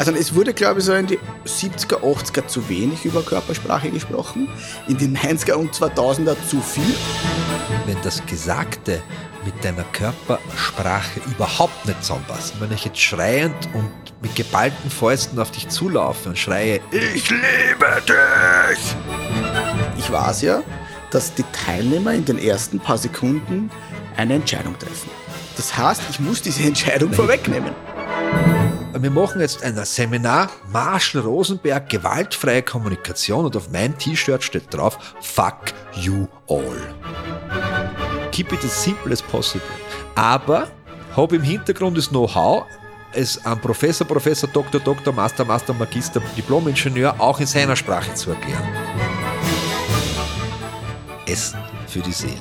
Also 0.00 0.12
es 0.12 0.34
wurde, 0.34 0.54
glaube 0.54 0.80
ich, 0.80 0.86
so 0.86 0.94
in 0.94 1.06
die 1.06 1.18
70er, 1.44 2.00
80er 2.00 2.46
zu 2.46 2.66
wenig 2.70 3.04
über 3.04 3.20
Körpersprache 3.20 3.90
gesprochen, 3.90 4.48
in 4.88 4.96
die 4.96 5.08
90er 5.08 5.52
und 5.52 5.74
2000er 5.74 6.36
zu 6.48 6.58
viel. 6.62 6.94
Wenn 7.84 7.98
das 8.02 8.24
Gesagte 8.24 9.02
mit 9.44 9.62
deiner 9.62 9.84
Körpersprache 9.92 11.20
überhaupt 11.26 11.84
nicht 11.84 12.02
zusammenpasst, 12.02 12.54
wenn 12.60 12.72
ich 12.72 12.86
jetzt 12.86 12.98
schreiend 12.98 13.54
und 13.74 13.90
mit 14.22 14.34
geballten 14.34 14.90
Fäusten 14.90 15.38
auf 15.38 15.50
dich 15.50 15.68
zulaufe 15.68 16.30
und 16.30 16.38
schreie, 16.38 16.80
ich 16.92 17.28
liebe 17.28 18.02
dich! 18.08 18.96
Ich 19.98 20.10
weiß 20.10 20.40
ja, 20.40 20.62
dass 21.10 21.34
die 21.34 21.44
Teilnehmer 21.66 22.14
in 22.14 22.24
den 22.24 22.38
ersten 22.38 22.80
paar 22.80 22.96
Sekunden 22.96 23.70
eine 24.16 24.32
Entscheidung 24.32 24.78
treffen. 24.78 25.10
Das 25.58 25.76
heißt, 25.76 26.00
ich 26.08 26.20
muss 26.20 26.40
diese 26.40 26.62
Entscheidung 26.62 27.12
vorwegnehmen. 27.12 27.74
Wir 29.02 29.10
machen 29.10 29.40
jetzt 29.40 29.62
ein 29.62 29.82
Seminar 29.82 30.50
Marshall 30.70 31.22
Rosenberg 31.22 31.88
gewaltfreie 31.88 32.60
Kommunikation 32.60 33.46
und 33.46 33.56
auf 33.56 33.70
mein 33.70 33.96
T-Shirt 33.96 34.44
steht 34.44 34.74
drauf 34.74 34.98
Fuck 35.22 35.72
you 35.94 36.28
all. 36.46 36.76
Keep 38.30 38.52
it 38.52 38.62
as 38.62 38.84
simple 38.84 39.10
as 39.10 39.22
possible. 39.22 39.66
Aber 40.16 40.68
habe 41.16 41.36
im 41.36 41.42
Hintergrund 41.42 41.96
das 41.96 42.10
Know-how, 42.10 42.66
es 43.14 43.42
an 43.46 43.58
Professor, 43.62 44.06
Professor, 44.06 44.50
Doktor, 44.50 44.80
Doktor, 44.80 45.14
Master, 45.14 45.46
Master, 45.46 45.72
Magister, 45.72 46.20
Diplom-Ingenieur 46.36 47.18
auch 47.18 47.40
in 47.40 47.46
seiner 47.46 47.76
Sprache 47.76 48.12
zu 48.12 48.30
erklären. 48.30 48.68
Essen 51.24 51.58
für 51.86 52.00
die 52.00 52.12
Seele. 52.12 52.34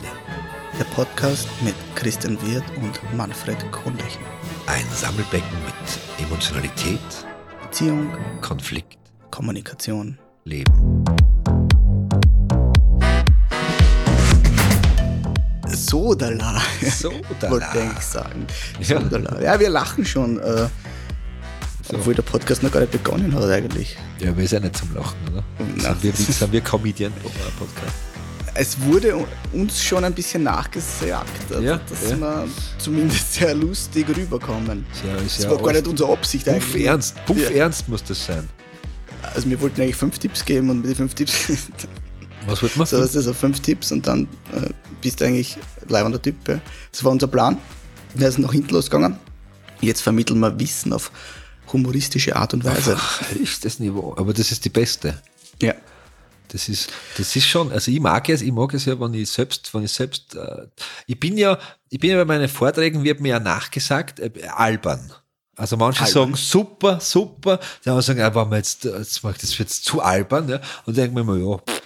Der 0.77 0.83
Podcast 0.95 1.47
mit 1.61 1.75
Christian 1.95 2.37
Wirth 2.41 2.65
und 2.81 2.99
Manfred 3.15 3.59
Kronlechner. 3.71 4.38
Ein 4.69 4.85
Sammelbecken 4.93 5.49
mit 5.65 6.23
Emotionalität, 6.27 6.99
Beziehung, 7.63 8.07
Konflikt, 8.39 8.99
Kommunikation. 9.31 10.19
Leben. 10.45 11.03
Sodala. 15.69 16.61
Sodala. 16.83 17.19
Wollte 17.49 17.93
ich 17.97 18.03
sagen. 18.03 18.45
Sodala. 18.79 19.41
Ja, 19.41 19.59
wir 19.59 19.71
lachen 19.71 20.05
schon. 20.05 20.37
Äh, 20.37 20.67
Obwohl 21.91 22.13
der 22.13 22.21
Podcast 22.21 22.61
noch 22.61 22.71
gar 22.71 22.81
nicht 22.81 22.91
begonnen 22.91 23.33
hat 23.33 23.45
eigentlich. 23.45 23.97
Ja, 24.19 24.37
wir 24.37 24.47
sind 24.47 24.61
ja 24.65 24.69
nicht 24.69 24.77
zum 24.77 24.93
Lachen, 24.93 25.17
oder? 25.31 25.43
Na. 25.77 25.95
Sind 25.95 26.03
wir, 26.03 26.13
sind 26.13 26.51
wir 26.51 26.61
Comedian 26.61 27.11
Podcast? 27.57 28.08
Es 28.61 28.77
wurde 28.81 29.25
uns 29.53 29.81
schon 29.81 30.03
ein 30.03 30.13
bisschen 30.13 30.43
nachgesagt, 30.43 31.29
also, 31.49 31.61
Ja, 31.63 31.79
dass 31.89 32.09
ja. 32.11 32.17
wir 32.19 32.47
zumindest 32.77 33.33
sehr 33.35 33.55
lustig 33.55 34.05
rüberkommen. 34.15 34.85
Ja, 35.07 35.15
ist 35.15 35.39
Das 35.39 35.49
war 35.49 35.57
gar 35.61 35.71
nicht 35.71 35.87
unsere 35.87 36.11
Absicht 36.11 36.45
Puff 36.45 36.55
eigentlich. 36.55 36.85
ernst, 36.85 37.25
puff 37.25 37.37
Ja. 37.39 37.49
ernst 37.51 37.87
muss 37.87 38.03
das 38.03 38.25
sein. 38.25 38.49
Also 39.33 39.49
wir 39.49 39.59
wollten 39.61 39.81
eigentlich 39.81 39.95
fünf 39.95 40.19
Tipps 40.19 40.43
geben 40.43 40.69
und 40.69 40.81
mit 40.81 40.89
den 40.89 40.95
fünf 40.95 41.13
Tipps, 41.13 41.33
Was 42.47 42.61
wollte 42.61 42.77
man? 42.77 42.85
so 42.87 42.99
das 42.99 43.15
ist 43.15 43.25
so 43.25 43.33
fünf 43.33 43.61
Tipps 43.61 43.93
und 43.93 44.05
dann 44.05 44.23
äh, 44.53 44.69
bist 45.01 45.21
du 45.21 45.25
eigentlich 45.25 45.57
leibender 45.87 46.21
Typ. 46.21 46.35
Ja. 46.47 46.59
Das 46.91 47.03
war 47.03 47.11
unser 47.13 47.27
Plan. 47.27 47.57
Wir 48.13 48.29
sind 48.31 48.41
nach 48.43 48.51
hinten 48.51 48.73
losgegangen. 48.73 49.17
Jetzt 49.81 50.01
vermitteln 50.01 50.39
wir 50.39 50.59
Wissen 50.59 50.91
auf 50.91 51.11
humoristische 51.71 52.35
Art 52.35 52.53
und 52.53 52.65
Weise. 52.65 52.97
Ach, 52.99 53.21
ist 53.41 53.63
das 53.63 53.79
Niveau. 53.79 54.15
Aber 54.17 54.33
das 54.33 54.51
ist 54.51 54.65
die 54.65 54.69
beste. 54.69 55.21
Ja. 55.61 55.75
Das 56.49 56.69
ist, 56.69 56.91
das 57.17 57.35
ist 57.35 57.45
schon, 57.45 57.71
also 57.71 57.91
ich 57.91 57.99
mag 57.99 58.27
es, 58.29 58.41
ich 58.41 58.51
mag 58.51 58.73
es 58.73 58.85
ja, 58.85 58.99
wenn 58.99 59.13
ich 59.13 59.29
selbst, 59.29 59.73
wenn 59.73 59.83
ich 59.83 59.91
selbst, 59.91 60.35
äh, 60.35 60.67
ich 61.07 61.19
bin 61.19 61.37
ja, 61.37 61.57
ich 61.89 61.99
bin 61.99 62.11
ja 62.11 62.17
bei 62.17 62.25
meinen 62.25 62.49
Vorträgen, 62.49 63.03
wird 63.03 63.21
mir 63.21 63.29
ja 63.29 63.39
nachgesagt, 63.39 64.19
äh, 64.19 64.31
albern. 64.53 65.11
Also 65.55 65.77
manche 65.77 66.01
Albern. 66.03 66.13
sagen 66.13 66.35
super, 66.35 66.99
super, 66.99 67.59
die 67.83 67.89
anderen 67.89 68.01
sagen, 68.01 68.19
ja, 68.19 68.29
man 68.29 68.51
jetzt, 68.53 68.85
äh, 68.85 68.97
jetzt 68.97 69.23
macht 69.23 69.41
das 69.41 69.57
wird 69.57 69.69
zu 69.69 70.01
albern, 70.01 70.49
ja, 70.49 70.61
und 70.85 70.97
denke 70.97 71.13
mir 71.15 71.21
immer, 71.21 71.37
ja, 71.37 71.57
pff, 71.57 71.81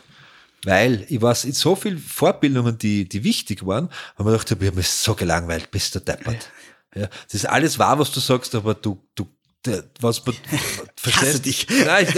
weil 0.65 1.05
ich 1.09 1.21
weiß, 1.21 1.45
in 1.45 1.53
so 1.53 1.75
viel 1.75 1.97
Fortbildungen, 1.97 2.77
die, 2.77 3.07
die 3.07 3.23
wichtig 3.23 3.65
waren, 3.65 3.89
haben 4.15 4.25
wir 4.25 4.31
gedacht, 4.31 4.51
ich 4.51 4.67
habe 4.67 4.77
mich 4.77 4.89
so 4.89 5.13
gelangweilt, 5.13 5.71
bist 5.71 5.93
du 5.95 5.99
deppert. 5.99 6.49
Ja, 6.95 7.07
das 7.25 7.33
ist 7.33 7.45
alles 7.45 7.79
wahr, 7.79 7.99
was 7.99 8.11
du 8.11 8.19
sagst, 8.19 8.55
aber 8.55 8.75
du, 8.75 9.03
du, 9.15 9.27
was 10.01 10.25
man 10.25 10.35
verstehst. 10.95 11.45
dich. 11.45 11.67
Nein, 11.85 12.05
ich, 12.07 12.13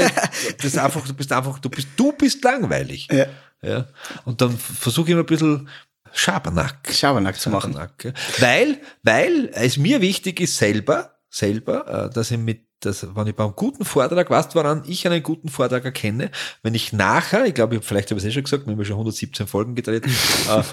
das 0.57 0.65
ist 0.65 0.77
einfach, 0.77 1.05
du 1.07 1.13
bist 1.13 1.31
einfach, 1.31 1.59
du 1.59 1.69
bist, 1.69 1.87
du 1.95 2.11
bist 2.11 2.43
langweilig. 2.43 3.07
Ja. 3.11 3.25
Ja. 3.61 3.87
Und 4.25 4.41
dann 4.41 4.57
versuche 4.57 5.07
ich 5.07 5.11
immer 5.13 5.21
ein 5.21 5.25
bisschen 5.25 5.67
Schabernack. 6.13 6.89
Schabernack 6.93 7.39
zu 7.39 7.49
machen. 7.49 7.73
Schabernack, 7.73 8.03
ja. 8.05 8.11
Weil, 8.39 8.79
weil 9.03 9.49
es 9.53 9.77
mir 9.77 10.01
wichtig 10.01 10.39
ist 10.39 10.57
selber, 10.57 11.15
selber, 11.29 12.05
äh, 12.09 12.13
dass 12.13 12.31
ich 12.31 12.37
mit, 12.37 12.61
dass, 12.79 13.05
wenn 13.15 13.27
ich 13.27 13.35
beim 13.35 13.53
guten 13.55 13.83
Vortrag, 13.85 14.29
weißt 14.29 14.53
du, 14.53 14.59
woran 14.59 14.83
ich 14.87 15.05
einen 15.07 15.23
guten 15.23 15.49
Vortrag 15.49 15.83
erkenne, 15.83 16.31
wenn 16.63 16.73
ich 16.75 16.93
nachher, 16.93 17.45
ich 17.45 17.53
glaube, 17.53 17.75
ich- 17.77 17.83
vielleicht 17.83 18.11
habe 18.11 18.19
ich 18.19 18.25
es 18.25 18.29
eh 18.31 18.33
schon 18.33 18.43
gesagt, 18.43 18.65
wir 18.65 18.71
haben 18.73 18.79
ja 18.79 18.85
schon 18.85 18.95
117 18.95 19.47
Folgen 19.47 19.75
gedreht, 19.75 20.05
äh, 20.49 20.63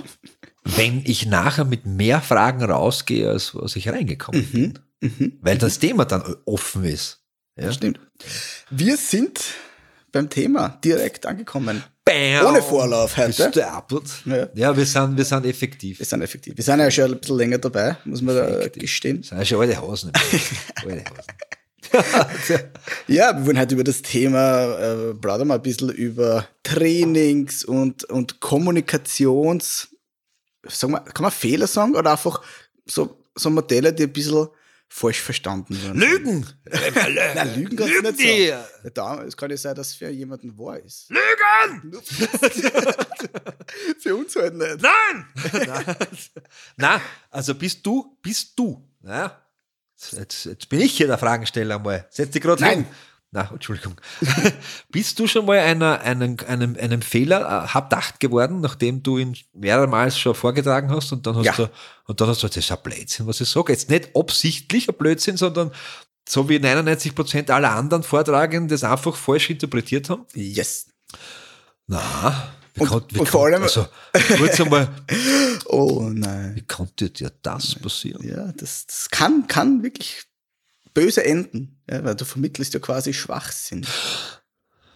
wenn 0.64 1.02
ich 1.04 1.26
nachher 1.26 1.64
mit 1.64 1.86
mehr 1.86 2.20
Fragen 2.20 2.62
rausgehe, 2.62 3.28
als 3.28 3.54
was 3.54 3.74
ich 3.76 3.88
reingekommen 3.88 4.44
bin. 4.52 4.78
Weil 5.40 5.58
das 5.58 5.78
Thema 5.78 6.04
dann 6.04 6.36
offen 6.44 6.84
ist. 6.84 7.20
Ja? 7.56 7.72
Stimmt. 7.72 8.00
Wir 8.70 8.96
sind 8.96 9.40
beim 10.12 10.30
Thema 10.30 10.68
direkt 10.84 11.26
angekommen. 11.26 11.82
Bam! 12.04 12.46
Ohne 12.46 12.62
Vorlauf 12.62 13.16
heute. 13.16 13.52
Ja. 13.54 13.84
Ja, 14.54 14.76
wir 14.76 14.86
sind, 14.86 15.16
wir 15.16 15.24
sind 15.24 15.46
effektiv. 15.46 15.98
Wir 15.98 16.06
sind 16.06 16.22
effektiv. 16.22 16.56
Wir 16.56 16.64
sind 16.64 16.80
ja 16.80 16.90
schon 16.90 17.12
ein 17.12 17.18
bisschen 17.18 17.36
länger 17.38 17.58
dabei, 17.58 17.96
muss 18.04 18.22
man 18.22 18.36
da 18.36 18.48
Effektiv. 18.48 18.82
gestehen. 18.82 19.18
Das 19.18 19.28
sind 19.28 19.46
schon 19.48 19.60
alte 19.60 19.80
Hosen. 19.80 20.12
alte 20.76 21.04
Hosen. 21.10 21.32
Ja, 23.06 23.36
wir 23.36 23.46
wollen 23.46 23.58
heute 23.58 23.74
über 23.74 23.84
das 23.84 24.00
Thema, 24.02 24.78
äh, 24.78 25.14
plaudern 25.14 25.48
mal 25.48 25.56
ein 25.56 25.62
bisschen 25.62 25.90
über 25.90 26.46
Trainings 26.62 27.64
und, 27.64 28.04
und 28.04 28.40
Kommunikations, 28.40 29.88
sagen 30.68 30.94
wir, 30.94 31.00
kann 31.00 31.22
man 31.22 31.32
Fehler 31.32 31.66
sagen 31.66 31.94
oder 31.94 32.12
einfach 32.12 32.40
so, 32.86 33.18
so 33.34 33.50
Modelle, 33.50 33.92
die 33.92 34.04
ein 34.04 34.12
bisschen 34.12 34.48
falsch 34.92 35.22
verstanden 35.22 35.82
werden. 35.82 35.98
Lügen! 35.98 36.46
Nein, 37.34 37.54
Lügen 37.54 37.76
kannst 37.76 37.94
du 37.94 38.00
Lügen 38.02 38.16
nicht 38.16 38.48
sagen. 38.50 38.92
Da, 38.92 39.24
es 39.24 39.36
kann 39.36 39.50
ja 39.50 39.56
sein, 39.56 39.74
dass 39.74 39.94
für 39.94 40.10
jemanden 40.10 40.56
wahr 40.58 40.78
ist. 40.78 41.08
Lügen! 41.08 42.02
für 43.98 44.14
uns 44.14 44.36
halt 44.36 44.54
nicht. 44.54 44.82
Nein! 44.82 45.26
Na, 46.76 47.00
also 47.30 47.54
bist 47.54 47.84
du, 47.86 48.18
bist 48.20 48.52
du, 48.58 48.86
ja? 49.02 49.40
Jetzt, 49.96 50.44
jetzt 50.44 50.68
bin 50.68 50.80
ich 50.82 50.94
hier 50.94 51.06
der 51.06 51.18
Fragensteller 51.18 51.78
mal. 51.78 52.06
Setz 52.10 52.32
dich 52.32 52.42
gerade 52.42 52.62
Nein. 52.62 52.84
hin. 52.84 52.86
Na, 53.34 53.48
Entschuldigung. 53.50 53.94
bist 54.90 55.18
du 55.18 55.26
schon 55.26 55.46
mal 55.46 55.58
einer, 55.58 56.00
einem, 56.02 56.36
einem, 56.46 56.76
einem 56.78 57.00
Fehler 57.00 57.40
äh, 57.40 57.68
habdacht 57.68 58.20
geworden, 58.20 58.60
nachdem 58.60 59.02
du 59.02 59.16
ihn 59.16 59.34
mehrmals 59.54 60.18
schon 60.18 60.34
vorgetragen 60.34 60.90
hast 60.90 61.12
und 61.12 61.26
dann 61.26 61.36
hast 61.36 61.46
Ja. 61.46 61.52
du, 61.54 61.70
und 62.06 62.20
dann 62.20 62.28
hast 62.28 62.42
du, 62.42 62.46
das 62.48 62.58
ist 62.58 62.70
ein 62.70 62.78
Blödsinn, 62.82 63.26
was 63.26 63.40
ich 63.40 63.48
sage. 63.48 63.72
Jetzt 63.72 63.88
nicht 63.88 64.14
absichtlich 64.14 64.86
ein 64.88 64.94
Blödsinn, 64.96 65.38
sondern 65.38 65.72
so 66.28 66.48
wie 66.50 66.58
99 66.58 67.14
Prozent 67.14 67.50
aller 67.50 67.72
anderen 67.72 68.02
Vortragenden 68.02 68.68
das 68.68 68.84
einfach 68.84 69.16
falsch 69.16 69.48
interpretiert 69.48 70.10
haben. 70.10 70.26
Yes. 70.34 70.88
Na, 71.86 72.52
wie 72.74 72.82
Und- 72.86 73.14
wie 73.14 73.18
und 73.18 73.28
vor 73.28 73.46
allem- 73.46 73.62
also, 73.62 73.86
kurz 74.36 74.60
einmal, 74.60 74.88
Oh 75.66 76.08
nein. 76.12 76.52
wie 76.54 76.62
konnte 76.66 77.08
dir 77.10 77.32
das 77.42 77.74
passieren? 77.76 78.26
Ja, 78.26 78.52
das, 78.52 78.86
das 78.86 79.08
kann, 79.10 79.46
kann 79.46 79.82
wirklich 79.82 80.24
böse 80.94 81.24
enden, 81.24 81.80
ja, 81.90 82.04
weil 82.04 82.14
du 82.14 82.24
vermittelst 82.24 82.74
ja 82.74 82.80
quasi 82.80 83.12
Schwachsinn. 83.14 83.86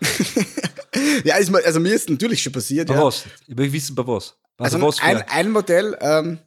ja, 1.25 1.37
ist 1.37 1.51
mal, 1.51 1.63
also 1.65 1.81
mir 1.81 1.95
ist 1.95 2.09
natürlich 2.11 2.43
schon 2.43 2.53
passiert. 2.53 2.89
Bei 2.89 2.95
Ja. 2.95 3.05
was? 3.05 3.25
Ich 3.47 3.57
will 3.57 3.73
wissen, 3.73 3.95
bei 3.95 4.07
was. 4.07 4.35
Also, 4.59 4.77
Also 4.77 4.87
was 4.87 5.01
ein, 5.03 5.23
ein 5.29 5.51
Modell, 5.51 5.97
ähm, 6.01 6.39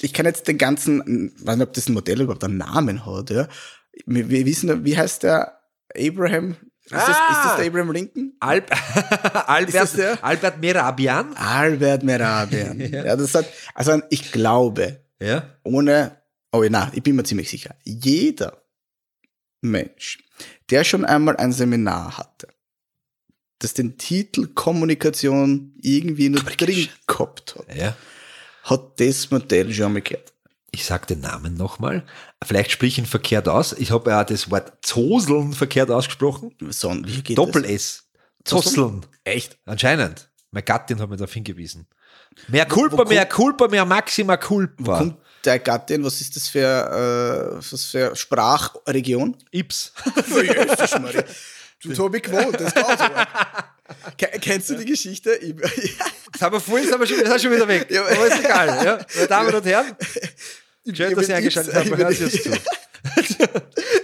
ich 0.00 0.12
kann 0.12 0.26
jetzt 0.26 0.46
den 0.48 0.58
ganzen, 0.58 1.32
ich 1.36 1.46
weiß 1.46 1.56
nicht, 1.56 1.66
ob 1.68 1.72
das 1.72 1.88
ein 1.88 1.94
Modell 1.94 2.20
überhaupt 2.20 2.44
einen 2.44 2.58
Namen 2.58 3.04
hat, 3.06 3.30
ja. 3.30 3.48
Wir, 4.06 4.28
wir 4.28 4.44
wissen, 4.46 4.84
wie 4.84 4.96
heißt 4.96 5.22
der 5.22 5.60
Abraham? 5.96 6.56
Ist, 6.84 6.92
das, 6.92 7.08
ist 7.08 7.16
das 7.44 7.56
der 7.56 7.66
Abraham 7.66 7.92
Lincoln? 7.92 8.32
Alb 8.40 8.70
Albert? 9.48 10.22
Albert 10.22 10.60
Merabian? 10.60 11.34
Albert 11.36 12.02
Merabian. 12.02 12.78
ja. 12.92 13.16
das 13.16 13.34
hat, 13.34 13.46
also 13.74 14.00
ich 14.10 14.32
glaube, 14.32 15.00
Ja. 15.20 15.48
ohne, 15.62 16.18
oh 16.52 16.62
ja, 16.62 16.68
na, 16.70 16.90
ich 16.92 17.02
bin 17.02 17.16
mir 17.16 17.24
ziemlich 17.24 17.48
sicher, 17.48 17.74
jeder 17.84 18.63
Mensch, 19.70 20.18
der 20.70 20.84
schon 20.84 21.04
einmal 21.04 21.36
ein 21.36 21.52
Seminar 21.52 22.18
hatte, 22.18 22.48
das 23.58 23.74
den 23.74 23.98
Titel 23.98 24.48
Kommunikation 24.48 25.74
irgendwie 25.80 26.28
nur 26.28 26.42
drin 26.42 26.88
gehabt 27.06 27.56
hat, 27.56 27.76
ja. 27.76 27.96
hat 28.64 29.00
das 29.00 29.30
Modell 29.30 29.72
schon 29.72 29.92
mal 29.92 30.02
gehört. 30.02 30.32
Ich 30.70 30.84
sag 30.84 31.06
den 31.06 31.20
Namen 31.20 31.54
nochmal. 31.54 32.04
Vielleicht 32.44 32.72
sprich 32.72 32.94
ich 32.94 32.98
ihn 32.98 33.06
verkehrt 33.06 33.48
aus. 33.48 33.72
Ich 33.74 33.92
habe 33.92 34.10
ja 34.10 34.24
das 34.24 34.50
Wort 34.50 34.72
Zoseln 34.82 35.52
verkehrt 35.52 35.88
ausgesprochen. 35.88 36.52
So, 36.70 36.92
wie 37.04 37.22
geht 37.22 37.38
Doppel-S. 37.38 38.08
Zosseln. 38.44 39.02
das? 39.02 39.10
Echt? 39.22 39.58
Anscheinend. 39.66 40.28
Meine 40.50 40.64
Gattin 40.64 41.00
hat 41.00 41.08
mir 41.08 41.16
darauf 41.16 41.32
hingewiesen. 41.32 41.86
Mehr 42.48 42.66
Culpa, 42.66 43.04
mehr 43.04 43.26
Culpa, 43.26 43.68
mehr 43.68 43.84
Maxima 43.84 44.36
Culpa. 44.36 45.16
Deine 45.44 45.60
Gattin, 45.60 46.02
was 46.02 46.20
ist 46.20 46.34
das 46.36 46.48
für, 46.48 46.60
äh, 47.60 47.70
was 47.72 47.84
für 47.84 48.16
Sprachregion? 48.16 49.36
Ips. 49.50 49.92
Habe 51.98 52.16
ich 52.16 52.22
gewohnt, 52.22 52.58
das 52.58 52.74
kann 52.74 52.92
Kennst 54.40 54.70
du 54.70 54.74
die 54.76 54.86
Geschichte? 54.86 55.34
Ich, 55.34 55.54
Das 56.34 56.42
haben 56.42 56.54
wir 56.54 56.60
vorhin, 56.60 56.90
das 56.90 57.08
schon, 57.08 57.20
das 57.20 57.36
ist 57.36 57.42
schon 57.42 57.52
wieder 57.52 57.68
weg. 57.68 57.86
Aber 57.96 58.26
ist 58.26 58.40
egal. 58.40 58.84
Ja. 58.84 59.06
Meine 59.14 59.28
Damen 59.28 59.54
und 59.54 59.64
Herren, 59.66 59.96
ich, 60.82 60.96
schön, 60.96 61.14
dass 61.14 61.26
Sie 61.26 61.32
eingeschaltet 61.32 61.74
haben. 61.74 61.96
Hören 61.96 62.12
Sie 62.14 62.24
uns 62.24 62.42
zu. 62.42 62.50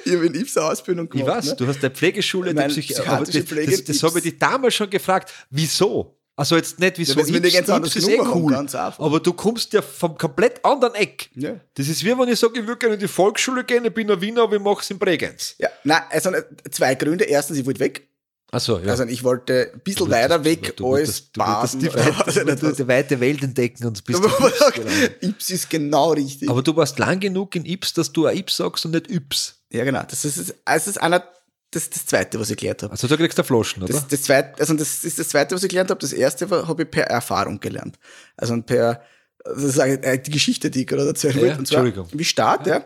Ich 0.04 0.16
habe 0.16 0.26
in 0.26 0.34
Ibs 0.34 0.56
Ausbildung 0.56 1.06
Ich 1.06 1.20
gemacht. 1.20 1.38
weiß, 1.38 1.46
ne? 1.46 1.56
du 1.56 1.66
hast 1.66 1.78
eine 1.82 1.90
Pflegeschule, 1.90 2.52
Psychi 2.52 2.96
aber 2.96 3.24
psychiatrische 3.24 3.40
das, 3.40 3.48
Pflege 3.48 3.70
das, 3.70 3.84
das 3.84 4.02
habe 4.02 4.18
ich 4.18 4.24
dich 4.24 4.38
damals 4.38 4.74
schon 4.74 4.90
gefragt. 4.90 5.32
Wieso? 5.50 6.19
Also 6.40 6.56
jetzt 6.56 6.80
nicht, 6.80 6.96
wieso 6.96 7.20
Ja, 7.20 7.38
ganz 7.38 7.68
anders 7.68 7.94
Ips 7.94 8.06
ist 8.06 8.08
eh 8.08 8.18
haben, 8.18 8.30
cool. 8.32 8.54
einfach. 8.54 8.98
Aber 8.98 9.20
du 9.20 9.34
kommst 9.34 9.74
ja 9.74 9.82
vom 9.82 10.16
komplett 10.16 10.64
anderen 10.64 10.94
Eck. 10.94 11.28
Ja. 11.34 11.60
Das 11.74 11.86
ist 11.86 12.02
wie 12.02 12.16
wenn 12.18 12.28
ich 12.30 12.38
sage, 12.38 12.60
ich 12.60 12.66
würde 12.66 12.78
gerne 12.78 12.94
in 12.94 13.00
die 13.00 13.08
Volksschule 13.08 13.62
gehen, 13.62 13.84
ich 13.84 13.92
bin 13.92 14.10
ein 14.10 14.18
Wiener, 14.22 14.44
aber 14.44 14.56
ich 14.56 14.62
mache 14.62 14.80
es 14.80 14.90
in 14.90 14.98
Bregenz. 14.98 15.54
Ja, 15.58 15.68
nein, 15.84 16.00
also 16.08 16.30
äh, 16.30 16.42
zwei 16.70 16.94
Gründe. 16.94 17.24
Erstens, 17.24 17.58
ich 17.58 17.66
wollte 17.66 17.80
weg. 17.80 18.08
Achso, 18.52 18.78
ja. 18.78 18.90
Also 18.90 19.04
ich 19.04 19.22
wollte 19.22 19.70
ein 19.74 19.80
bisschen 19.80 20.10
weiter 20.10 20.42
weg 20.42 20.78
du 20.78 20.94
als 20.94 21.30
du 21.30 21.38
Baden. 21.40 21.78
nicht 21.78 21.94
du 22.62 22.72
die 22.72 22.88
weite 22.88 23.20
Welt 23.20 23.42
entdecken 23.42 23.86
und 23.86 24.02
bist 24.02 24.22
man 24.22 24.32
Ips 25.20 25.50
ist 25.50 25.68
genau 25.68 26.12
richtig. 26.12 26.48
Aber 26.48 26.62
du 26.62 26.74
warst 26.74 26.98
lang 26.98 27.20
genug 27.20 27.54
in 27.54 27.66
Ips, 27.66 27.92
dass 27.92 28.12
du 28.12 28.24
ein 28.24 28.36
Ips 28.38 28.56
sagst 28.56 28.86
und 28.86 28.92
nicht 28.92 29.10
Yps. 29.10 29.56
ja, 29.70 29.84
genau. 29.84 30.02
Das 30.08 30.24
ist, 30.24 30.38
also 30.38 30.54
das 30.64 30.86
ist 30.88 30.96
einer, 31.02 31.22
das 31.70 31.84
ist 31.84 31.96
das 31.96 32.06
Zweite, 32.06 32.40
was 32.40 32.50
ich 32.50 32.56
gelernt 32.56 32.82
habe. 32.82 32.92
Also 32.92 33.06
da 33.06 33.16
kriegst 33.16 33.38
du 33.38 33.44
Flaschen, 33.44 33.82
oder? 33.82 33.92
Das, 33.92 34.08
das, 34.08 34.22
zweite, 34.22 34.60
also 34.60 34.74
das 34.74 35.04
ist 35.04 35.18
das 35.18 35.28
Zweite, 35.28 35.54
was 35.54 35.62
ich 35.62 35.68
gelernt 35.68 35.90
habe. 35.90 36.00
Das 36.00 36.12
Erste 36.12 36.48
habe 36.50 36.82
ich 36.82 36.90
per 36.90 37.04
Erfahrung 37.04 37.60
gelernt. 37.60 37.98
Also 38.36 38.60
per, 38.62 39.02
das 39.44 39.62
ist 39.62 39.78
eigentlich 39.78 40.22
die 40.22 40.30
Geschichte, 40.32 40.70
die 40.70 40.80
ich 40.80 40.86
gerade 40.86 41.06
erzählen 41.06 41.36
Ja, 41.36 41.42
wollte. 41.42 41.58
Und 41.58 41.68
zwar, 41.68 41.84
Entschuldigung. 41.84 42.18
wie 42.18 42.24
Start, 42.24 42.66
ja. 42.66 42.84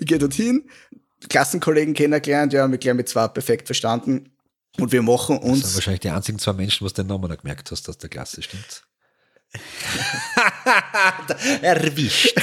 ich 0.00 0.06
gehe 0.06 0.18
dorthin, 0.18 0.68
Klassenkollegen 1.28 1.94
kennengelernt, 1.94 2.52
ja, 2.52 2.66
mich 2.66 2.80
gleich 2.80 2.94
mit 2.94 3.08
zwei 3.08 3.28
perfekt 3.28 3.66
verstanden. 3.66 4.30
Und 4.78 4.92
wir 4.92 5.02
machen 5.02 5.36
Das 5.36 5.44
sind 5.44 5.52
uns, 5.52 5.74
wahrscheinlich 5.74 6.00
die 6.00 6.10
einzigen 6.10 6.38
zwei 6.38 6.52
Menschen, 6.52 6.84
was 6.84 6.92
den 6.92 7.08
Namen 7.08 7.28
noch 7.28 7.38
gemerkt 7.38 7.70
hast 7.70 7.88
aus 7.88 7.98
der 7.98 8.08
Klasse, 8.08 8.42
stimmt's? 8.42 8.84
Erwischt. 11.62 12.34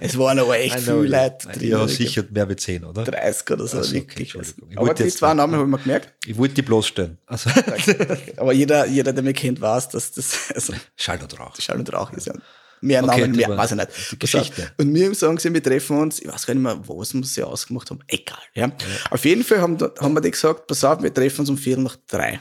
es 0.00 0.18
waren 0.18 0.38
aber 0.38 0.58
echt 0.58 0.80
viele 0.80 1.02
Leute 1.06 1.48
drin. 1.48 1.68
Ja, 1.70 1.84
Ich 1.84 1.96
sicher 1.96 2.24
mehr 2.30 2.48
wie 2.48 2.56
zehn, 2.56 2.84
oder? 2.84 3.04
glaub, 3.04 3.16
30 3.16 3.50
oder 3.50 3.66
so, 3.66 3.78
Ach 3.78 3.84
so, 3.84 3.90
okay, 3.90 3.94
wirklich. 3.94 4.34
Ich 4.34 4.78
aber 4.78 4.94
die 4.94 5.08
zwei 5.08 5.34
Namen 5.34 5.54
habe 5.54 5.64
ich 5.64 5.70
mir 5.70 5.78
gemerkt. 5.78 6.12
Ich 6.26 6.36
wollte 6.36 6.54
die 6.54 6.62
bloßstellen. 6.62 7.18
Also, 7.26 7.50
Aber 8.36 8.52
jeder, 8.52 8.86
jeder, 8.86 9.12
der 9.12 9.22
mich 9.22 9.36
kennt, 9.36 9.60
weiß, 9.60 9.88
dass 9.90 10.12
das, 10.12 10.50
also, 10.54 10.72
Schall 10.96 11.20
und 11.22 11.38
Rauch. 11.38 11.54
Schall 11.60 11.78
und 11.78 11.92
Rauch 11.92 12.12
ist 12.12 12.26
ja. 12.26 12.34
Mehr 12.80 13.02
Okay, 13.02 13.22
Namen, 13.22 13.36
mehr, 13.36 13.48
war- 13.48 13.56
weiß 13.58 13.70
ich 13.72 13.76
nicht. 13.78 14.12
die 14.12 14.18
Geschichte. 14.18 14.70
Und 14.76 14.92
mir 14.92 15.14
sagen 15.14 15.38
sie, 15.38 15.52
wir 15.54 15.62
treffen 15.62 15.98
uns, 15.98 16.20
ich 16.20 16.28
weiß 16.28 16.46
gar 16.46 16.54
nicht 16.54 16.62
mehr, 16.62 16.78
was 16.86 17.14
wir 17.14 17.24
sie 17.24 17.42
ausgemacht 17.42 17.90
haben. 17.90 18.00
Egal, 18.08 18.38
ja. 18.54 18.70
Auf 19.10 19.24
jeden 19.24 19.42
Fall 19.42 19.60
haben, 19.62 19.78
haben 20.00 20.14
wir 20.14 20.20
die 20.20 20.30
gesagt, 20.30 20.66
pass 20.66 20.84
auf, 20.84 21.02
wir 21.02 21.12
treffen 21.12 21.40
uns 21.40 21.50
um 21.50 21.56
vier 21.56 21.78
nach 21.78 21.96
drei. 22.06 22.40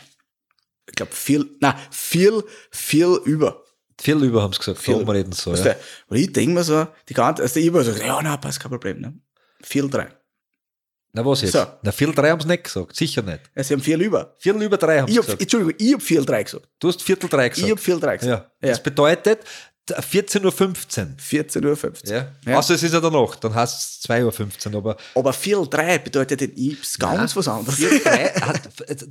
Ich 0.86 0.96
glaube, 0.96 1.14
viel, 1.14 1.50
na, 1.62 1.78
viel, 1.92 2.44
viel 2.72 3.18
über. 3.24 3.63
Viel 4.02 4.24
über 4.24 4.42
haben 4.42 4.54
sie 4.54 4.60
gesagt, 4.60 4.80
Viel. 4.80 4.98
viel 4.98 5.10
reden 5.10 5.32
so. 5.32 5.52
Weißt 5.52 5.66
Ja. 5.66 5.76
Und 6.08 6.18
ich 6.18 6.32
denke 6.32 6.54
mir 6.54 6.64
so, 6.64 6.88
die 7.10 7.14
ganze, 7.14 7.44
also 7.44 7.60
ich 7.60 7.66
immer 7.68 7.84
so, 7.84 7.92
ja, 7.92 8.20
na, 8.22 8.38
passt, 8.38 8.60
kein 8.60 8.72
Problem, 8.72 9.02
ne. 9.02 9.14
Viel 9.62 9.90
drei. 9.90 10.08
Na 11.16 11.24
was 11.24 11.42
jetzt? 11.42 11.52
So. 11.52 11.64
Na, 11.84 11.92
viel 11.92 12.12
drei 12.12 12.32
haben 12.32 12.42
sie 12.42 12.48
nicht 12.48 12.64
gesagt, 12.64 12.96
sicher 12.96 13.22
nicht. 13.22 13.42
Ja, 13.56 13.64
sie 13.64 13.76
haben 13.76 13.82
viel 13.82 14.02
über. 14.02 14.36
Viertel 14.40 14.64
über 14.64 14.78
drei 14.78 15.00
haben 15.00 15.08
Ich 15.08 15.14
sie 15.14 15.22
gesagt. 15.22 15.42
Entschuldigung, 15.42 15.76
ich 15.78 15.94
hab 15.94 16.02
viel 16.02 16.26
drei 16.26 16.44
gesagt. 16.44 16.68
Du 16.80 16.88
hast 16.88 17.04
Viertel 17.04 17.30
drei 17.30 17.48
Ich 17.48 17.54
gesagt. 17.54 17.72
hab 17.72 17.80
viel 17.80 18.00
drei 18.00 18.18
gesagt. 18.18 18.52
ja. 18.62 18.70
Das 18.70 18.82
bedeutet 18.82 19.42
14.15 19.90 20.44
Uhr. 20.46 20.52
14.15 21.20 21.66
Uhr. 21.66 21.94
Ja. 22.16 22.28
Ja. 22.46 22.58
Außer 22.58 22.76
es 22.76 22.84
ist 22.84 22.94
ja 22.94 23.02
danach, 23.02 23.36
dann 23.36 23.54
heißt 23.54 24.00
es 24.02 24.10
2.15 24.10 24.70
Uhr, 24.72 24.78
aber 24.78 24.98
Aber 25.14 25.34
viel 25.34 25.58
drei 25.70 25.98
bedeutet 26.00 26.42
in 26.42 26.56
Ips 26.56 26.98
ganz 26.98 27.36
was 27.36 27.50
anderes. 27.50 27.76
Viertel 27.76 28.00
drei 28.00 28.30
hat, 28.30 28.62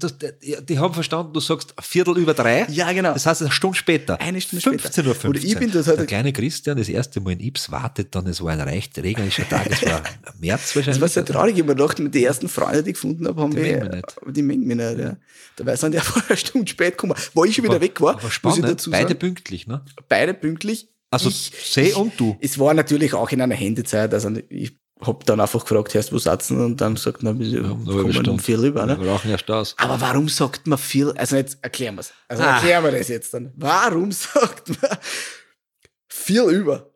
das, 0.02 0.14
die, 0.18 0.56
die 0.66 0.78
haben 0.78 0.94
verstanden, 0.94 1.34
du 1.34 1.40
sagst 1.40 1.74
Viertel 1.80 2.16
über 2.16 2.32
drei. 2.32 2.66
Ja, 2.70 2.90
genau. 2.92 3.12
Das 3.12 3.26
heißt 3.26 3.42
eine 3.42 3.50
Stunde 3.50 3.76
später. 3.76 4.18
Eine 4.18 4.40
Stunde 4.40 4.62
später. 4.62 4.78
15 4.78 5.06
Uhr. 5.06 5.16
Oder 5.30 5.40
ich 5.42 5.58
bin 5.58 5.70
das 5.72 5.86
halt- 5.88 5.98
Der 5.98 6.06
kleine 6.06 6.32
Christian, 6.32 6.78
das 6.78 6.88
erste 6.88 7.20
Mal 7.20 7.32
in 7.32 7.40
Ips 7.40 7.70
wartet, 7.70 8.14
dann 8.14 8.26
es 8.26 8.40
war 8.42 8.52
ein 8.52 8.60
recht 8.62 8.96
regnerischer 8.98 9.46
Tag, 9.46 9.66
es 9.70 9.82
war 9.84 9.98
im 9.98 10.40
März 10.40 10.74
wahrscheinlich. 10.74 10.86
Das 10.86 11.00
war 11.02 11.08
sehr 11.08 11.24
traurig. 11.26 11.54
Ich 11.54 11.60
hab 11.60 11.66
mir 11.68 11.74
gedacht, 11.74 11.98
mit 11.98 12.14
die 12.14 12.24
ersten 12.24 12.48
Freunde, 12.48 12.82
die 12.82 12.90
ich 12.90 12.94
gefunden 12.94 13.28
habe, 13.28 13.40
haben 13.42 13.50
Die 13.50 13.56
wir, 13.62 13.76
mengen 13.78 13.90
nicht. 13.96 14.16
die 14.36 14.42
mengen 14.42 14.66
mich 14.66 14.76
nicht. 14.78 14.98
Ja. 14.98 15.16
Dabei 15.56 15.76
sind 15.76 15.92
die 15.92 15.98
einfach 15.98 16.26
eine 16.30 16.36
Stunde 16.38 16.66
spät 16.70 16.92
gekommen. 16.92 17.14
Wo 17.34 17.44
ich 17.44 17.54
schon 17.56 17.64
wieder 17.66 17.80
weg 17.80 18.00
war, 18.00 18.14
aber 18.14 18.22
muss 18.22 18.32
spannend, 18.32 18.58
ich 18.60 18.64
dazu 18.64 18.90
sagen. 18.90 19.02
beide 19.04 19.14
pünktlich, 19.14 19.66
ne? 19.66 19.82
beide 20.08 20.32
pünktlich. 20.32 20.61
Also 21.10 21.28
ich, 21.28 21.52
See 21.64 21.92
und 21.92 22.18
du. 22.18 22.36
Es 22.40 22.58
war 22.58 22.72
natürlich 22.74 23.12
auch 23.14 23.30
in 23.30 23.40
einer 23.42 23.54
Händezeit. 23.54 24.14
Also 24.14 24.30
ich 24.48 24.72
hab 25.00 25.26
dann 25.26 25.40
einfach 25.40 25.64
gefragt, 25.64 25.94
hast 25.94 26.12
wo 26.12 26.18
sitzen? 26.18 26.64
Und 26.64 26.80
dann 26.80 26.94
gesagt, 26.94 27.22
na, 27.22 27.36
wir 27.38 27.60
kommen 27.62 28.28
um 28.28 28.38
viel 28.38 28.58
rüber. 28.60 28.86
Wir 28.86 28.96
Ne? 28.96 29.04
brauchen 29.04 29.30
erst 29.30 29.50
aus. 29.50 29.74
Aber 29.78 30.00
warum 30.00 30.28
sagt 30.28 30.66
man 30.66 30.78
viel? 30.78 31.10
Also 31.12 31.36
jetzt 31.36 31.58
erklären 31.62 31.96
wir's. 31.96 32.12
Also 32.28 32.42
Ah. 32.44 32.54
erklären 32.56 32.84
wir 32.84 32.92
das 32.92 33.08
jetzt 33.08 33.34
dann. 33.34 33.52
Warum 33.56 34.10
sagt 34.12 34.68
man 34.68 34.90
viel 36.08 36.42
über? 36.44 36.92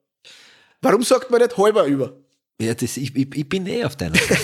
Warum 0.83 1.03
sagt 1.03 1.31
man 1.31 1.41
nicht 1.43 1.57
halber 1.57 1.85
über? 1.87 2.17
Ja, 2.61 2.73
das, 2.73 2.97
ich, 2.97 3.14
ich, 3.14 3.35
ich 3.35 3.49
bin 3.49 3.67
eh 3.67 3.85
auf 3.85 3.97
deiner 3.97 4.14
Seite. 4.17 4.35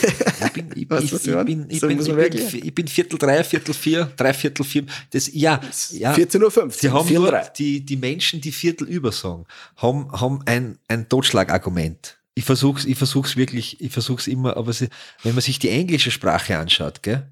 Ich 0.44 0.53
bin, 0.53 0.70
ich, 0.76 0.91
was 0.91 1.00
bin, 1.00 1.67
ich, 1.70 1.81
So 1.81 1.87
bin, 1.88 1.99
ich, 1.99 2.14
bin, 2.14 2.62
ich 2.64 2.75
bin 2.75 2.87
Viertel 2.87 3.19
drei, 3.19 3.43
Viertel 3.43 3.73
vier, 3.73 4.12
drei 4.19 4.35
Viertel 4.35 4.64
vier. 4.64 4.85
Das, 5.11 5.31
ja, 5.32 5.61
ja. 5.93 6.12
14.15 6.14 6.43
Uhr. 6.64 6.70
Sie 6.73 6.91
haben 6.91 7.09
viel 7.09 7.19
nur, 7.20 7.31
drei. 7.31 7.49
die, 7.56 7.81
die 7.85 7.97
Menschen, 7.97 8.43
die 8.43 8.53
Viertel 8.53 8.87
über 8.87 9.12
sagen, 9.12 9.47
haben, 9.76 10.12
haben 10.12 10.41
ein, 10.44 10.79
ein 10.88 11.09
Totschlagargument. 11.09 12.19
Ich 12.35 12.44
versuch's, 12.44 12.85
ich 12.85 12.99
versuch's 12.99 13.37
wirklich, 13.37 13.81
ich 13.81 13.93
versuch's 13.93 14.26
immer, 14.26 14.59
aber 14.59 14.75
sie, 14.75 14.88
wenn 15.23 15.35
man 15.35 15.41
sich 15.43 15.59
die 15.59 15.70
englische 15.70 16.11
Sprache 16.11 16.59
anschaut, 16.59 17.03
gell? 17.03 17.26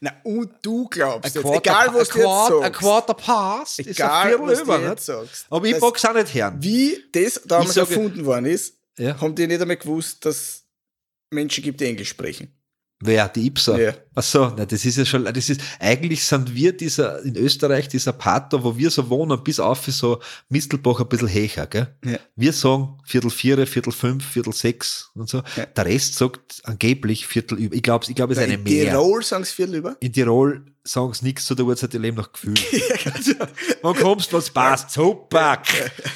Na, 0.00 0.12
und 0.22 0.50
du 0.62 0.86
glaubst 0.88 1.34
jetzt, 1.34 1.42
Quarter- 1.42 1.58
egal 1.58 1.94
was 1.94 2.08
du 2.08 2.18
jetzt 2.18 2.48
sagst. 2.62 2.72
quarter 2.80 3.14
past, 3.14 3.78
ist 3.80 3.86
ein 3.88 3.92
Egal, 3.92 4.28
Viertel 4.28 4.46
was 4.46 4.60
über, 4.60 4.78
du 4.78 4.84
jetzt 4.88 5.06
sagst. 5.06 5.46
Aber 5.50 5.66
ich 5.66 5.72
Das- 5.72 5.80
mag's 5.82 6.04
auch 6.04 6.14
nicht 6.14 6.34
hören. 6.34 6.56
Wie 6.60 6.96
das 7.12 7.40
damals 7.46 7.76
erfunden 7.76 8.24
worden 8.24 8.46
ist, 8.46 8.74
Ja. 8.98 9.20
haben 9.20 9.34
die 9.34 9.46
nicht 9.46 9.60
einmal 9.60 9.76
gewusst, 9.76 10.24
dass 10.24 10.68
Menschen 11.30 11.64
gibt, 11.64 11.80
die 11.80 11.86
Englisch 11.86 12.10
sprechen. 12.10 12.61
Wer? 13.04 13.28
Die 13.28 13.46
Ipser? 13.46 13.80
Ja. 13.80 13.94
Ach 14.14 14.22
so, 14.22 14.52
na, 14.56 14.64
das 14.66 14.84
ist 14.84 14.96
ja 14.98 15.04
schon, 15.04 15.24
das 15.24 15.48
ist, 15.48 15.60
eigentlich 15.80 16.22
sind 16.24 16.54
wir 16.54 16.76
dieser, 16.76 17.22
in 17.24 17.34
Österreich, 17.36 17.88
dieser 17.88 18.12
Part 18.12 18.52
da, 18.52 18.62
wo 18.62 18.76
wir 18.76 18.90
so 18.90 19.08
wohnen, 19.08 19.42
bis 19.42 19.58
auf 19.58 19.86
so 19.86 20.20
Mistelbach 20.50 21.00
ein 21.00 21.08
bisschen 21.08 21.28
höher, 21.32 21.66
gell? 21.66 21.88
Ja. 22.04 22.18
Wir 22.36 22.52
sagen 22.52 22.98
Viertel 23.04 23.30
vier, 23.30 23.66
Viertel 23.66 23.92
fünf, 23.92 24.24
Viertel 24.24 24.52
sechs 24.52 25.10
und 25.14 25.28
so. 25.28 25.38
Ja. 25.56 25.66
Der 25.66 25.86
Rest 25.86 26.14
sagt 26.14 26.60
angeblich 26.64 27.26
Viertel 27.26 27.58
über. 27.58 27.74
Ich 27.74 27.82
glaube, 27.82 28.04
ich 28.08 28.14
glaube, 28.14 28.34
es 28.34 28.38
ist 28.38 28.44
eine 28.44 28.54
In 28.54 28.62
mehr. 28.62 28.90
Tirol 28.92 29.22
sagen 29.24 29.44
sie 29.44 29.52
viel 29.52 29.74
über. 29.74 29.96
In 30.00 30.12
Tirol 30.12 30.64
sagen 30.84 31.12
sie 31.14 31.24
nichts 31.24 31.46
zu 31.46 31.54
der 31.54 31.64
Uhrzeit, 31.64 31.92
die 31.94 31.98
leben 31.98 32.18
nach 32.18 32.30
Gefühl. 32.32 32.54
Wann 33.82 33.94
kommst 33.96 34.32
du, 34.32 34.36
was 34.36 34.50
passt? 34.50 34.90
Super! 34.90 35.62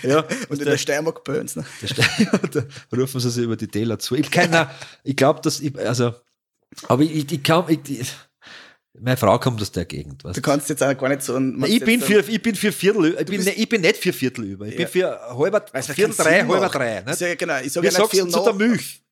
Ja, 0.03 0.25
Und 0.49 0.59
in 0.61 0.65
der 0.67 0.77
Steiermark 0.79 1.25
Böns. 1.25 1.57
Ne? 1.57 1.65
da 1.81 1.87
ste- 1.89 2.41
da 2.91 2.97
rufen 2.97 3.21
sie 3.21 3.31
sich 3.31 3.45
über 3.45 3.57
die 3.57 3.69
Täler 3.69 3.99
zu. 3.99 4.15
Ich 4.15 4.31
keine, 4.31 4.71
ich 5.05 5.17
glaube, 5.17 5.41
dass 5.41 5.61
ich, 5.61 5.77
also, 5.79 6.15
aber 6.89 7.03
ich, 7.03 7.31
ich 7.33 7.43
kann, 7.43 7.65
ich, 7.69 7.81
ich, 8.01 8.13
meine 8.99 9.17
Frau 9.17 9.39
kommt 9.39 9.61
aus 9.61 9.71
der 9.73 9.85
Gegend, 9.85 10.25
weißt 10.25 10.37
Du 10.37 10.41
kannst 10.43 10.69
jetzt 10.69 10.83
auch 10.83 10.97
gar 10.97 11.09
nicht 11.09 11.23
so 11.23 11.37
ein. 11.37 11.63
ich 11.67 11.85
bin 11.85 12.01
für, 12.01 12.21
ich 12.21 12.43
bin 12.43 12.55
für 12.55 12.73
Viertel, 12.73 13.17
ich 13.21 13.27
bin, 13.27 13.43
ne- 13.45 13.53
ich 13.53 13.69
bin 13.69 13.81
nicht 13.83 13.97
für 13.99 14.13
Viertel 14.13 14.45
über. 14.45 14.67
Ich 14.67 14.73
Ja. 14.73 14.79
bin 14.79 14.89
für 14.89 15.21
halber, 15.39 15.65
ja 15.75 15.83
Viertel 15.83 16.15
drei, 16.17 16.41
halber 16.41 16.69
drei. 16.69 16.99
Ich 17.01 17.05
Nicht? 17.05 17.19
sag, 17.19 17.39
genau, 17.39 17.59
ich 17.61 17.73
sage 17.73 17.83
Wie 17.87 17.91
ja 17.93 17.93
nicht 17.93 17.97
sagst 17.99 18.11
viel 18.13 18.25
du 18.25 18.31
zu 18.31 18.43
der. 18.45 18.53
Milch? 18.55 19.03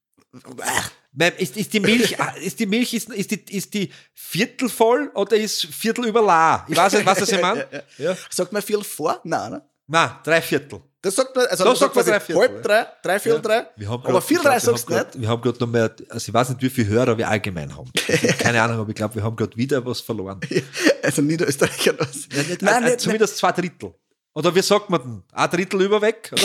Ist, 1.38 1.56
ist 1.56 1.72
die 1.72 1.78
Milch, 1.80 2.16
ist 2.42 2.58
die 2.58 2.66
Milch, 2.66 2.92
ist, 2.94 3.08
ist, 3.10 3.30
die, 3.30 3.56
ist 3.56 3.72
die 3.72 3.92
Viertel 4.14 4.68
voll 4.68 5.10
oder 5.14 5.36
ist 5.36 5.66
Viertel 5.66 6.06
über 6.06 6.20
la? 6.22 6.66
Ich 6.68 6.76
weiß 6.76 6.94
nicht, 6.94 7.06
was 7.06 7.18
das 7.20 7.30
ich 7.32 7.40
meine. 7.40 7.66
Ja. 7.98 8.16
Sagt 8.30 8.52
man 8.52 8.60
viel 8.62 8.82
vor? 8.82 9.20
Nein, 9.22 9.52
ne? 9.52 9.62
Nein, 9.86 10.10
drei 10.24 10.42
Viertel. 10.42 10.80
Das 11.04 11.16
sagt 11.16 11.36
man, 11.36 11.44
also 11.44 11.64
Da 11.64 11.70
man 11.70 11.76
sagt 11.76 11.94
man 11.94 12.02
quasi 12.04 12.10
drei 12.12 12.20
Viertel, 12.20 12.40
halb 12.40 12.62
drei, 12.62 12.86
drei 13.02 13.20
Viertel 13.20 13.42
drei. 13.42 13.66
Wir 13.76 13.88
haben 13.90 14.02
aber 14.06 14.20
glaub, 14.22 14.42
drei 14.42 14.58
sagst 14.58 14.88
du 14.88 14.94
nicht. 14.94 15.20
Wir 15.20 15.28
haben 15.28 15.42
gerade 15.42 15.58
noch 15.60 15.66
mehr, 15.66 15.94
also 16.08 16.28
ich 16.28 16.32
weiß 16.32 16.48
nicht, 16.48 16.62
wie 16.62 16.70
viele 16.70 16.88
Hörer 16.88 17.18
wir 17.18 17.28
allgemein 17.28 17.76
haben. 17.76 17.92
Keine 18.38 18.62
Ahnung, 18.62 18.78
aber 18.78 18.88
ich 18.88 18.94
glaube, 18.94 19.14
wir 19.16 19.22
haben 19.22 19.36
gerade 19.36 19.54
wieder 19.54 19.84
was 19.84 20.00
verloren. 20.00 20.40
Also 21.02 21.20
Niederösterreicher 21.20 21.92
das. 21.92 22.26
Ja, 22.32 22.42
nicht, 22.42 22.62
Nein, 22.62 22.82
äh, 22.82 22.86
nicht, 22.86 23.00
zumindest 23.00 23.36
zwei 23.36 23.52
Drittel. 23.52 23.92
Oder 24.32 24.54
wie 24.54 24.62
sagt 24.62 24.88
man 24.88 25.02
denn? 25.02 25.22
Ein 25.32 25.50
Drittel 25.50 25.82
über 25.82 26.00
weg? 26.00 26.30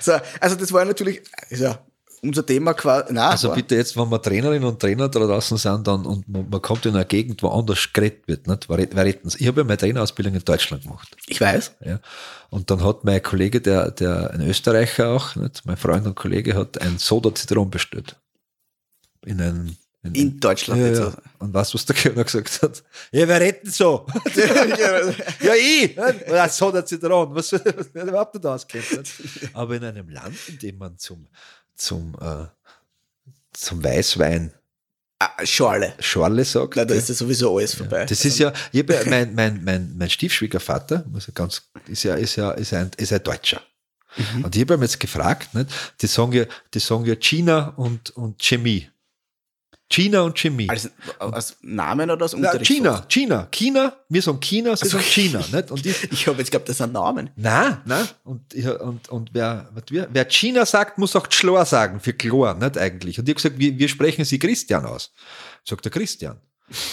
So, 0.00 0.12
also 0.40 0.56
das 0.56 0.72
war 0.72 0.84
natürlich, 0.84 1.20
ja 1.50 1.84
unser 2.24 2.44
Thema 2.44 2.74
quasi. 2.74 3.12
Nein, 3.12 3.30
Also 3.30 3.48
war, 3.48 3.54
bitte 3.56 3.76
jetzt, 3.76 3.96
wenn 3.96 4.08
wir 4.10 4.20
Trainerinnen 4.20 4.68
und 4.68 4.80
Trainer 4.80 5.08
da 5.08 5.20
draußen 5.20 5.56
sind 5.56 5.86
dann, 5.86 6.04
und 6.06 6.28
man, 6.28 6.48
man 6.48 6.62
kommt 6.62 6.86
in 6.86 6.94
eine 6.94 7.04
Gegend, 7.04 7.42
wo 7.42 7.48
anders 7.48 7.92
geredet 7.92 8.26
wird, 8.26 8.46
nicht? 8.46 8.68
wer, 8.68 8.78
wer 8.78 9.04
redet 9.04 9.40
Ich 9.40 9.46
habe 9.46 9.60
ja 9.60 9.64
meine 9.64 9.76
Trainerausbildung 9.76 10.34
in 10.34 10.44
Deutschland 10.44 10.82
gemacht. 10.82 11.16
ich 11.26 11.40
weiß. 11.40 11.72
Ja. 11.84 12.00
Und 12.50 12.70
dann 12.70 12.84
hat 12.84 13.04
mein 13.04 13.22
Kollege, 13.22 13.60
der, 13.60 13.90
der 13.90 14.30
ein 14.32 14.40
Österreicher 14.42 15.08
auch, 15.10 15.36
nicht? 15.36 15.62
mein 15.64 15.76
Freund 15.76 16.06
und 16.06 16.14
Kollege, 16.14 16.54
hat 16.54 16.80
ein 16.80 16.98
Soda 16.98 17.34
Zitron 17.34 17.70
bestellt. 17.70 18.16
In 19.26 19.40
einem, 19.40 19.76
In 20.12 20.38
Deutschland 20.38 20.80
Ja, 20.80 20.88
ja. 20.88 20.94
so. 20.94 21.12
Und 21.38 21.52
weißt 21.54 21.72
du, 21.72 21.78
was 21.78 21.86
der 21.86 21.96
Kellner 21.96 22.24
gesagt 22.24 22.62
hat? 22.62 22.84
Ja, 23.10 23.26
wer 23.26 23.40
redet 23.40 23.64
denn 23.64 23.70
so? 23.70 24.06
ja, 25.40 25.54
ich! 25.54 25.96
Ja, 26.28 26.48
so 26.48 26.70
der 26.70 26.84
Zitron. 26.84 27.34
Was 27.34 27.52
was 27.52 27.86
überhaupt 27.92 28.34
nicht 28.34 28.46
auskennt. 28.46 28.84
Aber 29.54 29.74
in 29.76 29.84
einem 29.84 30.08
Land, 30.10 30.36
in 30.48 30.58
dem 30.58 30.78
man 30.78 30.98
zum, 30.98 31.26
zum, 31.76 32.16
äh, 32.20 32.46
zum 33.52 33.82
Weißwein 33.82 34.52
Ah, 35.18 35.46
Schorle. 35.46 35.94
Schorle 36.00 36.44
sagt, 36.44 36.74
Na, 36.76 36.84
da 36.84 36.94
ist 36.94 37.08
ja 37.08 37.14
sowieso 37.14 37.56
alles 37.56 37.74
vorbei. 37.74 38.04
das 38.04 38.24
ist 38.24 38.38
ja, 38.38 38.52
ich 38.72 38.80
hab 38.80 38.90
ja 38.90 39.00
mein, 39.06 39.34
mein, 39.34 39.62
mein, 39.64 39.96
mein 39.96 40.10
Stiefschwiegervater, 40.10 41.04
muss 41.10 41.28
ich 41.28 41.34
ganz, 41.34 41.62
ist 41.86 42.02
ja, 42.02 42.14
ist 42.16 42.36
ja, 42.36 42.50
ist 42.50 42.74
ein, 42.74 42.90
ist 42.96 43.12
ein 43.12 43.22
Deutscher. 43.22 43.62
Mhm. 44.16 44.44
Und 44.44 44.56
ich 44.56 44.62
habe 44.62 44.74
ihn 44.74 44.82
jetzt 44.82 44.98
gefragt, 45.00 45.54
nicht? 45.54 45.70
die 46.00 46.08
sagen 46.08 46.32
ja, 46.32 46.44
die 46.74 46.78
sagen 46.80 47.04
ja 47.04 47.14
China 47.14 47.72
und, 47.76 48.10
und 48.10 48.42
Chemie. 48.42 48.90
China 49.94 50.22
und 50.22 50.36
Chemie. 50.38 50.68
als, 50.68 50.90
als 51.18 51.56
Namen 51.62 52.10
oder 52.10 52.22
als 52.22 52.32
Na, 52.32 52.48
Unterricht? 52.50 52.66
China, 52.70 53.04
China, 53.08 53.48
China, 53.52 53.96
wir 54.08 54.22
sagen 54.22 54.40
China, 54.40 54.76
sie 54.76 54.88
sagen 54.88 55.04
China, 55.04 55.38
nicht? 55.52 55.70
Und 55.70 55.86
ich, 55.86 56.12
Ich 56.12 56.26
habe 56.26 56.38
jetzt 56.38 56.50
geglaubt, 56.50 56.68
das 56.68 56.78
sind 56.78 56.92
Namen. 56.92 57.30
na, 57.36 57.82
na, 57.84 58.06
und, 58.24 58.54
und, 58.54 59.08
und 59.08 59.30
wer, 59.32 59.70
wir, 59.88 60.08
wer 60.12 60.24
China 60.28 60.66
sagt, 60.66 60.98
muss 60.98 61.14
auch 61.14 61.28
Chlor 61.28 61.64
sagen, 61.64 62.00
für 62.00 62.12
Chlor, 62.12 62.54
nicht 62.54 62.76
eigentlich. 62.76 63.18
Und 63.18 63.28
ich 63.28 63.32
habe 63.32 63.42
gesagt, 63.42 63.58
wie, 63.58 63.78
wie 63.78 63.88
sprechen 63.88 64.24
Sie 64.24 64.38
Christian 64.38 64.84
aus? 64.84 65.12
Sagt 65.64 65.84
der 65.84 65.92
Christian. 65.92 66.38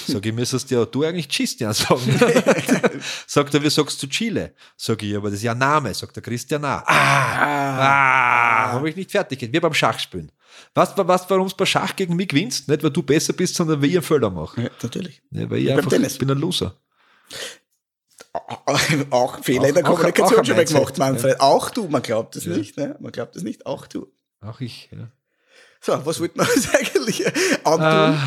Sag 0.06 0.26
ich, 0.26 0.34
müsstest 0.34 0.70
ja 0.70 0.84
du 0.86 1.04
eigentlich 1.06 1.30
Christian 1.30 1.74
sagen. 1.74 2.02
Sagt 3.26 3.54
er, 3.54 3.64
wie 3.64 3.70
sagst 3.70 4.04
du 4.04 4.08
Chile? 4.08 4.54
Sag 4.76 5.02
ich, 5.02 5.16
aber 5.16 5.30
das 5.30 5.38
ist 5.40 5.44
ja 5.44 5.54
ein 5.54 5.60
Name. 5.60 5.94
Sagt 5.94 6.14
der 6.18 6.22
Christian 6.24 6.66
auch. 6.66 6.84
Ah, 6.86 7.80
ah, 7.80 8.72
habe 8.74 8.90
ich 8.90 8.98
nicht 8.98 9.12
fertig. 9.12 9.48
Wir 9.50 9.62
beim 9.62 9.74
Schachspielen. 9.74 10.30
Weißt 10.74 10.98
du, 10.98 11.08
was, 11.08 11.30
warum 11.30 11.48
du 11.48 11.56
bei 11.56 11.66
Schach 11.66 11.96
gegen 11.96 12.16
mich 12.16 12.28
gewinnst? 12.30 12.68
Nicht, 12.68 12.84
weil 12.84 12.90
du 12.92 13.04
besser 13.04 13.34
bist, 13.34 13.56
sondern 13.56 13.82
weil 13.82 13.90
ich 13.90 13.96
einen 13.96 14.04
Fehler 14.04 14.30
mache. 14.30 14.62
Ja, 14.64 14.70
natürlich. 14.82 15.22
Ja, 15.32 15.50
weil 15.50 15.60
ich 15.60 15.68
beim 15.68 15.78
einfach, 15.80 15.92
ich 15.94 16.18
bin 16.18 16.32
ein 16.32 16.38
Loser. 16.38 16.76
Auch 19.10 19.44
Fehler 19.44 19.68
in 19.70 19.76
der 19.76 19.84
Auch- 19.86 19.90
auch- 19.90 19.96
Kommunikation 19.96 20.36
auch 20.36 20.40
ein 20.40 20.46
schon 20.46 20.56
mal 20.56 20.66
gemacht, 20.66 20.98
Manfred. 20.98 21.40
Auch 21.42 21.70
du, 21.70 21.88
man 21.88 22.02
glaubt 22.02 22.36
es 22.36 22.46
Ja. 22.46 22.56
nicht. 22.56 22.78
Ne? 22.78 22.96
Man 23.00 23.12
glaubt 23.12 23.36
es 23.36 23.44
nicht, 23.44 23.66
auch 23.66 23.88
du. 23.88 24.08
Auch 24.42 24.62
ich, 24.62 24.90
ja. 24.92 25.10
So, 25.82 26.06
was 26.06 26.20
wollten 26.20 26.40
wir 26.40 26.48
uns 26.54 26.70
eigentlich 26.76 27.26
antun? 27.66 28.14
Äh, 28.16 28.18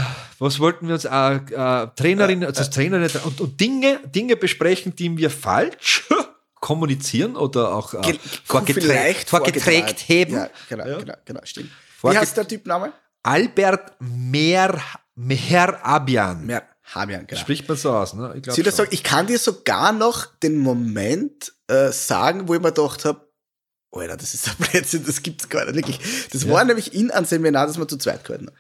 was 0.40 0.59
wollten 0.59 0.88
wir 0.88 0.95
uns? 0.95 1.04
Äh, 1.04 1.35
äh, 1.37 1.88
Trainerin, 1.97 2.45
also 2.45 2.59
als 2.61 2.71
Trainerin 2.71 3.09
und, 3.25 3.40
und 3.40 3.61
Dinge, 3.61 4.00
Dinge 4.07 4.37
besprechen, 4.37 4.95
die 4.97 5.16
wir 5.16 5.31
falsch 5.31 6.02
kommunizieren 6.61 7.37
oder 7.37 7.73
auch 7.75 7.95
äh, 7.95 8.00
Ge- 8.00 8.19
vorgeträ 8.45 8.81
vielleicht 8.81 9.31
vorgeträgt 9.31 10.00
vorgetragen. 10.00 10.35
haben. 10.35 10.35
Ja, 10.35 10.50
genau, 10.69 10.87
Ja. 10.87 10.99
genau, 10.99 11.14
genau, 11.25 11.40
stimmt. 11.45 11.71
Wie 12.12 12.18
heißt 12.18 12.37
der 12.37 12.46
Typname? 12.46 12.92
Albert 13.23 13.94
Mer, 14.00 14.80
Mehrabian. 15.14 16.44
Mehr 16.46 16.62
Hamian, 16.94 17.26
genau. 17.26 17.40
Spricht 17.40 17.66
man 17.66 17.76
so 17.78 17.92
aus, 17.92 18.12
ne? 18.14 18.34
Ich 18.37 18.42
glaub 18.42 18.56
sagen, 18.70 18.90
ich 18.92 19.02
kann 19.02 19.26
dir 19.26 19.38
sogar 19.38 19.92
noch 19.92 20.26
den 20.26 20.58
Moment 20.58 21.52
äh, 21.66 21.90
sagen, 21.90 22.46
wo 22.46 22.54
ich 22.54 22.61
mir 22.61 22.73
gedacht 22.73 23.04
habe, 23.06 23.26
Alter, 23.90 24.16
das 24.16 24.34
ist 24.34 24.49
ein 24.49 24.54
Blödsinn, 24.70 25.04
das 25.06 25.23
gibt's 25.23 25.49
gar 25.49 25.64
nicht, 25.64 25.76
wirklich. 25.76 26.28
Das 26.30 26.44
Ja. 26.44 26.52
war 26.52 26.64
nämlich 26.64 26.94
in 26.94 27.11
einem 27.11 27.25
Seminar, 27.25 27.66
das 27.66 27.78
wir 27.78 27.88
zu 27.88 27.96
zweit 27.96 28.28
haben. 28.28 28.50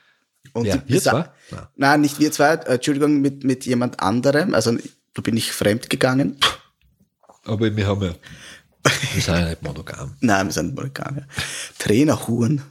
Und 0.52 0.64
die 0.64 0.80
Wir 0.86 1.02
zwei? 1.02 1.28
Nein. 1.50 1.66
Nein, 1.76 2.00
nicht 2.00 2.18
wir 2.18 2.32
zwei, 2.32 2.54
äh, 2.54 2.74
Entschuldigung, 2.74 3.20
mit, 3.20 3.44
mit 3.44 3.66
jemand 3.66 4.00
anderem, 4.00 4.54
also 4.54 4.76
da 5.12 5.22
bin 5.22 5.36
ich 5.36 5.52
fremd 5.52 5.90
gegangen. 5.90 6.38
Aber 7.44 7.76
wir 7.76 7.86
haben 7.86 8.02
ja, 8.02 8.14
wir 9.12 9.22
sind 9.22 9.34
ja 9.34 9.48
nicht 9.50 9.62
monogam. 9.62 10.16
Nein, 10.20 10.46
wir 10.46 10.52
sind 10.52 10.74
monogam, 10.74 11.18
ja. 11.18 11.22
Trainerhuren. 11.78 12.62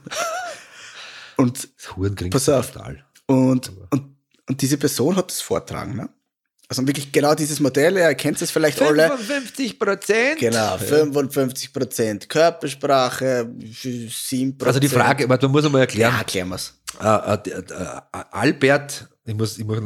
Und 1.36 1.68
Das 1.78 1.96
Huren 1.96 2.14
klingt 2.14 2.32
Pass 2.32 2.48
auf. 2.48 2.70
total. 2.72 3.04
Und, 3.26 3.72
und, 3.90 4.16
und 4.48 4.60
diese 4.60 4.76
Person 4.78 5.16
hat 5.16 5.30
das 5.30 5.40
vortragen. 5.40 5.96
Ne? 5.96 6.08
Also 6.68 6.86
wirklich 6.86 7.12
genau 7.12 7.34
dieses 7.34 7.60
Modell, 7.60 7.96
ihr 7.96 8.14
kennt 8.14 8.40
es 8.40 8.50
vielleicht 8.50 8.80
alle. 8.80 9.08
55 9.08 9.78
Prozent. 9.78 10.38
Genau, 10.38 10.78
55 10.78 11.72
Prozent 11.72 12.28
Körpersprache, 12.28 13.50
7 13.82 14.56
Also 14.64 14.80
die 14.80 14.88
Frage, 14.88 15.26
da 15.28 15.48
muss 15.48 15.62
man 15.64 15.72
mal 15.72 15.80
erklären, 15.80 16.12
Ja, 16.12 16.18
erklären 16.18 16.48
wir's. 16.48 16.74
äh, 17.00 17.06
äh, 17.06 17.50
äh, 17.50 17.58
äh, 17.60 18.00
Albert, 18.30 19.08
ich 19.26 19.34
muss, 19.34 19.58
ich 19.58 19.64
muss, 19.64 19.80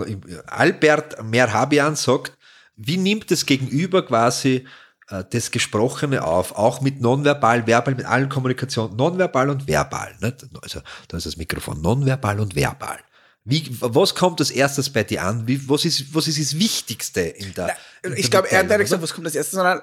Albert 0.47 1.23
Merhabian 1.25 1.97
sagt, 1.97 2.33
wie 2.77 2.97
nimmt 2.97 3.31
das 3.31 3.45
Gegenüber 3.45 4.05
quasi 4.07 4.65
das 5.09 5.51
Gesprochene 5.51 6.23
auf, 6.23 6.53
auch 6.53 6.81
mit 6.81 7.01
nonverbal, 7.01 7.67
verbal, 7.67 7.95
mit 7.95 8.07
allen 8.07 8.29
Kommunikationen, 8.29 8.97
nonverbal 8.97 9.51
und 9.51 9.67
verbal. 9.67 10.15
Nicht? 10.21 10.47
Also 10.63 10.81
da 11.09 11.17
ist 11.17 11.27
das 11.27 11.37
Mikrofon 11.37 11.81
nonverbal 11.81 12.41
und 12.41 12.55
verbal. 12.55 12.99
Wie, 13.45 13.65
was 13.81 14.15
kommt 14.15 14.41
als 14.41 14.51
erstes 14.51 14.91
bei 14.91 15.05
dir 15.05 15.25
an? 15.25 15.47
Wie, 15.49 15.67
was, 15.69 15.87
ist, 15.87 16.15
was 16.15 16.29
ist 16.29 16.39
das 16.39 16.59
Wichtigste 16.59 17.23
in 17.23 17.55
der 17.55 17.75
in 18.03 18.15
Ich 18.19 18.31
glaube, 18.31 18.51
er 18.51 18.59
hat 18.59 18.69
nicht 18.69 18.79
gesagt, 18.81 19.03
was 19.03 19.15
kommt 19.15 19.27
als 19.27 19.35
erstes, 19.35 19.55
sondern 19.55 19.81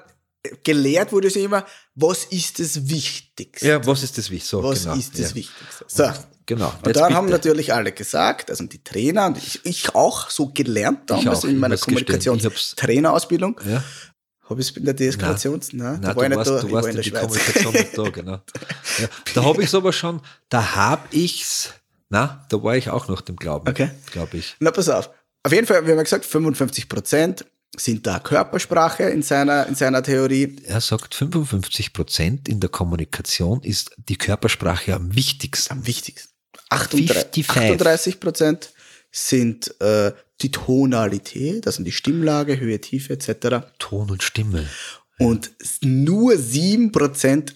gelehrt 0.62 1.10
wurde 1.10 1.26
es 1.26 1.34
ja 1.34 1.42
immer, 1.42 1.66
was 1.96 2.24
ist 2.26 2.60
das 2.60 2.88
Wichtigste? 2.88 3.66
Ja, 3.66 3.84
was 3.84 4.04
ist 4.04 4.16
das 4.18 4.30
Wichtigste? 4.30 4.56
So, 4.56 4.62
was 4.62 4.84
genau, 4.84 4.94
ist 4.94 5.18
das 5.18 5.30
ja. 5.30 5.34
Wichtigste? 5.34 5.84
So. 5.88 6.12
Genau. 6.46 6.72
Und 6.84 6.94
dann 6.94 7.12
haben 7.12 7.26
bitte. 7.26 7.38
natürlich 7.38 7.74
alle 7.74 7.90
gesagt, 7.90 8.50
also 8.50 8.64
die 8.66 8.84
Trainer 8.84 9.26
und 9.26 9.38
ich, 9.38 9.58
ich 9.64 9.96
auch 9.96 10.30
so 10.30 10.46
gelernt 10.46 11.10
damals 11.10 11.42
in 11.42 11.58
meiner 11.58 11.76
Kommunikationstrainerausbildung. 11.76 13.60
Ja. 13.68 13.82
Habe 14.48 14.60
ich 14.60 14.70
es 14.70 14.76
in 14.76 14.84
der 14.84 14.94
Deeskalations? 14.94 15.72
Nein, 15.72 16.00
Nein, 16.00 16.02
da 16.02 16.16
war 16.16 16.24
ich 16.24 16.28
du 16.28 16.28
nicht 16.28 16.36
warst, 16.38 16.50
da, 16.50 16.60
du 16.60 16.66
war 16.72 16.82
warst 16.84 16.88
in 16.88 16.96
in 16.96 17.02
der 17.02 17.02
die. 17.02 17.10
Kommunikation 17.26 17.72
nicht 17.72 17.98
da, 17.98 18.02
genau. 18.10 18.40
Ja, 19.00 19.08
da 19.34 19.44
habe 19.44 19.60
ich 19.62 19.68
es 19.68 19.74
aber 19.74 19.92
schon, 19.92 20.20
da 20.48 20.74
habe 20.76 21.02
ich's, 21.10 21.70
na, 22.08 22.46
da 22.48 22.62
war 22.62 22.76
ich 22.76 22.88
auch 22.90 23.08
noch 23.08 23.20
dem 23.20 23.36
Glauben, 23.36 23.68
Okay. 23.68 23.90
glaube 24.12 24.36
ich. 24.38 24.54
Na, 24.60 24.70
pass 24.70 24.88
auf. 24.88 25.10
Auf 25.42 25.52
jeden 25.52 25.66
Fall, 25.66 25.84
wir 25.84 25.90
haben 25.92 25.98
ja 25.98 26.02
gesagt, 26.04 26.24
55 26.24 26.88
Prozent 26.88 27.44
sind 27.76 28.06
da 28.06 28.18
Körpersprache 28.20 29.02
in 29.04 29.22
seiner, 29.22 29.66
in 29.66 29.74
seiner 29.74 30.02
Theorie. 30.02 30.56
Er 30.64 30.80
sagt, 30.80 31.14
55 31.14 31.92
Prozent 31.92 32.48
in 32.48 32.60
der 32.60 32.70
Kommunikation 32.70 33.60
ist 33.62 33.90
die 34.08 34.16
Körpersprache 34.16 34.94
am 34.94 35.14
wichtigsten. 35.14 35.72
Am 35.72 35.86
wichtigsten. 35.86 36.32
38 36.70 37.46
55. 37.46 37.48
38 37.50 38.20
Prozent 38.20 38.70
sind 39.16 39.80
äh, 39.80 40.12
die 40.42 40.50
Tonalität, 40.50 41.66
also 41.66 41.82
die 41.82 41.92
Stimmlage, 41.92 42.60
Höhe, 42.60 42.78
Tiefe 42.80 43.14
etc. 43.14 43.66
Ton 43.78 44.10
und 44.10 44.22
Stimme. 44.22 44.68
Und 45.18 45.52
nur 45.80 46.36
7 46.36 46.92
Prozent 46.92 47.54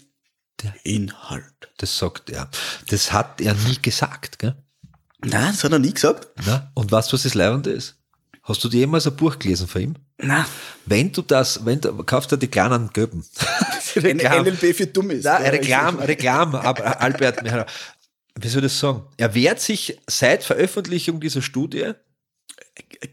der 0.62 0.74
Inhalt. 0.84 1.44
Das 1.76 1.98
sagt 1.98 2.30
er. 2.30 2.48
Das 2.88 3.12
hat 3.12 3.42
er 3.42 3.54
nie 3.54 3.76
gesagt, 3.80 4.38
gell? 4.38 4.56
Nein, 5.22 5.52
das 5.52 5.62
hat 5.64 5.72
er 5.72 5.78
nie 5.78 5.92
gesagt. 5.92 6.28
Na? 6.46 6.70
Und 6.74 6.90
weißt 6.90 7.12
du, 7.12 7.14
was 7.14 7.24
das 7.24 7.34
Leibende 7.34 7.70
ist? 7.70 7.96
Hast 8.42 8.64
du 8.64 8.68
dir 8.70 8.78
jemals 8.80 9.06
ein 9.06 9.14
Buch 9.16 9.38
gelesen 9.38 9.68
von 9.68 9.82
ihm? 9.82 9.94
Nein. 10.16 10.46
Wenn 10.86 11.12
du 11.12 11.20
das, 11.20 11.62
wenn 11.66 11.78
du, 11.82 11.92
kaufst 12.04 12.32
du 12.32 12.36
die 12.36 12.48
kleinen 12.48 12.88
Göben. 12.94 13.22
Ein 13.96 14.16
NLP 14.16 14.74
für. 14.74 14.88
Nein, 15.02 15.20
Ja, 15.20 15.36
Reklam, 15.36 15.98
Reklam, 15.98 16.54
Albert, 16.54 17.42
wie 18.38 18.48
soll 18.48 18.64
ich 18.64 18.72
das 18.72 18.78
sagen? 18.80 19.06
Er 19.16 19.34
wehrt 19.34 19.60
sich 19.60 19.98
seit 20.06 20.44
Veröffentlichung 20.44 21.20
dieser 21.20 21.42
Studie 21.42 21.92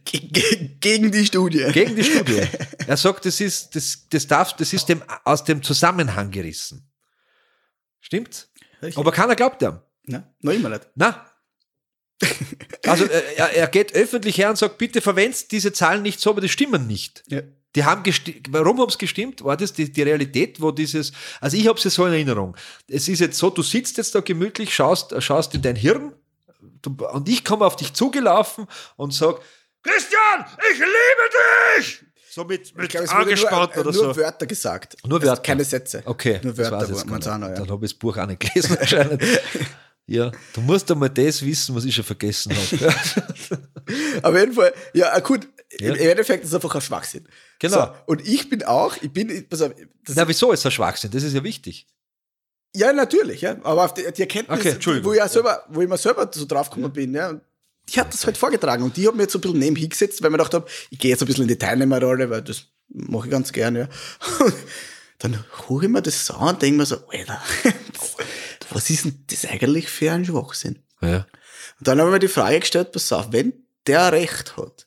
Ge- 0.05 0.19
ge- 0.19 0.69
Gegen 0.79 1.11
die 1.11 1.25
Studie. 1.25 1.65
gegen 1.71 1.95
die 1.95 2.03
Studie. 2.03 2.41
Er 2.85 2.97
sagt, 2.97 3.25
das 3.25 3.39
ist, 3.41 3.75
das, 3.75 4.07
das 4.09 4.27
darf, 4.27 4.55
das 4.55 4.73
ist 4.73 4.87
dem, 4.89 5.01
aus 5.23 5.43
dem 5.43 5.63
Zusammenhang 5.63 6.31
gerissen. 6.31 6.89
Stimmt? 7.99 8.49
Richtig. 8.81 8.97
Aber 8.97 9.11
keiner 9.11 9.35
glaubt 9.35 9.61
ihm. 9.61 9.79
Nein, 10.03 10.23
noch 10.41 10.53
immer 10.53 10.69
nicht. 10.69 10.87
Na. 10.95 11.29
Also 12.85 13.05
äh, 13.05 13.35
er, 13.35 13.49
er 13.55 13.67
geht 13.67 13.93
öffentlich 13.93 14.37
her 14.37 14.49
und 14.49 14.57
sagt, 14.57 14.77
bitte 14.77 15.01
verwendet 15.01 15.51
diese 15.51 15.73
Zahlen 15.73 16.01
nicht 16.01 16.19
so, 16.19 16.29
aber 16.31 16.41
die 16.41 16.49
stimmen 16.49 16.87
nicht. 16.87 17.23
Ja. 17.27 17.41
Die 17.75 17.83
haben 17.83 18.01
gestimmt. 18.03 18.47
Warum 18.49 18.79
haben 18.79 18.89
es 18.89 18.97
gestimmt? 18.97 19.43
War 19.43 19.57
das 19.57 19.73
die, 19.73 19.91
die 19.91 20.01
Realität, 20.01 20.59
wo 20.61 20.71
dieses, 20.71 21.11
also 21.41 21.57
ich 21.57 21.67
habe 21.67 21.77
es 21.79 21.93
so 21.93 22.05
in 22.05 22.13
Erinnerung. 22.13 22.55
Es 22.87 23.07
ist 23.07 23.19
jetzt 23.19 23.37
so, 23.37 23.49
du 23.49 23.61
sitzt 23.61 23.97
jetzt 23.97 24.15
da 24.15 24.21
gemütlich, 24.21 24.73
schaust, 24.73 25.13
schaust 25.21 25.53
in 25.53 25.61
dein 25.61 25.75
Hirn 25.75 26.13
du, 26.81 27.05
und 27.05 27.29
ich 27.29 27.43
komme 27.43 27.65
auf 27.65 27.75
dich 27.75 27.93
zugelaufen 27.93 28.65
und 28.95 29.13
sag, 29.13 29.39
Christian, 29.83 30.45
ich 30.71 30.79
liebe 30.79 30.87
dich! 31.77 32.03
So 32.29 32.43
mit, 32.43 32.75
mit 32.75 32.93
wurde 32.93 33.09
angespannt 33.09 33.75
nur, 33.75 33.85
oder 33.85 33.93
nur 33.93 34.13
so. 34.13 34.17
Wörter 34.17 34.45
gesagt. 34.45 34.95
Nur 35.05 35.19
Also 35.19 35.27
Wörter. 35.29 35.41
Keine 35.41 35.63
Sätze. 35.63 36.03
Okay, 36.05 36.39
Nur 36.43 36.53
das 36.53 36.69
Wörter, 36.71 36.89
wo 36.89 36.93
jetzt 36.95 37.05
man 37.07 37.19
gar 37.19 37.21
sagen, 37.21 37.43
nicht. 37.43 37.49
ja. 37.57 37.65
Dann 37.65 37.71
habe 37.71 37.85
ich 37.85 37.91
das 37.91 37.99
Buch 37.99 38.17
auch 38.17 38.25
nicht 38.27 38.39
gelesen 38.39 38.77
anscheinend. 38.81 39.23
ja, 40.05 40.31
du 40.53 40.61
musst 40.61 40.91
einmal 40.91 41.09
das 41.09 41.43
wissen, 41.43 41.75
was 41.75 41.85
ich 41.85 41.95
schon 41.95 42.03
vergessen 42.03 42.53
habe. 42.55 42.93
Auf 44.23 44.35
jeden 44.35 44.53
Fall, 44.53 44.73
ja, 44.93 45.17
äh, 45.17 45.21
gut. 45.21 45.47
Ja. 45.79 45.93
Im 45.93 46.09
Endeffekt 46.09 46.43
ist 46.43 46.49
es 46.49 46.55
einfach 46.55 46.73
ein 46.75 46.81
Schwachsinn. 46.81 47.27
Genau. 47.59 47.85
So, 47.87 47.91
und 48.05 48.25
ich 48.27 48.49
bin 48.49 48.63
auch, 48.63 48.95
ich 49.01 49.11
bin, 49.11 49.47
pass 49.49 49.61
auf, 49.61 49.71
Na, 50.07 50.27
wieso 50.27 50.51
ist 50.53 50.63
das 50.63 50.73
Schwachsinn? 50.73 51.11
Das 51.11 51.23
ist 51.23 51.33
ja 51.33 51.43
wichtig. 51.43 51.87
ja, 52.73 52.93
natürlich, 52.93 53.41
ja. 53.41 53.57
Aber 53.63 53.83
auf 53.85 53.93
die, 53.93 54.03
die 54.13 54.21
Erkenntnis, 54.21 54.59
Okay, 54.59 55.03
wo 55.03 55.11
ich, 55.11 55.17
ja 55.17 55.27
selber, 55.27 55.65
wo 55.69 55.81
ich 55.81 55.89
mir 55.89 55.97
selber 55.97 56.29
so 56.33 56.45
drauf 56.45 56.69
gekommen 56.69 56.93
bin, 56.93 57.13
ja. 57.13 57.29
und 57.29 57.41
Ich 57.89 57.99
habe 57.99 58.09
das 58.09 58.25
halt 58.25 58.37
vorgetragen 58.37 58.83
und 58.83 58.95
die 58.95 59.07
haben 59.07 59.17
mir 59.17 59.23
jetzt 59.23 59.33
so 59.33 59.39
ein 59.39 59.41
bisschen 59.41 59.59
neben 59.59 59.75
hingesetzt, 59.75 60.21
weil 60.21 60.27
ich 60.27 60.31
mir 60.31 60.37
gedacht 60.37 60.53
habe, 60.53 60.67
ich 60.89 60.99
gehe 60.99 61.11
jetzt 61.11 61.21
ein 61.21 61.25
bisschen 61.27 61.43
in 61.43 61.49
die 61.49 61.57
Teilnehmerrolle, 61.57 62.29
weil 62.29 62.41
das 62.43 62.63
mache 62.87 63.27
ich 63.27 63.31
ganz 63.31 63.51
gerne, 63.51 63.79
ja. 63.79 63.89
Und 64.45 64.53
dann 65.19 65.43
hole 65.67 65.87
ich 65.87 65.91
mir 65.91 66.01
das 66.01 66.25
so 66.25 66.35
und 66.35 66.61
denke 66.61 66.77
mir 66.77 66.85
so, 66.85 66.97
Alter, 67.11 67.41
was 68.69 68.89
ist 68.89 69.03
denn 69.05 69.23
das 69.29 69.45
eigentlich 69.45 69.89
für 69.89 70.11
ein 70.13 70.23
Schwachsinn? 70.23 70.79
Ja. 71.01 71.27
Und 71.79 71.87
dann 71.87 71.99
haben 71.99 72.07
wir 72.07 72.13
mir 72.13 72.19
die 72.19 72.27
Frage 72.29 72.59
gestellt, 72.61 72.91
pass 72.93 73.11
auf, 73.11 73.31
wenn 73.31 73.53
der 73.85 74.11
Recht 74.13 74.55
hat, 74.57 74.86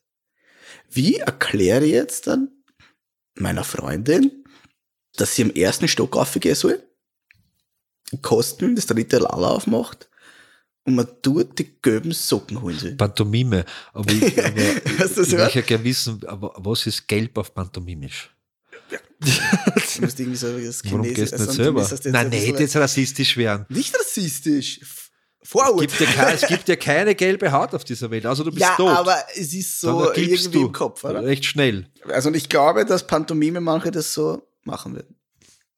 wie 0.90 1.16
erkläre 1.16 1.84
ich 1.84 1.92
jetzt 1.92 2.26
dann 2.26 2.48
meiner 3.36 3.64
Freundin, 3.64 4.44
dass 5.16 5.34
sie 5.34 5.42
im 5.42 5.54
ersten 5.54 5.88
Stock 5.88 6.16
aufgehen 6.16 6.54
soll, 6.54 6.82
Kosten 8.22 8.74
das 8.74 8.86
dritte 8.86 9.18
Lala 9.18 9.48
aufmacht 9.50 10.08
und 10.84 10.96
man 10.96 11.06
tut 11.22 11.58
die 11.58 11.80
gelben 11.80 12.12
Socken 12.12 12.60
holen 12.60 12.78
soll. 12.78 12.92
Pantomime. 12.96 13.64
Aber 13.92 14.10
ich, 14.12 14.44
aber 14.44 14.56
ich 14.58 15.16
möchte 15.16 15.58
ja 15.60 15.64
gerne 15.64 15.84
wissen, 15.84 16.24
aber 16.26 16.52
was 16.56 16.86
ist 16.86 17.06
gelb 17.06 17.38
auf 17.38 17.54
Pantomimisch? 17.54 18.30
Du 19.20 20.06
musst 20.06 20.18
irgendwie 20.18 20.36
so 20.36 20.58
das 20.58 20.82
Warum 20.84 21.02
Chinesisch- 21.02 21.14
gehst 21.14 21.32
du 21.32 21.36
nicht 21.36 21.48
also, 21.48 21.62
selber? 21.62 22.00
Nein, 22.04 22.26
ein 22.26 22.30
nicht 22.30 22.58
jetzt 22.58 22.76
rassistisch 22.76 23.36
werden. 23.36 23.66
Nicht 23.68 23.94
rassistisch. 23.94 24.80
F- 25.42 25.54
Es 25.54 25.96
gibt, 25.96 26.00
ja 26.00 26.06
keine, 26.06 26.32
es 26.34 26.46
gibt 26.46 26.68
ja 26.68 26.76
keine 26.76 27.14
gelbe 27.14 27.50
Haut 27.50 27.74
auf 27.74 27.82
dieser 27.84 28.10
Welt. 28.10 28.26
Also 28.26 28.44
du 28.44 28.50
bist 28.50 28.60
Ja, 28.62 28.76
tot. 28.76 28.88
aber 28.90 29.16
es 29.34 29.52
ist 29.54 29.80
so 29.80 30.12
irgendwie 30.12 30.48
du 30.50 30.66
im 30.66 30.72
Kopf, 30.72 31.02
oder? 31.04 31.22
Recht 31.24 31.44
schnell. 31.46 31.86
Also 32.08 32.28
und 32.28 32.34
ich 32.36 32.48
glaube, 32.48 32.84
dass 32.84 33.06
Pantomime 33.06 33.60
manche 33.60 33.90
das 33.90 34.12
so 34.12 34.46
machen 34.64 34.94
würden. 34.94 35.16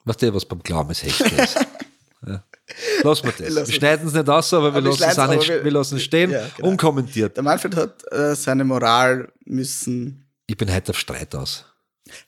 Weißt 0.04 0.20
du, 0.22 0.34
was 0.34 0.44
beim 0.44 0.62
Glauben 0.64 0.90
ist 0.90 1.04
ist? 1.04 1.20
ja. 2.26 2.42
Lassen 3.04 3.24
wir 3.24 3.32
das. 3.32 3.54
Lassen 3.54 3.68
wir 3.68 3.74
schneiden 3.74 4.08
es 4.08 4.14
nicht 4.14 4.28
aus, 4.28 4.52
aber 4.52 4.64
wir 4.74 4.78
Aber 4.78 4.84
wir 4.84 4.90
lassen 4.90 5.04
es 5.10 5.18
auch 5.18 5.28
nicht, 5.28 5.48
wir- 5.48 5.64
wir 5.64 5.70
lassen 5.70 6.00
stehen, 6.00 6.30
Ja, 6.32 6.48
genau. 6.56 6.68
unkommentiert. 6.70 7.36
Der 7.36 7.44
Manfred 7.44 7.76
hat 7.76 8.02
äh, 8.12 8.34
seine 8.34 8.64
Moral 8.64 9.30
müssen. 9.44 10.26
Ich 10.48 10.56
bin 10.56 10.72
heute 10.74 10.90
auf 10.90 10.98
Streit 10.98 11.34
aus. 11.36 11.64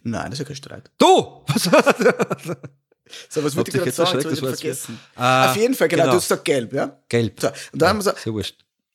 Nein, 0.02 0.30
das 0.30 0.34
ist 0.34 0.38
ja 0.38 0.44
kein 0.44 0.56
Streit. 0.56 0.90
Du! 0.98 1.42
Was? 1.48 1.68
So, 3.28 3.44
was 3.44 3.54
würde 3.54 3.68
ich 3.70 3.74
gerade 3.74 3.86
jetzt 3.86 3.96
sagen? 3.96 4.20
Jetzt 4.20 4.32
ich 4.32 4.38
vergessen. 4.40 5.00
Ah, 5.14 5.50
Auf 5.50 5.56
jeden 5.56 5.74
Fall, 5.74 5.88
genau, 5.88 6.04
genau. 6.04 6.12
du 6.12 6.16
hast 6.18 6.28
gesagt 6.28 6.44
gelb, 6.44 6.72
ja? 6.72 6.98
Gelb. 7.08 7.40
So, 7.40 7.48
und 7.72 7.82
da 7.82 7.88
haben 7.88 7.98
wir 7.98 8.02
so, 8.02 8.12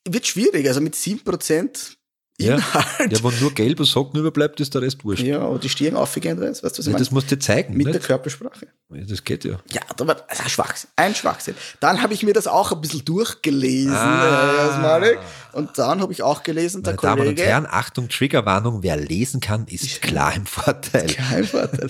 wird 0.08 0.28
schwierig, 0.28 0.68
also 0.68 0.82
mit 0.82 0.96
7% 0.96 1.56
Ja. 1.56 1.96
Inhalt. 2.40 3.12
Ja, 3.12 3.24
wenn 3.24 3.40
nur 3.40 3.54
gelb 3.54 3.80
und 3.80 3.86
Socken 3.86 4.20
überbleibt, 4.20 4.60
ist 4.60 4.74
der 4.74 4.82
Rest 4.82 5.04
wurscht. 5.04 5.24
Ja, 5.24 5.40
und 5.44 5.64
die 5.64 5.70
Stirn 5.70 5.96
aufgehen, 5.96 6.40
weißt 6.40 6.62
du, 6.62 6.66
was 6.66 6.80
ich 6.80 6.86
Ja, 6.86 6.92
meine? 6.92 7.04
das 7.04 7.12
musst 7.12 7.30
du 7.32 7.36
dir 7.36 7.42
zeigen. 7.42 7.76
Mit 7.76 7.88
der 7.88 7.94
nicht? 7.96 8.06
Körpersprache. 8.06 8.68
Ja, 8.92 9.04
das 9.08 9.24
geht 9.24 9.44
ja. 9.46 9.60
Ja, 9.72 9.82
war 10.00 10.16
also 10.28 10.44
ein 10.44 10.50
Schwachsinn. 10.50 10.90
Ein 10.96 11.14
Schwachsinn. 11.16 11.54
Dann 11.80 12.02
habe 12.02 12.14
ich 12.14 12.24
mir 12.24 12.34
das 12.34 12.48
auch 12.48 12.72
ein 12.72 12.82
bisschen 12.82 13.06
durchgelesen, 13.06 13.94
Ah. 13.94 15.00
äh. 15.00 15.18
Und 15.54 15.78
dann 15.78 16.02
habe 16.02 16.12
ich 16.14 16.22
auch 16.24 16.44
gelesen, 16.44 16.84
der 16.84 16.94
Meine 16.94 17.02
Damen 17.02 17.20
und 17.22 17.26
Kollege. 17.28 17.44
Herren, 17.44 17.68
Achtung, 17.70 18.08
Triggerwarnung, 18.10 18.82
wer 18.84 18.98
lesen 18.98 19.42
kann, 19.42 19.66
ist 19.68 20.02
klar 20.02 20.36
im 20.36 20.46
Vorteil. 20.46 21.08
Kein 21.08 21.44
Vorteil. 21.44 21.90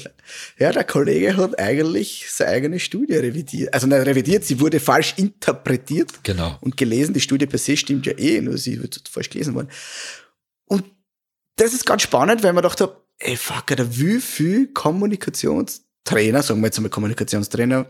Ja, 0.58 0.72
der 0.72 0.84
Kollege 0.84 1.38
hat 1.38 1.60
eigentlich 1.60 2.25
seine 2.29 2.51
eigene 2.51 2.79
Studie 2.79 3.15
revidiert. 3.15 3.74
Also 3.74 3.88
nicht 3.88 4.06
revidiert, 4.06 4.44
sie 4.46 4.60
wurde 4.60 4.79
falsch 4.79 5.13
interpretiert 5.18 6.24
Genau. 6.24 6.58
und 6.62 6.77
gelesen. 6.77 7.13
Die 7.13 7.22
Studie 7.22 7.46
per 7.46 7.60
se 7.60 7.77
stimmt 7.77 8.06
ja 8.06 8.13
eh, 8.18 8.41
nur 8.41 8.58
sie 8.58 8.82
wird 8.82 9.01
falsch 9.10 9.29
gelesen 9.29 9.56
worden. 9.56 9.70
Das 11.60 11.74
ist 11.74 11.86
ganz 11.86 12.04
spannend, 12.04 12.42
weil 12.42 12.54
man 12.54 12.63
dachte, 12.63 12.96
ey, 13.18 13.36
fuck, 13.36 13.70
Alter, 13.70 13.98
wie 13.98 14.22
viel 14.22 14.72
Kommunikationstrainer, 14.72 16.42
sagen 16.42 16.62
wir 16.62 16.68
jetzt 16.68 16.78
einmal 16.78 16.89
Kommunikationstrainer, 16.89 17.86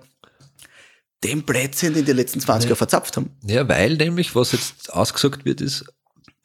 den 1.23 1.43
Blödsinn 1.43 1.95
in 1.95 2.03
den 2.03 2.15
letzten 2.15 2.39
20 2.39 2.67
Jahren 2.67 2.77
verzapft 2.77 3.15
haben. 3.15 3.37
Ja, 3.43 3.69
weil 3.69 3.95
nämlich, 3.95 4.33
was 4.33 4.53
jetzt 4.53 4.91
ausgesagt 4.91 5.45
wird, 5.45 5.61
ist, 5.61 5.85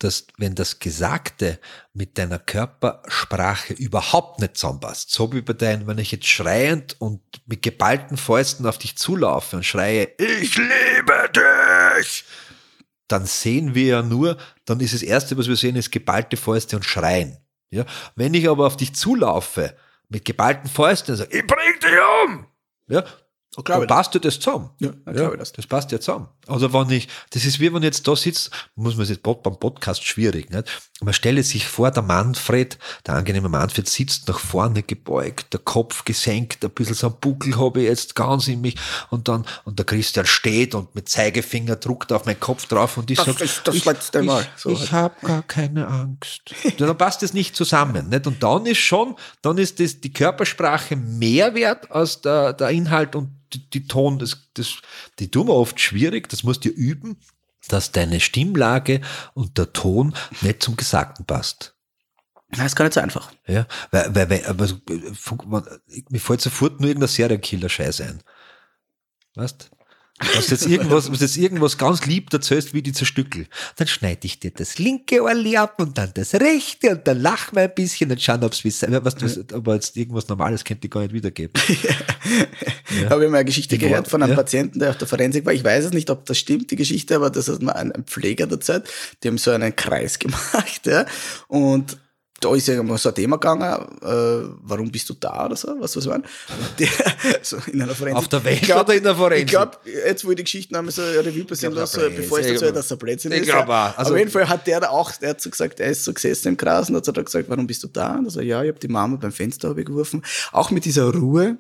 dass 0.01 0.27
wenn 0.37 0.55
das 0.55 0.81
Gesagte 0.81 1.59
mit 1.95 2.19
deiner 2.19 2.39
Körpersprache 2.39 3.73
überhaupt 3.73 4.41
nicht 4.41 4.59
zusammenpasst, 4.59 5.11
so 5.11 5.33
wie 5.33 5.41
bei 5.41 5.55
deinem, 5.55 5.87
wenn 5.87 5.97
ich 5.97 6.13
jetzt 6.13 6.27
schreiend 6.27 6.97
und 6.99 7.23
mit 7.47 7.63
geballten 7.63 8.19
Fäusten 8.19 8.67
auf 8.67 8.77
dich 8.77 8.99
zulaufe 8.99 9.57
und 9.57 9.65
schreie, 9.65 10.11
ich 10.19 10.59
liebe 10.59 11.31
dich, 11.35 12.25
dann 13.09 13.27
sehen 13.27 13.75
wir 13.75 13.87
ja 13.87 14.03
nur, 14.03 14.37
dann 14.65 14.81
ist 14.81 14.95
das 14.95 15.03
Erste, 15.03 15.37
was 15.37 15.49
wir 15.49 15.57
sehen, 15.57 15.77
ist 15.77 15.91
geballte 15.91 16.37
Fäuste 16.37 16.77
und 16.77 16.85
Schreien. 16.85 17.39
Ja? 17.71 17.85
Wenn 18.17 18.35
ich 18.35 18.49
aber 18.49 18.67
auf 18.67 18.77
dich 18.77 18.95
zulaufe 18.95 19.77
mit 20.09 20.25
geballten 20.25 20.69
Fäusten 20.69 21.13
und 21.13 21.19
sage, 21.19 21.37
ich 21.37 21.47
bring 21.47 21.81
dich 21.83 21.99
um, 22.25 22.47
ja, 22.89 23.05
Oh, 23.57 23.63
glaube 23.63 23.87
dann 23.87 23.97
passt 23.97 24.15
dir 24.15 24.21
das 24.21 24.39
zusammen. 24.41 24.71
Ja, 24.81 24.91
dann 25.05 25.15
glaube 25.15 25.35
ich 25.35 25.39
das. 25.41 25.53
Das 25.53 25.67
passt 25.67 25.93
ja 25.93 26.01
zusammen. 26.01 26.29
Also 26.47 26.73
wenn 26.73 26.91
ich, 26.91 27.09
das 27.31 27.45
ist 27.45 27.61
wie 27.61 27.73
wenn 27.73 27.83
ich 27.83 27.87
jetzt 27.87 28.07
da 28.09 28.15
sitzt, 28.17 28.51
muss 28.75 28.95
man 28.95 29.05
es 29.05 29.09
jetzt 29.11 29.23
beim 29.23 29.37
Podcast 29.59 30.05
schwierig, 30.05 30.51
nicht? 30.51 30.69
Man 31.01 31.15
stelle 31.15 31.43
sich 31.43 31.67
vor, 31.67 31.91
der 31.91 32.03
Manfred, 32.03 32.79
der 33.07 33.15
angenehme 33.15 33.49
Manfred 33.49 33.89
sitzt 33.89 34.29
nach 34.29 34.39
vorne 34.39 34.83
gebeugt, 34.83 35.53
der 35.53 35.61
Kopf 35.61 36.05
gesenkt, 36.05 36.65
ein 36.65 36.71
bisschen 36.71 36.95
so 36.95 37.09
ein 37.09 37.15
Buckel 37.21 37.59
habe 37.59 37.81
ich 37.83 37.89
jetzt 37.89 38.15
ganz 38.15 38.49
in 38.49 38.61
mich 38.61 38.77
und 39.11 39.29
dann, 39.29 39.45
und 39.65 39.79
der 39.79 39.87
Christian 39.87 40.27
steht 40.27 40.75
und 40.75 40.95
mit 40.95 41.09
Zeigefinger 41.09 41.77
druckt 41.77 42.13
auf 42.13 42.27
meinen 42.27 42.41
Kopf 42.41 42.67
drauf 42.67 42.97
und 42.97 43.11
ich 43.11 43.19
Das 43.19 43.27
sage, 43.27 43.45
ist 43.45 43.63
das 43.65 43.75
ich, 43.77 43.85
letzte 43.85 44.23
Mal. 44.23 44.43
ich, 44.43 44.49
So 44.63 44.71
ich 44.71 44.81
halt. 44.81 44.91
habe 44.93 45.15
gar 45.27 45.43
keine 45.43 45.87
Angst. 45.89 46.55
Dann 46.79 46.97
passt 46.97 47.23
das 47.23 47.33
nicht 47.35 47.57
zusammen, 47.57 48.09
nicht? 48.09 48.27
Und 48.27 48.43
dann 48.43 48.67
ist 48.67 48.79
schon, 48.79 49.17
dann 49.43 49.59
ist 49.59 49.81
das, 49.81 50.01
die 50.01 50.13
Körpersprache 50.13 50.97
mehr 50.97 51.55
wert 51.55 51.91
als 51.91 52.21
der, 52.21 52.53
der 52.53 52.71
Inhalt 52.71 53.15
und 53.17 53.31
die, 53.59 53.87
Ton, 53.87 54.19
das, 54.19 54.51
das, 54.55 54.77
die 55.19 55.31
tun 55.31 55.49
wir 55.49 55.55
oft 55.55 55.81
schwierig, 55.81 56.29
das 56.29 56.43
musst 56.43 56.65
du 56.65 56.69
üben, 56.69 57.17
dass 57.69 57.93
deine 57.93 58.21
Stimmlage 58.21 59.01
und 59.35 59.57
der 59.59 59.73
Ton 59.73 60.15
nicht 60.43 60.63
zum 60.63 60.77
Gesagten 60.77 61.25
passt. 61.25 61.75
Das 62.51 62.67
ist 62.67 62.77
gar 62.77 62.85
nicht 62.85 62.95
so 62.95 63.01
einfach. 63.01 63.33
Ja, 63.47 63.67
weil, 63.91 64.15
weil, 64.15 64.31
weil 64.31 64.47
aber, 64.47 64.67
so, 64.67 64.77
fun- 65.15 65.39
man- 65.47 65.67
mir 66.11 66.21
fällt 66.21 66.41
sofort 66.41 66.79
nur 66.81 66.89
irgendein 66.89 67.09
Serienkiller-Scheiß 67.09 68.03
ein. 68.03 68.23
Weißt? 69.35 69.71
Was 70.21 70.51
jetzt 70.51 70.67
irgendwas, 70.67 71.11
was 71.11 71.21
jetzt 71.21 71.37
irgendwas 71.37 71.77
ganz 71.77 72.07
lieb 72.07 72.33
erzählst, 72.33 72.73
wie 72.73 72.83
die 72.83 72.93
zerstückel. 72.93 73.49
Dann 73.77 73.89
schneide 73.89 74.27
ich 74.27 74.39
dir 74.39 74.53
das 74.53 74.79
linke 74.79 75.21
Ohrli 75.21 75.57
ab 75.57 75.81
und 75.81 75.99
dann 75.99 76.13
das 76.15 76.35
rechte 76.35 76.91
und 76.91 77.07
dann 77.07 77.21
lachen 77.21 77.57
wir 77.57 77.65
ein 77.65 77.75
bisschen 77.75 78.13
und 78.13 78.23
schauen, 78.23 78.45
ob's 78.45 78.63
wie 78.63 78.69
was, 78.71 79.17
was, 79.21 79.53
aber 79.53 79.75
jetzt 79.75 79.97
irgendwas 79.97 80.29
Normales 80.29 80.63
könnte 80.63 80.87
ich 80.87 80.91
gar 80.93 81.01
nicht 81.01 81.15
wiedergeben. 81.15 81.61
Ich 82.91 83.11
habe 83.11 83.29
mal 83.29 83.39
eine 83.39 83.45
Geschichte 83.45 83.77
Die 83.77 83.85
gehört 83.85 84.09
von 84.09 84.23
einem 84.23 84.33
ja. 84.33 84.37
Patienten, 84.37 84.79
der 84.79 84.91
auf 84.91 84.99
der 84.99 85.09
Forensik 85.09 85.45
war. 85.45 85.53
Ich 85.53 85.65
weiß 85.65 85.87
es 85.87 85.93
nicht, 85.93 86.11
ob 86.11 86.25
das 86.27 86.39
stimmt, 86.39 86.71
die 86.71 86.77
Geschichte, 86.77 87.17
aber 87.17 87.31
das 87.31 87.49
hat 87.49 87.63
mal 87.63 87.73
ein, 87.73 87.93
ein 87.93 88.05
Pfleger 88.05 88.47
der 88.47 88.61
Zeit. 88.61 88.89
Die 89.23 89.29
haben 89.29 89.39
so 89.39 89.51
einen 89.51 89.75
Kreis 89.75 90.19
gemacht, 90.21 90.87
ja. 90.87 91.07
Und 91.49 91.97
da 92.41 92.55
ist 92.55 92.67
ja 92.69 92.83
mal 92.83 92.99
so 92.99 93.09
ein 93.09 93.15
Thema 93.15 93.37
gegangen, 93.37 93.63
äh, 94.03 94.49
warum 94.63 94.91
bist 94.91 95.09
du 95.09 95.15
da 95.15 95.47
oder 95.47 95.57
so, 95.57 95.75
was 95.79 95.97
was? 95.97 96.05
Der, 96.05 96.89
so 97.43 97.57
in 97.73 97.81
einer 97.81 97.95
Forensik. 97.95 98.17
Auf 98.19 98.29
der 98.29 98.45
Welt 98.45 98.57
Ich 98.61 98.63
glaub- 98.63 98.83
oder 98.87 98.95
in 98.95 99.03
der 99.05 99.15
Forensik? 99.15 99.45
Ich 99.45 99.51
glaube, 99.51 99.79
jetzt 99.87 100.25
wo 100.25 100.31
ich 100.31 100.37
die 100.37 100.45
Geschichten 100.45 100.77
einmal 100.77 100.93
so 100.93 101.03
Revue 101.03 101.45
passieren 101.45 101.73
Ich 101.73 101.79
lasse, 101.79 102.11
bevor 102.11 102.41
ich 102.41 102.47
dazu 102.49 102.71
dass 102.73 102.91
er 102.91 102.97
Blödsinn 102.99 103.33
Ich 103.33 103.41
ist. 103.43 103.47
glaub 103.47 103.69
ja. 103.69 103.91
auch. 103.93 103.99
Also- 103.99 104.13
Auf 104.13 104.19
jeden 104.19 104.31
Fall 104.31 104.49
hat 104.49 104.67
der 104.67 104.81
da 104.81 104.89
auch, 104.91 105.13
der 105.13 105.31
hat 105.31 105.41
so 105.41 105.49
gesagt, 105.49 105.81
er 105.81 105.89
ist 105.91 106.05
so 106.05 106.13
gesessen 106.13 106.49
im 106.49 106.57
Gras 106.57 106.91
und 106.91 106.97
hat 106.97 107.05
so 107.05 107.13
da 107.13 107.23
gesagt, 107.23 107.49
warum 107.49 107.67
bist 107.67 107.83
du 107.83 107.89
da? 107.89 108.17
Und 108.17 108.27
er 108.27 108.31
so, 108.31 108.41
ja, 108.41 108.63
ich 108.63 108.69
habe 108.69 108.81
die 108.81 108.89
Mama 108.89 109.17
beim 109.17 109.33
Fenster 109.33 109.75
ich 109.77 109.87
geworfen. 109.87 110.23
Auch 110.53 110.71
mit 110.71 110.85
dieser 110.85 111.11
Ruhe, 111.15 111.57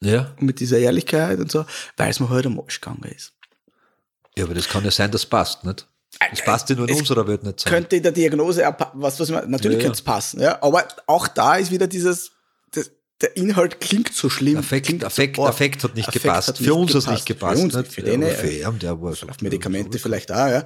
Ja. 0.00 0.32
und 0.38 0.42
mit 0.46 0.60
dieser 0.60 0.78
Ehrlichkeit 0.78 1.40
und 1.40 1.50
so, 1.50 1.64
weil 1.96 2.10
es 2.10 2.20
mir 2.20 2.28
heute 2.28 2.48
am 2.48 2.60
Arsch 2.60 2.80
gegangen 2.80 3.04
ist. 3.14 3.32
Ja, 4.36 4.44
aber 4.44 4.54
das 4.54 4.68
kann 4.68 4.84
ja 4.84 4.90
sein, 4.92 5.10
das 5.10 5.26
passt, 5.26 5.64
nicht? 5.64 5.86
Das 6.18 6.44
passt 6.44 6.68
ja 6.68 6.76
nur 6.76 6.88
in 6.88 6.94
Es 6.94 7.00
unserer 7.00 7.26
Welt 7.26 7.44
nicht 7.44 7.60
zusammen. 7.60 7.82
Könnte 7.82 7.96
in 7.96 8.02
der 8.02 8.12
Diagnose, 8.12 8.62
was, 8.94 9.20
was 9.20 9.30
meine, 9.30 9.46
natürlich 9.46 9.76
Ja, 9.76 9.82
ja. 9.82 9.84
könnte 9.84 9.98
es 9.98 10.02
passen, 10.02 10.40
ja, 10.40 10.62
aber 10.62 10.86
auch 11.06 11.28
da 11.28 11.56
ist 11.56 11.70
wieder 11.70 11.86
dieses, 11.86 12.32
das, 12.72 12.90
der 13.20 13.36
Inhalt 13.36 13.80
klingt 13.80 14.12
so 14.12 14.28
schlimm. 14.28 14.58
Affekt, 14.58 14.86
klingt 14.86 15.04
Affekt, 15.04 15.36
so 15.36 15.44
arg. 15.44 15.54
Affekt 15.54 15.84
hat 15.84 15.94
nicht 15.94 16.08
Affekt 16.08 16.24
gepasst. 16.24 16.48
hat 16.48 16.58
für 16.58 16.74
uns 16.74 16.94
hat 16.94 17.02
es 17.02 17.06
nicht 17.06 17.26
gepasst. 17.26 17.58
Für 17.58 17.64
uns, 17.64 17.74
nicht? 17.74 17.92
für 17.92 18.02
den, 18.02 18.22
aber 18.22 18.32
äh, 18.32 18.34
für 18.34 18.50
ihn, 18.50 18.78
der 18.80 19.00
war 19.00 19.12
Auf 19.12 19.40
Medikamente 19.40 19.98
vielleicht 19.98 20.32
auch, 20.32 20.48
ja. 20.48 20.64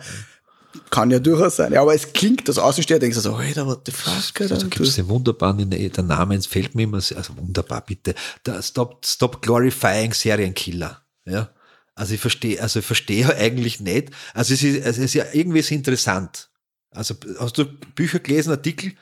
Kann 0.91 1.11
ja 1.13 1.21
durchaus 1.21 1.57
sein. 1.57 1.73
Ja, 1.73 1.83
aber 1.83 1.95
es 1.95 2.13
klingt, 2.13 2.49
das 2.49 2.59
Außensteher 2.59 2.99
denkst 2.99 3.17
du 3.17 3.21
so, 3.21 3.35
Alter, 3.35 3.67
what 3.67 3.83
the 3.87 3.93
fuck, 3.93 4.41
Alter. 4.41 4.55
Also 4.55 4.69
gibt 4.69 4.81
es 4.81 4.97
den 4.97 5.09
wunderbaren, 5.09 5.71
der, 5.71 6.03
Name 6.03 6.35
entfällt 6.35 6.75
mir 6.75 6.83
immer, 6.83 6.97
also 6.97 7.37
wunderbar 7.37 7.83
bitte, 7.83 8.15
der 8.45 8.61
Stop, 8.61 9.07
Stop 9.07 9.41
Glorifying 9.41 10.13
Serienkiller. 10.13 11.03
Ja. 11.27 11.51
Also 11.95 12.15
ich 12.15 12.21
verstehe, 12.21 12.61
also 12.61 12.81
ich 12.81 12.87
verstehe 12.87 13.23
ja 13.23 13.37
eigentlich 13.37 13.81
nicht. 13.81 14.11
Also 14.33 14.55
es 14.55 14.63
ist, 14.63 14.85
es 14.85 14.99
ist 14.99 15.15
ja 15.15 15.27
irgendwie 15.33 15.61
ist 15.61 15.71
interessant. 15.71 16.49
Also 16.91 17.15
hast 17.39 17.59
du 17.59 17.67
Bücher 17.95 18.19
gelesen, 18.19 18.51
Artikel 18.51 18.93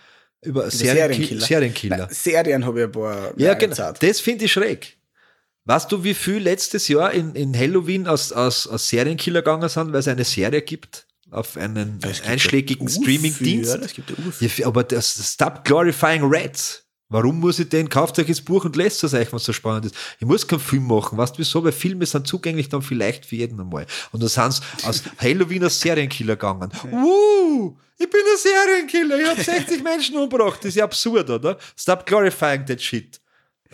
über, 0.42 0.70
Serienkiller? 0.70 1.40
Serienkiller. 1.40 1.96
Nein, 1.96 2.08
Serien 2.10 2.64
habe 2.64 2.80
ich 2.80 2.86
ein 2.86 2.92
paar. 2.92 3.32
Ja, 3.38 3.54
genau. 3.54 3.74
Zeit. 3.74 4.02
Das 4.02 4.20
finde 4.20 4.46
ich 4.46 4.52
schräg. 4.52 4.96
Weißt 5.64 5.92
du, 5.92 6.02
wie 6.02 6.14
viel 6.14 6.38
letztes 6.38 6.88
Jahr 6.88 7.12
in, 7.12 7.34
in 7.34 7.56
Halloween 7.56 8.08
aus, 8.08 8.32
aus, 8.32 8.66
aus 8.66 8.88
Serienkiller 8.88 9.42
gegangen 9.42 9.68
sind, 9.68 9.92
weil 9.92 10.00
es 10.00 10.08
eine 10.08 10.24
Serie 10.24 10.62
gibt 10.62 11.06
auf 11.30 11.56
einen 11.56 12.00
einschlägigen 12.26 12.88
Streaming-Dienst? 12.88 13.70
Ja, 13.70 13.78
das 13.78 13.94
gibt. 13.94 14.12
Ja, 14.40 14.66
aber 14.66 14.82
das 14.82 15.32
Stop 15.32 15.64
Glorifying 15.64 16.22
Rats. 16.24 16.84
Warum 17.12 17.40
muss 17.40 17.58
ich 17.58 17.68
den? 17.68 17.88
Kauft 17.88 18.18
euch 18.18 18.26
das 18.26 18.40
Buch 18.40 18.64
und 18.64 18.74
lest 18.74 19.04
es 19.04 19.12
euch, 19.12 19.32
was 19.32 19.44
so 19.44 19.52
spannend 19.52 19.86
ist. 19.86 19.94
Ich 20.18 20.26
muss 20.26 20.46
keinen 20.46 20.60
Film 20.60 20.86
machen. 20.86 21.18
Weißt 21.18 21.34
du 21.34 21.38
wieso? 21.40 21.62
Weil 21.62 21.72
Filme 21.72 22.06
sind 22.06 22.26
zugänglich 22.26 22.70
dann 22.70 22.80
vielleicht 22.80 23.26
für 23.26 23.36
jeden 23.36 23.60
einmal. 23.60 23.86
Und 24.12 24.22
dann 24.22 24.30
sind 24.30 24.54
sie 24.54 24.86
aus 24.86 25.02
Halloween 25.18 25.64
als 25.64 25.78
Serienkiller 25.78 26.36
gegangen. 26.36 26.70
Uh, 26.90 27.76
ich 27.98 28.08
bin 28.08 28.20
ein 28.20 28.38
Serienkiller. 28.38 29.20
Ich 29.20 29.28
habe 29.28 29.42
60 29.42 29.82
Menschen 29.84 30.16
umgebracht. 30.16 30.58
Das 30.60 30.70
ist 30.70 30.76
ja 30.76 30.84
absurd, 30.84 31.28
oder? 31.28 31.58
Stop 31.76 32.06
glorifying 32.06 32.64
that 32.66 32.80
shit. 32.80 33.20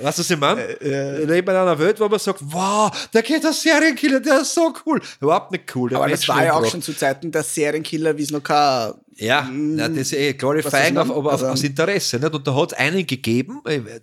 Weißt 0.01 0.19
du, 0.19 0.23
was 0.23 0.31
ich 0.31 0.39
meine? 0.39 0.63
Äh, 0.81 1.25
Leben 1.25 1.49
in 1.49 1.57
einer 1.57 1.79
Welt, 1.79 1.99
wo 1.99 2.09
man 2.09 2.19
sagt, 2.19 2.41
wow, 2.43 2.91
da 3.13 3.21
geht 3.21 3.43
der 3.43 3.53
Serienkiller, 3.53 4.21
der 4.21 4.43
ist 4.43 4.55
so 4.55 4.73
cool. 4.87 5.01
Überhaupt 5.21 5.51
nicht 5.51 5.75
cool. 5.75 5.95
Aber 5.95 6.09
das 6.09 6.27
war 6.29 6.45
ja 6.45 6.55
auch 6.55 6.65
schon 6.65 6.83
zu 6.83 6.93
Zeiten 6.93 7.33
der 7.33 7.43
Serienkiller, 7.43 8.17
wie 8.17 8.23
es 8.23 8.31
noch 8.31 8.43
kein. 8.43 8.95
Ja, 9.21 9.43
Mm, 9.43 9.75
na, 9.75 9.89
das 9.89 9.99
ist 9.99 10.13
eh 10.13 10.33
Glorifying, 10.35 10.97
auf, 10.97 11.11
aber 11.11 11.33
Also- 11.33 11.49
aus 11.49 11.65
Interesse. 11.65 12.21
Nicht? 12.21 12.33
Und 12.33 12.47
da 12.47 12.55
hat 12.55 12.71
es 12.73 12.79
einen 12.79 13.05
gegeben, 13.05 13.61
äh, 13.67 13.79
äh, 13.79 14.01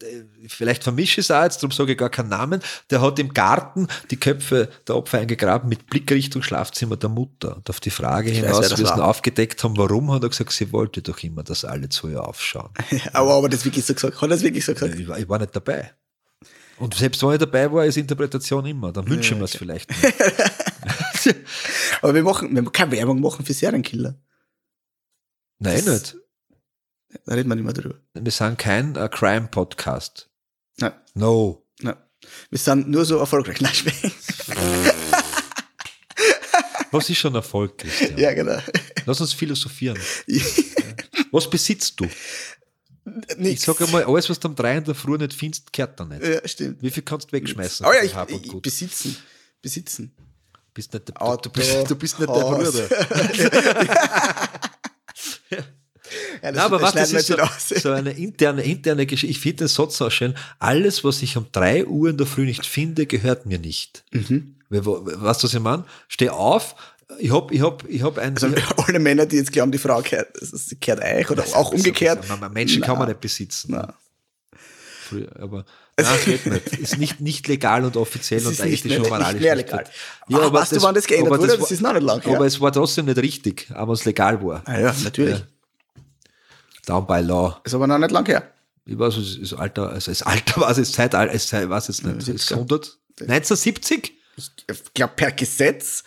vielleicht 0.48 0.84
vermische 0.84 1.22
ich 1.22 1.28
es 1.28 1.32
auch 1.32 1.44
jetzt, 1.44 1.64
darum 1.64 1.72
sage 1.72 1.94
ich 1.94 1.98
gar 1.98 2.10
keinen 2.10 2.28
Namen, 2.28 2.60
der 2.90 3.00
hat 3.02 3.18
im 3.20 3.34
Garten 3.34 3.88
die 4.12 4.18
Köpfe 4.18 4.68
der 4.86 4.98
Opfer 4.98 5.20
eingegraben 5.20 5.70
mit 5.70 5.88
Blick 5.88 6.12
Richtung 6.12 6.44
Schlafzimmer 6.44 6.98
der 6.98 7.08
Mutter. 7.10 7.56
Und 7.56 7.70
auf 7.70 7.80
die 7.80 7.92
Frage 7.92 8.30
weiß, 8.30 8.38
hinaus, 8.40 8.72
wie 8.72 8.76
sie 8.76 8.84
ihn 8.94 9.00
aufgedeckt 9.00 9.64
haben, 9.64 9.78
warum, 9.78 10.12
hat 10.12 10.24
er 10.24 10.30
gesagt, 10.30 10.52
sie 10.52 10.74
wollte 10.74 11.02
doch 11.02 11.18
immer, 11.24 11.44
dass 11.44 11.64
alle 11.64 11.88
zu 11.88 12.10
ihr 12.10 12.22
aufschauen. 12.28 12.72
Aber, 13.14 13.36
aber 13.36 13.48
das 13.48 13.64
wirklich 13.64 13.86
so 13.86 13.94
gesagt. 13.94 14.16
Hat 14.18 14.24
er 14.24 14.28
das 14.28 14.44
wirklich 14.44 14.66
so 14.66 14.74
gesagt? 14.74 15.00
Ich 15.00 15.08
war, 15.08 15.18
ich 15.18 15.30
war 15.30 15.40
nicht 15.40 15.56
dabei. 15.56 15.92
Und 16.78 16.94
selbst 16.94 17.24
wenn 17.24 17.32
ich 17.32 17.38
dabei 17.40 17.72
war, 17.72 17.86
ist 17.86 17.96
Interpretation 17.96 18.66
immer. 18.66 18.92
Dann 18.92 19.08
wünschen 19.08 19.38
wir 19.38 19.46
es 19.46 19.56
vielleicht. 19.56 19.90
Aber 22.02 22.14
wir 22.14 22.24
machen, 22.24 22.54
wir 22.54 22.64
keine 22.72 22.92
Werbung 22.92 23.22
machen 23.22 23.46
für 23.46 23.54
Serienkiller. 23.54 24.16
Nein, 25.60 25.84
Das- 25.86 26.14
nicht. 26.14 26.16
Da 27.26 27.34
reden 27.34 27.48
wir 27.50 27.56
nicht 27.56 27.64
mehr 27.64 27.74
drüber. 27.74 27.96
Wir 28.14 28.32
sind 28.32 28.58
kein 28.60 28.96
äh, 28.98 29.08
Crime-Podcast. 29.10 30.30
Nein, 30.78 30.92
No. 31.14 31.66
nein. 31.80 31.96
Wir 32.50 32.60
sind 32.60 32.90
nur 32.90 33.06
so 33.06 33.18
erfolgreich. 33.20 33.62
Nein. 33.62 33.74
Was 36.92 37.10
ist 37.10 37.18
schon 37.18 37.36
Erfolg, 37.36 37.78
Christian? 37.78 38.18
Ja, 38.18 38.34
genau. 38.34 38.58
Lass 39.06 39.20
uns 39.22 39.34
philosophieren. 39.34 39.98
Was 41.32 41.50
besitzt 41.50 42.00
du? 42.00 42.06
Ich 42.06 43.38
Nichts. 43.38 43.66
sag 43.66 43.80
einmal, 43.82 44.04
alles, 44.06 44.30
was 44.30 44.40
du 44.40 44.48
um 44.48 44.56
drei 44.56 44.78
in 44.78 44.84
der 44.84 44.96
Früh 44.96 45.18
nicht 45.18 45.34
findest, 45.34 45.72
kehrt 45.72 46.00
da 46.00 46.06
nicht. 46.06 46.24
Ja, 46.24 46.48
stimmt. 46.48 46.82
Wie 46.82 46.90
viel 46.90 47.04
kannst 47.04 47.28
du 47.28 47.34
wegschmeißen? 47.34 47.86
Oh 47.86 47.92
ja, 47.92 48.02
ich, 48.02 48.16
ich, 48.36 48.48
Gut? 48.50 48.64
besitzen. 48.64 49.16
Besitzen. 49.62 50.12
bist 50.74 50.92
nicht 50.94 51.10
der, 51.10 51.22
Auto, 51.22 51.50
du, 51.50 51.60
bist, 51.60 51.90
du 51.92 51.96
bist 51.96 52.20
nicht 52.20 52.30
Haus. 52.30 52.72
der 52.74 52.88
Bruder. 52.88 54.50
Ja, 55.50 55.58
das, 56.52 56.56
Nein, 56.56 56.58
aber 56.60 56.82
was, 56.82 56.94
das 56.94 57.12
ist 57.14 57.28
so, 57.28 57.36
so 57.80 57.92
eine 57.92 58.12
interne, 58.12 58.64
interne 58.64 59.06
Geschichte. 59.08 59.32
Ich 59.32 59.40
finde 59.40 59.58
den 59.64 59.68
Satz 59.68 59.98
so 59.98 60.10
schön. 60.12 60.36
Alles, 60.60 61.04
was 61.04 61.22
ich 61.24 61.36
um 61.36 61.48
drei 61.52 61.86
Uhr 61.86 62.10
in 62.12 62.18
der 62.18 62.28
Früh 62.28 62.46
nicht 62.46 62.66
finde, 62.66 63.08
gehört 63.08 63.46
mir 63.48 63.58
nicht. 63.58 64.04
Mhm. 64.12 64.56
Weißt 64.70 65.44
du, 65.44 65.48
was 65.48 65.54
ich 65.54 65.60
meine? 65.60 65.84
Steh 66.08 66.30
auf, 66.30 66.76
ich 67.20 67.32
hab, 67.32 67.52
ich 67.52 67.62
hab, 67.62 67.88
ich 67.90 68.04
hab 68.04 68.18
ein, 68.20 68.34
Also 68.36 68.48
alle 68.88 69.00
Männer, 69.00 69.26
die 69.26 69.38
jetzt 69.38 69.52
glauben, 69.52 69.72
die 69.72 69.78
Frau 69.80 70.02
kehrt, 70.02 70.28
sie 70.40 70.76
kehrt 70.76 71.02
euch 71.04 71.30
oder 71.32 71.44
auch 71.54 71.72
umgekehrt. 71.72 72.28
Man- 72.30 72.54
Menschen 72.54 72.82
kann 72.84 72.98
man 72.98 73.08
Na. 73.08 73.14
nicht 73.14 73.22
besitzen. 73.22 73.72
Na. 73.72 73.94
Früher, 75.06 75.30
aber 75.40 75.66
nein, 76.00 76.20
geht 76.26 76.46
nicht. 76.46 76.68
Ist 76.78 76.98
nicht, 76.98 77.22
nicht 77.22 77.48
legal 77.48 77.86
und 77.86 77.96
offiziell 77.98 78.40
Es 78.40 78.46
und 78.48 78.54
ist 78.54 78.64
nicht 78.66 78.86
mehr, 78.86 78.98
und 78.98 79.04
nicht 79.04 79.12
moralisch. 79.12 79.42
mehr 79.42 79.56
nicht 79.56 79.68
legal. 79.68 79.84
gut. 79.84 79.94
Ja, 80.30 80.38
aber 80.40 80.54
weißt 80.60 80.72
du, 80.74 80.82
wann 80.82 80.96
das 80.96 81.06
geändert 81.08 81.38
wurde? 81.40 81.50
war- 81.54 81.58
Das 81.58 81.72
ist 81.72 81.82
noch 81.82 81.94
nicht 81.94 82.04
lang. 82.04 82.22
Aber 82.26 82.46
es 82.46 82.60
war 82.60 82.72
trotzdem 82.72 83.06
nicht 83.06 83.18
richtig, 83.18 83.68
aber 83.74 83.94
es 83.94 84.04
legal 84.06 84.44
war. 84.44 84.62
Ah 84.66 84.80
ja, 84.80 84.96
natürlich. 85.04 85.40
Ja. 85.40 85.46
Down 86.86 87.08
by 87.08 87.20
law. 87.22 87.60
Ist 87.64 87.74
aber 87.74 87.88
noch 87.88 87.98
nicht 87.98 88.12
lang 88.12 88.26
her. 88.28 88.52
Ich 88.86 88.98
weiß, 89.00 89.18
es 89.18 89.38
ist 89.38 89.54
Alter, 89.54 89.90
also 89.90 90.12
das 90.12 90.22
Alter 90.22 90.62
war 90.62 90.70
es, 90.70 90.78
das 90.78 90.92
Zeitalter, 90.92 91.34
es 91.34 91.48
sei- 91.50 91.68
weiß 91.70 91.88
jetzt 91.88 92.04
nicht, 92.06 92.18
es 92.18 92.28
ist 92.28 92.52
100, 92.52 92.98
1970? 93.22 94.14
Ich 94.38 94.94
glaube, 94.94 95.14
per 95.16 95.32
Gesetz. 95.32 96.04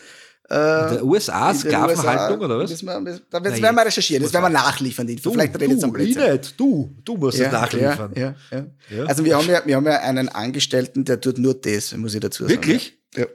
Äh, 0.51 1.03
USA, 1.03 1.53
Sklavenhaltung 1.55 2.41
oder 2.41 2.59
was? 2.59 2.71
Müssen 2.71 2.87
wir, 2.87 2.99
müssen- 3.01 3.23
da 3.29 3.39
Na, 3.39 3.45
werden 3.51 3.77
wir 3.77 3.85
recherchieren, 3.85 4.23
das 4.23 4.33
werden 4.33 4.45
wir 4.45 4.49
nachliefern. 4.51 5.07
Info. 5.09 5.31
Vielleicht 5.31 5.55
redet 5.57 5.71
jetzt 5.73 5.85
am 5.85 5.91
du, 5.93 5.99
Blödsinn. 5.99 6.41
du, 6.57 6.97
du 7.05 7.17
musst 7.19 7.39
es 7.39 7.53
nachliefern. 7.53 8.13
Ja, 8.17 8.35
ja, 8.51 8.59
ja. 8.59 8.67
Ja. 8.97 9.05
Also 9.05 9.25
wir 9.27 9.37
haben 9.37 9.47
ja, 9.49 9.61
wir 9.67 9.77
haben 9.77 9.85
ja 9.87 9.99
einen 10.01 10.31
Angestellten, 10.31 11.05
der 11.05 11.21
tut 11.21 11.37
nur 11.37 11.53
das, 11.55 11.95
muss 11.97 12.15
ich 12.15 12.21
dazu 12.21 12.45
sagen. 12.45 12.55
Wirklich? 12.55 12.99
Ja. 13.15 13.27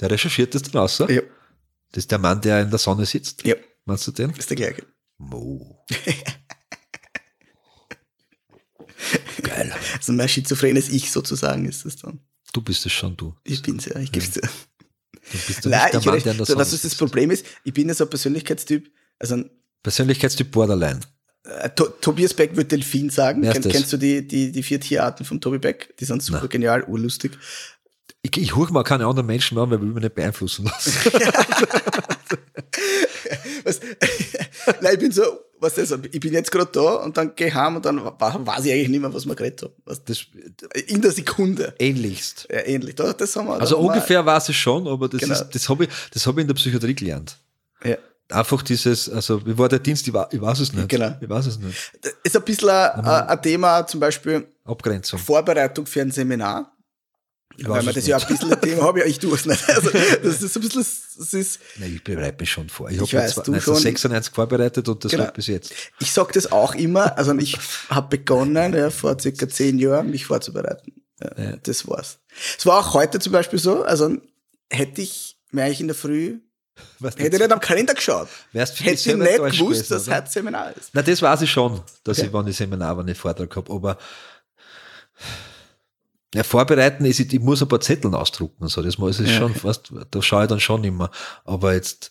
Der 0.00 0.10
recherchiert 0.10 0.54
das 0.54 0.62
dann 0.62 0.80
raus? 0.82 0.98
Ja, 0.98 1.06
Das 1.06 1.22
ist 1.94 2.10
der 2.10 2.18
Mann, 2.18 2.40
der 2.42 2.60
in 2.62 2.68
der 2.70 2.78
Sonne 2.78 3.06
sitzt? 3.06 3.42
ja, 3.46 3.54
Meinst 3.86 4.06
du 4.06 4.12
den? 4.12 4.30
ist 4.30 4.50
der 4.50 4.56
gleiche. 4.58 4.82
Mo. 5.16 5.82
Geil. 9.42 9.72
Also 9.96 10.12
mein 10.12 10.28
schizophrenes 10.28 10.88
Ich 10.88 11.10
sozusagen 11.10 11.64
ist 11.66 11.84
es 11.86 11.96
dann. 11.96 12.20
Du 12.52 12.60
bist 12.62 12.84
es 12.86 12.92
schon, 12.92 13.16
du. 13.16 13.34
Ich 13.44 13.62
bin's 13.62 13.84
ja, 13.86 13.96
ich 13.98 14.12
geb's 14.12 14.30
dir. 14.32 14.42
Bist 15.32 15.64
du 15.64 15.68
Nein, 15.68 15.90
nicht 15.92 16.04
der 16.04 16.12
Mann, 16.12 16.22
der 16.22 16.34
so, 16.34 16.44
Sonne 16.44 16.60
was 16.60 16.70
das, 16.70 16.82
das. 16.82 16.94
Problem 16.94 17.30
ist, 17.30 17.46
ich 17.64 17.72
bin 17.72 17.88
ja 17.88 17.94
so 17.94 18.04
ein 18.04 18.10
Persönlichkeitstyp, 18.10 18.90
also 19.18 19.34
ein 19.36 19.50
Persönlichkeitstyp 19.82 20.50
Borderline. 20.50 21.00
Äh, 21.44 21.70
To 21.70 21.86
Tobias 21.86 22.34
Beck 22.34 22.56
wird 22.56 22.72
Delfin 22.72 23.10
sagen. 23.10 23.42
Ist 23.42 23.52
Ken, 23.52 23.62
das? 23.62 23.72
kennst 23.72 23.92
du 23.92 23.96
die, 23.96 24.26
die, 24.26 24.52
die 24.52 24.62
vier 24.62 24.80
Tierarten 24.80 25.24
von 25.26 25.40
Tobi 25.40 25.58
Beck? 25.58 25.96
Die 25.98 26.04
sind 26.04 26.22
super 26.22 26.40
Nein. 26.40 26.48
genial, 26.48 26.84
urlustig. 26.84 27.32
Ich, 28.22 28.36
ich 28.38 28.56
hole 28.56 28.72
mal 28.72 28.84
keine 28.84 29.06
anderen 29.06 29.26
Menschen 29.26 29.54
mehr 29.56 29.64
an, 29.64 29.70
weil 29.70 29.80
wir 29.80 29.86
mich 29.86 30.02
nicht 30.02 30.14
beeinflussen 30.14 30.64
lassen. 30.64 30.92
Was, 33.64 33.80
Nein, 34.80 34.94
ich 34.94 34.98
bin 35.00 35.12
so, 35.12 35.22
was 35.60 35.74
das, 35.74 35.90
ich 36.12 36.20
bin 36.20 36.32
jetzt 36.32 36.50
gerade 36.52 36.70
da 36.72 36.94
und 36.96 37.16
dann 37.16 37.34
gehe 37.36 37.48
ich 37.48 37.54
heim 37.54 37.76
und 37.76 37.84
dann 37.86 37.98
weiß 38.04 38.64
ich 38.66 38.72
eigentlich 38.72 38.88
nicht 38.88 39.00
mehr, 39.00 39.12
was 39.14 39.24
wir 39.26 39.34
geredet 39.34 39.62
haben. 39.62 39.72
Was, 39.84 40.04
Das, 40.04 40.24
in 40.86 41.00
der 41.00 41.12
Sekunde. 41.12 41.74
ähnlichst. 41.78 42.48
Ja, 42.50 42.60
ähnlich. 42.66 42.94
Da, 42.96 43.12
das 43.12 43.34
haben 43.36 43.46
wir. 43.48 43.60
Also 43.60 43.78
ungefähr 43.78 44.24
weiß 44.24 44.48
ich 44.50 44.58
schon, 44.58 44.86
aber 44.88 45.08
das, 45.08 45.20
Genau. 45.20 45.32
ist, 45.32 45.48
das 45.50 45.68
habe 45.68 45.84
ich, 45.84 45.90
das 46.12 46.26
hab 46.26 46.34
ich 46.36 46.40
in 46.42 46.48
der 46.48 46.54
Psychiatrie 46.54 46.94
gelernt. 46.94 47.38
Ja. 47.84 47.96
Einfach 48.30 48.62
dieses, 48.62 49.08
also 49.10 49.44
wie 49.46 49.56
war 49.56 49.68
der 49.68 49.78
Dienst, 49.78 50.08
ich, 50.08 50.14
ich 50.30 50.40
weiß 50.40 50.60
es 50.60 50.72
nicht. 50.72 50.88
Genau. 50.88 51.14
Ich 51.20 51.28
weiß 51.28 51.46
es 51.46 51.58
nicht. 51.58 51.92
Das 52.00 52.12
ist 52.22 52.36
ein 52.36 52.42
bisschen 52.42 52.70
ein, 52.70 53.04
ein 53.04 53.28
ein 53.28 53.42
Thema, 53.42 53.86
zum 53.86 54.00
Beispiel 54.00 54.46
Abgrenzung. 54.64 55.18
Vorbereitung 55.18 55.84
für 55.86 56.00
ein 56.00 56.10
Seminar. 56.10 56.73
Ich 57.56 57.68
Weil 57.68 57.82
man 57.82 57.88
es 57.88 57.94
das 57.94 58.06
ja 58.08 58.16
nicht. 58.16 58.26
ein 58.28 58.32
bisschen 58.36 58.52
ein 58.52 58.60
Thema 58.60 58.82
habe, 58.82 58.98
ja, 59.00 59.06
ich 59.06 59.18
tue 59.20 59.34
es 59.34 59.46
nicht. 59.46 59.68
Also, 59.68 59.90
das 59.90 60.42
ist 60.42 60.56
ein 60.56 60.62
bisschen, 60.62 60.84
das 61.18 61.32
ist, 61.34 61.60
Nein, 61.78 61.92
ich 61.94 62.02
bereite 62.02 62.36
mich 62.40 62.50
schon 62.50 62.68
vor. 62.68 62.88
Ich, 62.90 62.94
Ich 62.96 63.00
habe 63.14 63.28
schon. 63.30 63.44
1996 63.54 64.34
vorbereitet 64.34 64.88
und 64.88 65.04
das 65.04 65.10
Genau. 65.12 65.24
läuft 65.24 65.34
bis 65.34 65.46
jetzt. 65.46 65.72
Ich 66.00 66.12
sag 66.12 66.32
das 66.32 66.50
auch 66.50 66.74
immer, 66.74 67.16
also 67.16 67.32
ich 67.38 67.56
habe 67.90 68.16
begonnen, 68.16 68.74
ja, 68.74 68.90
vor 68.90 69.16
circa 69.20 69.48
zehn 69.48 69.78
Jahren, 69.78 70.10
mich 70.10 70.26
vorzubereiten. 70.26 70.92
Ja, 71.22 71.56
Das 71.62 71.86
war's. 71.86 72.18
Es 72.58 72.66
war 72.66 72.80
auch 72.80 72.94
heute 72.94 73.20
zum 73.20 73.32
Beispiel 73.32 73.58
so, 73.60 73.82
also 73.84 74.16
hätte 74.70 75.00
ich 75.02 75.38
mir 75.52 75.62
eigentlich 75.64 75.80
in 75.80 75.86
der 75.88 75.94
Früh, 75.96 76.40
Weißt 76.98 77.20
hätte 77.20 77.36
ich 77.36 77.40
nicht 77.40 77.52
am 77.52 77.60
Kalender 77.60 77.94
geschaut, 77.94 78.26
wärst 78.52 78.80
hätte 78.80 78.90
ich 78.94 79.06
nicht 79.16 79.36
gewusst, 79.58 79.92
dass 79.92 80.10
heute 80.10 80.28
Seminar 80.28 80.76
ist. 80.76 80.90
Na, 80.92 81.02
das 81.02 81.22
weiß 81.22 81.42
ich 81.42 81.50
schon, 81.52 81.80
dass 82.02 82.18
Ja. 82.18 82.24
ich, 82.24 82.32
wenn 82.32 82.48
ich 82.48 82.56
Seminar, 82.56 82.98
wenn 82.98 83.06
ich 83.06 83.16
Vortrag 83.16 83.54
habe, 83.54 83.72
aber 83.72 83.96
ja, 86.34 86.42
vorbereiten 86.42 87.04
ist, 87.04 87.20
ich 87.20 87.40
muss 87.40 87.62
ein 87.62 87.68
paar 87.68 87.80
Zettel 87.80 88.14
ausdrucken, 88.14 88.64
und 88.64 88.68
so, 88.68 88.82
das 88.82 88.98
muss 88.98 89.20
ich 89.20 89.30
Ja. 89.30 89.38
schon 89.38 89.54
fast, 89.54 89.92
da 90.10 90.20
schaue 90.22 90.42
ich 90.44 90.48
dann 90.48 90.60
schon 90.60 90.84
immer, 90.84 91.10
aber 91.44 91.74
jetzt, 91.74 92.10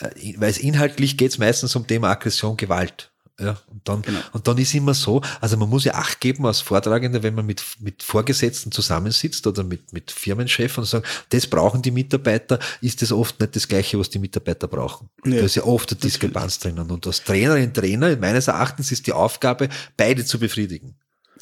äh, 0.00 0.34
weil 0.38 0.50
es 0.50 0.58
inhaltlich 0.58 1.16
geht 1.16 1.30
es 1.32 1.38
meistens 1.38 1.76
um 1.76 1.86
Thema 1.86 2.10
Aggression, 2.10 2.56
Gewalt. 2.56 3.06
Ja, 3.38 3.56
und 3.68 3.88
dann, 3.88 4.02
Genau. 4.02 4.18
und 4.32 4.46
dann 4.46 4.58
ist 4.58 4.74
immer 4.74 4.92
so, 4.92 5.22
also 5.40 5.56
man 5.56 5.70
muss 5.70 5.84
ja 5.84 5.94
Acht 5.94 6.20
geben 6.20 6.44
als 6.44 6.60
Vortragender, 6.60 7.22
wenn 7.22 7.34
man 7.34 7.46
mit, 7.46 7.64
mit 7.80 8.02
Vorgesetzten 8.02 8.70
zusammensitzt 8.70 9.46
oder 9.46 9.64
mit, 9.64 9.94
mit 9.94 10.10
Firmenchefs 10.10 10.76
und 10.76 10.84
sagt, 10.84 11.06
das 11.30 11.46
brauchen 11.46 11.80
die 11.80 11.90
Mitarbeiter, 11.90 12.58
ist 12.82 13.00
das 13.00 13.12
oft 13.12 13.40
nicht 13.40 13.56
das 13.56 13.66
Gleiche, 13.66 13.98
was 13.98 14.10
die 14.10 14.18
Mitarbeiter 14.18 14.68
brauchen. 14.68 15.08
Ja. 15.24 15.38
Da 15.38 15.44
ist 15.46 15.54
ja 15.54 15.64
oft 15.64 15.90
eine 15.90 16.00
Diskrepanz 16.00 16.58
drinnen. 16.58 16.90
Und 16.90 17.06
als 17.06 17.24
Trainerin, 17.24 17.72
Trainer, 17.72 18.14
meines 18.16 18.46
Erachtens 18.48 18.92
ist 18.92 19.06
die 19.06 19.14
Aufgabe, 19.14 19.70
beide 19.96 20.22
zu 20.26 20.38
befriedigen. 20.38 20.96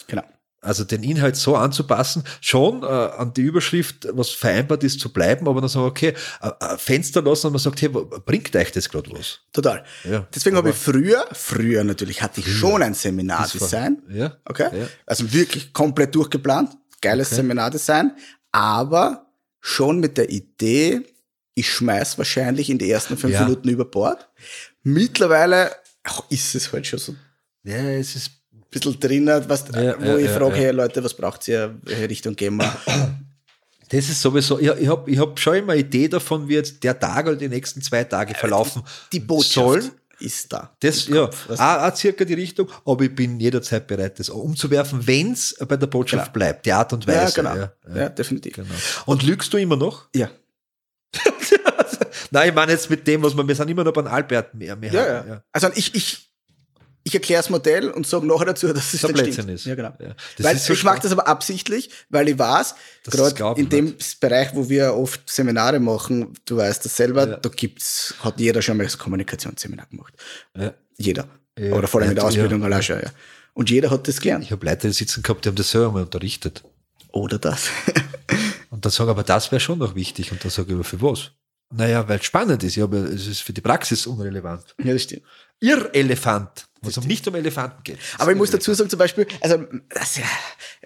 Genau. 0.06 0.22
Also 0.60 0.82
den 0.82 1.04
Inhalt 1.04 1.36
so 1.36 1.54
anzupassen, 1.54 2.24
schon 2.40 2.82
äh, 2.82 2.86
an 2.86 3.32
die 3.32 3.42
Überschrift, 3.42 4.08
was 4.10 4.30
vereinbart 4.30 4.82
ist, 4.82 4.98
zu 4.98 5.12
bleiben, 5.12 5.46
aber 5.46 5.60
dann 5.60 5.70
sagen, 5.70 5.86
okay, 5.86 6.14
äh, 6.40 6.50
ein 6.58 6.78
Fenster 6.78 7.22
lassen 7.22 7.46
und 7.46 7.52
man 7.52 7.60
sagt, 7.60 7.80
hey, 7.80 7.88
bringt 7.88 8.54
euch 8.56 8.72
das 8.72 8.88
gerade 8.88 9.10
was? 9.12 9.38
Total. 9.52 9.84
Ja, 10.02 10.26
Deswegen 10.34 10.56
habe 10.56 10.70
ich 10.70 10.76
früher, 10.76 11.24
früher 11.32 11.84
natürlich 11.84 12.20
hatte 12.22 12.40
ich 12.40 12.52
schon 12.52 12.82
ein 12.82 12.94
Seminardesign. 12.94 14.02
Ja, 14.10 14.36
Okay? 14.48 14.68
ja. 14.80 14.86
Also 15.06 15.32
wirklich 15.32 15.72
komplett 15.72 16.14
durchgeplant. 16.14 16.76
Geiles 17.00 17.28
Okay. 17.28 17.36
Seminardesign. 17.36 18.12
Aber 18.50 19.26
schon 19.60 20.00
mit 20.00 20.18
der 20.18 20.28
Idee, 20.30 21.02
ich 21.54 21.70
schmeiß 21.70 22.18
wahrscheinlich 22.18 22.68
in 22.68 22.78
die 22.78 22.90
ersten 22.90 23.16
fünf 23.16 23.34
Ja. 23.34 23.44
Minuten 23.44 23.68
über 23.68 23.84
Bord. 23.84 24.28
Mittlerweile 24.82 25.70
ach, 26.02 26.22
ist 26.30 26.54
es 26.54 26.72
halt 26.72 26.86
schon 26.86 26.98
so 26.98 27.14
ja, 27.64 27.76
es 27.76 28.16
ist 28.16 28.30
bisschen 28.70 28.98
drinnen, 29.00 29.44
was, 29.48 29.64
Ja, 29.74 29.94
wo 30.00 30.04
ja, 30.04 30.16
ich 30.18 30.30
frage, 30.30 30.54
hey 30.56 30.70
Leute, 30.72 31.02
was 31.02 31.14
braucht 31.14 31.46
ihr, 31.48 31.74
welche 31.82 32.08
Richtung 32.08 32.36
gehen 32.36 32.56
wir? 32.56 32.72
Das 33.90 34.08
ist 34.08 34.20
sowieso, 34.20 34.58
ich, 34.58 34.68
ich 34.68 34.88
habe 34.88 35.10
ich 35.10 35.18
hab 35.18 35.38
schon 35.40 35.54
immer 35.56 35.72
eine 35.72 35.80
Idee 35.80 36.08
davon, 36.08 36.46
wie 36.48 36.54
jetzt 36.54 36.82
der 36.84 36.98
Tag 36.98 37.26
oder 37.26 37.36
die 37.36 37.48
nächsten 37.48 37.80
zwei 37.80 38.04
Tage 38.04 38.34
verlaufen 38.34 38.82
Die 39.12 39.20
Botschaft 39.20 39.54
sollen. 39.54 39.90
ist 40.20 40.52
da. 40.52 40.76
Das, 40.80 41.06
ja, 41.08 41.24
Kopf, 41.26 41.48
auch, 41.58 41.60
auch 41.90 41.96
circa 41.96 42.24
die 42.26 42.34
Richtung, 42.34 42.68
aber 42.84 43.04
ich 43.04 43.14
bin 43.14 43.40
jederzeit 43.40 43.86
bereit, 43.86 44.18
das 44.18 44.28
umzuwerfen, 44.28 45.06
wenn 45.06 45.32
es 45.32 45.56
bei 45.66 45.76
der 45.78 45.86
Botschaft 45.86 46.26
Genau. 46.26 46.32
bleibt, 46.34 46.66
die 46.66 46.72
Art 46.72 46.92
und 46.92 47.06
du? 47.08 47.12
ja, 47.12 47.22
Weise. 47.22 47.34
genau. 47.34 47.56
Ja, 47.56 47.72
Ja, 47.94 47.96
ja, 48.02 48.08
definitiv. 48.10 48.56
genau. 48.56 48.68
Und 49.06 49.22
lügst 49.22 49.50
du 49.54 49.56
immer 49.56 49.76
noch? 49.76 50.08
Ja. 50.14 50.28
Nein, 52.30 52.50
ich 52.50 52.54
meine 52.54 52.72
jetzt 52.72 52.90
mit 52.90 53.06
dem, 53.06 53.22
was 53.22 53.34
man, 53.34 53.48
wir 53.48 53.54
sind 53.54 53.70
immer 53.70 53.84
noch 53.84 53.92
beim 53.92 54.06
Albert 54.06 54.54
mehr. 54.54 54.76
mehr 54.76 54.92
Ja, 54.92 55.24
ja. 55.26 55.42
Also 55.52 55.68
ich, 55.74 55.94
ich, 55.94 56.27
ich 57.08 57.14
erkläre 57.14 57.40
das 57.40 57.50
Modell 57.50 57.90
und 57.90 58.06
sage 58.06 58.26
nachher 58.26 58.44
dazu, 58.46 58.72
dass 58.72 58.94
es 58.94 59.00
Der 59.00 59.10
nicht 59.12 59.32
stimmt. 59.34 59.50
ist. 59.50 59.64
Ja, 59.66 59.74
genau. 59.74 59.92
Ja. 60.00 60.14
Das 60.36 60.46
Weil 60.46 60.56
so 60.58 60.72
ich 60.72 60.84
mache 60.84 61.00
das 61.00 61.10
aber 61.12 61.26
absichtlich, 61.26 61.90
weil 62.08 62.28
ich 62.28 62.38
weiß, 62.38 62.74
Das 63.04 63.34
gerade 63.34 63.60
in 63.60 63.68
dem 63.68 63.96
Bereich, 64.20 64.50
wo 64.54 64.68
wir 64.68 64.94
oft 64.94 65.28
Seminare 65.28 65.80
machen, 65.80 66.32
du 66.44 66.56
weißt 66.58 66.84
das 66.84 66.96
selber, 66.96 67.28
Ja. 67.28 67.36
da 67.36 67.48
gibt's, 67.48 68.14
hat 68.20 68.38
jeder 68.38 68.62
schon 68.62 68.76
mal 68.76 68.84
das 68.84 68.96
Kommunikationsseminar 68.98 69.86
gemacht. 69.86 70.14
Ja. 70.56 70.72
Jeder. 70.96 71.28
Oder 71.58 71.88
vor 71.88 72.00
allem 72.00 72.10
in 72.10 72.16
der 72.16 72.24
Ausbildung 72.24 72.62
allein 72.62 72.82
schon, 72.82 73.00
ja. 73.00 73.10
Und 73.54 73.68
jeder 73.70 73.90
hat 73.90 74.06
das 74.06 74.20
gern. 74.20 74.42
Ich 74.42 74.52
habe 74.52 74.64
Leute 74.64 74.92
sitzen 74.92 75.22
gehabt, 75.22 75.44
die 75.44 75.48
haben 75.48 75.56
das 75.56 75.70
selber 75.72 75.90
mal 75.90 76.02
unterrichtet. 76.04 76.62
Oder 77.10 77.38
das. 77.38 77.68
Und 78.70 78.84
dann 78.84 78.92
sagen 78.92 79.10
aber, 79.10 79.22
das 79.24 79.50
wäre 79.50 79.58
schon 79.60 79.78
noch 79.78 79.94
wichtig. 79.94 80.30
Und 80.30 80.44
dann 80.44 80.50
sage 80.50 80.68
ich, 80.68 80.74
aber 80.74 80.84
für 80.84 81.00
was? 81.02 81.32
Naja, 81.70 82.06
weil 82.08 82.18
es 82.18 82.24
spannend 82.24 82.62
ist. 82.62 82.76
Ja, 82.76 82.84
aber 82.84 82.98
es 82.98 83.26
ist 83.26 83.40
für 83.40 83.52
die 83.52 83.60
Praxis 83.60 84.06
unrelevant. 84.06 84.74
ja, 84.82 84.92
das 84.92 85.02
stimmt. 85.02 85.22
Irrelefant. 85.60 86.66
Was 86.80 86.96
um 86.96 87.06
nicht 87.06 87.26
um 87.26 87.34
Elefanten 87.34 87.82
geht. 87.82 87.98
Aber 88.18 88.30
ich 88.30 88.36
muss 88.38 88.52
dazu 88.52 88.72
sagen, 88.72 88.88
zum 88.88 89.00
Beispiel, 89.00 89.26
also, 89.40 89.64
das 89.88 90.10
ist 90.10 90.18
ja 90.18 90.24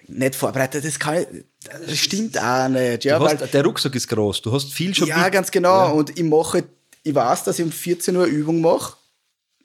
nicht 0.07 0.33
vorbereitet, 0.35 0.83
das 0.83 0.97
kann 0.97 1.17
ich, 1.17 1.27
das 1.69 1.97
stimmt 1.99 2.35
auch 2.41 2.67
nicht, 2.67 3.05
ja, 3.05 3.19
Du 3.19 3.25
weil, 3.25 3.39
hast, 3.39 3.53
der 3.53 3.63
Rucksack 3.63 3.93
ist 3.93 4.07
groß. 4.07 4.41
Du 4.41 4.51
hast 4.51 4.73
viel 4.73 4.95
schon 4.95 5.07
ja, 5.07 5.19
mit. 5.23 5.31
ganz 5.33 5.51
genau, 5.51 5.85
Ja. 5.85 5.91
und 5.91 6.17
ich 6.17 6.23
mache, 6.23 6.63
ich 7.03 7.13
weiß, 7.13 7.43
dass 7.43 7.59
ich 7.59 7.65
um 7.65 7.71
14 7.71 8.15
Uhr 8.17 8.25
Übung 8.25 8.59
mache, 8.61 8.97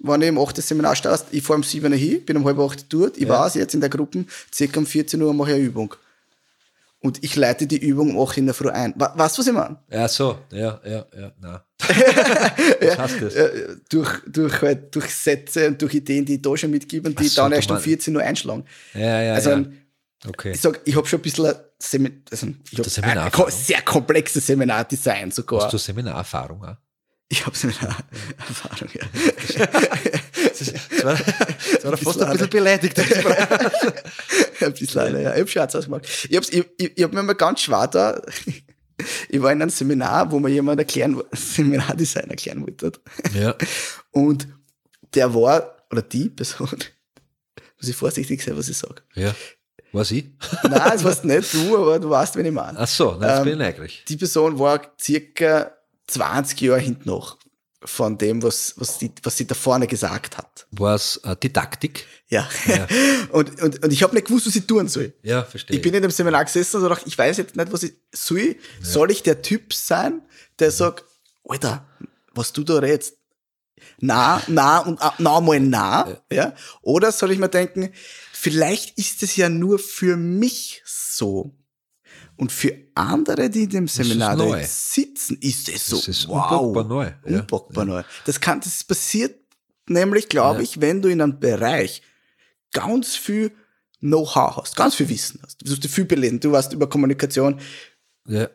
wenn 0.01 0.21
ich 0.21 0.29
um 0.31 0.39
8 0.39 0.59
das 0.59 0.69
Seminar 0.69 0.95
starte, 0.97 1.25
ich 1.31 1.43
fahre 1.43 1.57
um 1.57 1.63
7 1.65 1.91
Uhr 1.91 1.99
hin, 1.99 2.23
bin 2.27 2.37
um 2.37 2.45
halb 2.45 2.59
8 2.59 2.93
dort, 2.93 3.17
ich 3.17 3.23
Ja. 3.27 3.31
weiß 3.45 3.55
jetzt 3.55 3.73
in 3.73 3.81
der 3.81 3.89
Gruppe, 3.89 4.27
circa 4.55 4.79
um 4.81 4.87
14 4.87 5.23
Uhr 5.23 5.33
mache 5.33 5.53
ich 5.53 5.57
eine 5.57 5.65
Übung. 5.65 5.95
Und 7.01 7.25
ich 7.25 7.37
leite 7.37 7.67
die 7.67 7.79
Übung 7.79 8.15
um 8.17 8.23
8 8.29 8.37
in 8.37 8.45
der 8.47 8.55
Früh 8.55 8.69
ein. 8.69 8.93
Weißt 8.97 9.39
du, 9.39 9.41
was 9.41 9.47
ich 9.47 9.53
meine? 9.55 9.79
Ja, 9.91 10.07
so. 10.09 10.39
Ja, 10.51 10.79
ja, 10.85 11.07
ja. 11.19 11.33
Nein. 11.41 11.61
Das? 11.79 13.35
Äh, 13.35 13.77
durch, 13.89 14.11
durch, 14.27 14.63
halt, 14.63 14.95
durch 14.95 15.15
Sätze 15.15 15.69
und 15.69 15.81
durch 15.81 15.95
Ideen, 15.95 16.25
die 16.25 16.35
ich 16.37 16.43
da 16.43 16.57
schon 16.57 16.71
mitgebe 16.71 17.09
und 17.09 17.19
die 17.19 17.29
so, 17.29 17.43
dann 17.43 17.53
erst 17.53 17.71
um 17.71 17.75
meinst- 17.77 17.85
14 17.85 18.17
Uhr 18.17 18.23
einschlagen. 18.23 18.65
Ja, 18.95 19.23
ja, 19.23 19.35
Also 19.35 19.51
ja. 19.51 19.65
Okay. 20.27 20.51
Ich 20.53 20.61
sag, 20.61 20.81
ich 20.85 20.97
habe 20.97 21.07
schon 21.07 21.21
ein 21.21 21.23
bisschen 21.23 21.55
Semin 21.81 22.23
also 22.31 22.49
ich 22.73 22.79
hab 22.79 22.87
Seminar- 22.87 23.33
ein 23.47 23.53
sehr 23.53 23.81
komplexes 23.83 24.47
Seminardesign 24.47 25.31
sogar. 25.31 25.63
Hast 25.65 25.73
du 25.73 25.79
Seminarerfahrung 25.79 26.65
auch? 26.65 26.77
Ich 27.29 27.47
habe 27.47 27.57
Seminarerfahrung, 27.57 28.89
ja. 28.95 29.07
Das, 30.59 31.05
war, 31.05 31.15
das 31.15 31.85
war 31.85 31.97
fast 31.97 32.23
ein 32.23 32.33
bisschen 32.33 32.51
beleidigt. 32.51 32.99
ein 34.61 34.73
bisschen, 34.73 35.23
ja. 35.23 35.35
Ich 35.35 35.39
habe 35.41 35.49
Scherz 35.49 35.75
ausgemacht. 35.77 36.07
Ich, 36.29 36.37
hab's, 36.37 36.49
ich, 36.49 36.65
ich, 36.79 36.97
ich 36.99 37.05
habe 37.05 37.15
mir 37.15 37.23
mal 37.23 37.35
ganz 37.35 37.61
schwer 37.61 37.87
da, 37.87 38.21
ich 39.29 39.41
war 39.43 39.53
in 39.53 39.63
einem 39.63 39.71
Seminar, 39.71 40.31
wo 40.31 40.39
mir 40.39 40.49
jemand 40.51 40.79
erklären, 40.81 41.23
Seminardesign 41.33 42.31
erklären 42.31 42.63
wollte. 42.63 42.93
ja. 43.35 43.55
Und 44.11 44.49
der 45.15 45.33
war, 45.35 45.77
oder 45.91 46.03
die 46.03 46.29
Person, 46.29 46.69
muss 47.79 47.89
ich 47.89 47.97
vorsichtig 47.97 48.43
sein, 48.43 48.57
was 48.57 48.69
ich 48.69 48.77
sage. 48.77 49.03
Ja. 49.15 49.35
Was 49.93 50.11
ich? 50.11 50.27
Nein, 50.65 50.73
das 50.73 51.03
warst 51.05 51.25
nicht 51.25 51.55
du, 51.55 51.77
aber 51.79 51.99
du 51.99 52.11
weißt, 52.11 52.37
wen 52.37 52.45
ich 52.45 52.53
meine. 52.53 52.79
Ach 52.79 52.87
so, 52.87 53.13
nein, 53.13 53.23
jetzt 53.23 53.39
Ähm, 53.39 53.45
bin 53.45 53.53
ich 53.55 53.59
neugierig. 53.59 54.05
Die 54.09 54.17
Person 54.19 54.59
war 54.59 54.83
circa 55.01 55.73
20 56.09 56.61
Jahre 56.61 56.81
hinten 56.81 57.09
noch 57.09 57.39
von 57.85 58.19
dem, 58.19 58.43
was, 58.43 58.75
was, 58.77 58.99
die, 58.99 59.11
was 59.23 59.37
sie 59.37 59.47
da 59.47 59.55
vorne 59.55 59.87
gesagt 59.87 60.37
hat. 60.37 60.67
War 60.73 60.97
es 60.97 61.19
äh, 61.25 61.37
Didaktik? 61.37 62.07
Ja. 62.29 62.49
und, 63.31 63.61
und, 63.63 63.85
und 63.85 63.93
ich 63.93 64.03
habe 64.03 64.15
nicht 64.15 64.27
gewusst, 64.27 64.47
was 64.47 64.57
ich 64.57 64.67
tun 64.67 64.89
soll. 64.89 65.15
Ja, 65.23 65.45
verstehe. 65.45 65.77
Ich 65.77 65.83
bin 65.83 65.95
in 65.95 66.03
dem 66.03 66.11
Seminar 66.11 66.45
gesessen 66.45 66.83
und 66.83 66.89
dachte, 66.89 67.07
ich 67.07 67.17
weiß 67.17 67.37
jetzt 67.37 67.57
nicht, 67.57 67.73
was 67.73 67.85
ich 67.85 67.93
soll. 68.13 68.57
Soll 68.83 69.11
ich 69.11 69.23
der 69.23 69.43
Typ 69.43 69.73
sein, 69.73 70.23
der 70.59 70.71
sagt, 70.71 71.05
Alter, 71.45 71.87
was 72.35 72.53
du 72.53 72.65
da 72.65 72.79
redest, 72.79 73.15
na, 74.01 74.43
na 74.49 74.81
und 74.81 75.01
ah, 75.01 75.15
na 75.19 75.41
mal 75.41 75.61
na, 75.61 76.21
ja? 76.33 76.55
Oder 76.83 77.13
soll 77.13 77.33
ich 77.33 77.39
mir 77.39 77.49
denken, 77.49 77.93
vielleicht 78.33 78.99
ist 78.99 79.23
es 79.23 79.37
ja 79.37 79.49
nur 79.49 79.79
für 79.79 80.17
mich 80.17 80.83
so. 80.85 81.55
Und 82.39 82.53
für 82.53 82.73
andere, 82.95 83.51
die 83.51 83.65
in 83.65 83.71
dem 83.71 83.89
Seminar 83.89 84.39
jetzt 84.57 84.93
sitzen, 84.95 85.37
ist 85.41 85.69
es 85.69 85.87
so, 85.87 85.97
Das 85.97 86.07
ist 86.07 86.29
wow, 86.29 86.53
unpackbar 86.53 86.85
neu, 86.85 87.13
ja. 87.27 87.41
unpackbar 87.41 87.85
neu. 87.85 88.03
Das 88.27 88.41
kann, 88.41 88.61
das 88.61 88.85
passiert 88.85 89.35
nämlich, 89.89 90.29
glaube 90.29 90.59
Ja. 90.59 90.63
ich, 90.63 90.81
wenn 90.81 91.03
du 91.03 91.09
in 91.09 91.21
einem 91.21 91.41
Bereich 91.41 92.01
ganz 92.73 93.17
viel 93.17 93.51
Know-how 93.99 94.57
hast, 94.57 94.77
ganz 94.77 94.95
viel 94.95 95.09
Wissen 95.09 95.41
hast. 95.43 95.67
Du 95.67 95.73
hast 95.73 95.85
viel 95.89 96.05
belesen, 96.05 96.39
du 96.39 96.53
weißt 96.53 96.73
über 96.73 96.89
Kommunikation 96.89 97.61
Ja, 98.29 98.49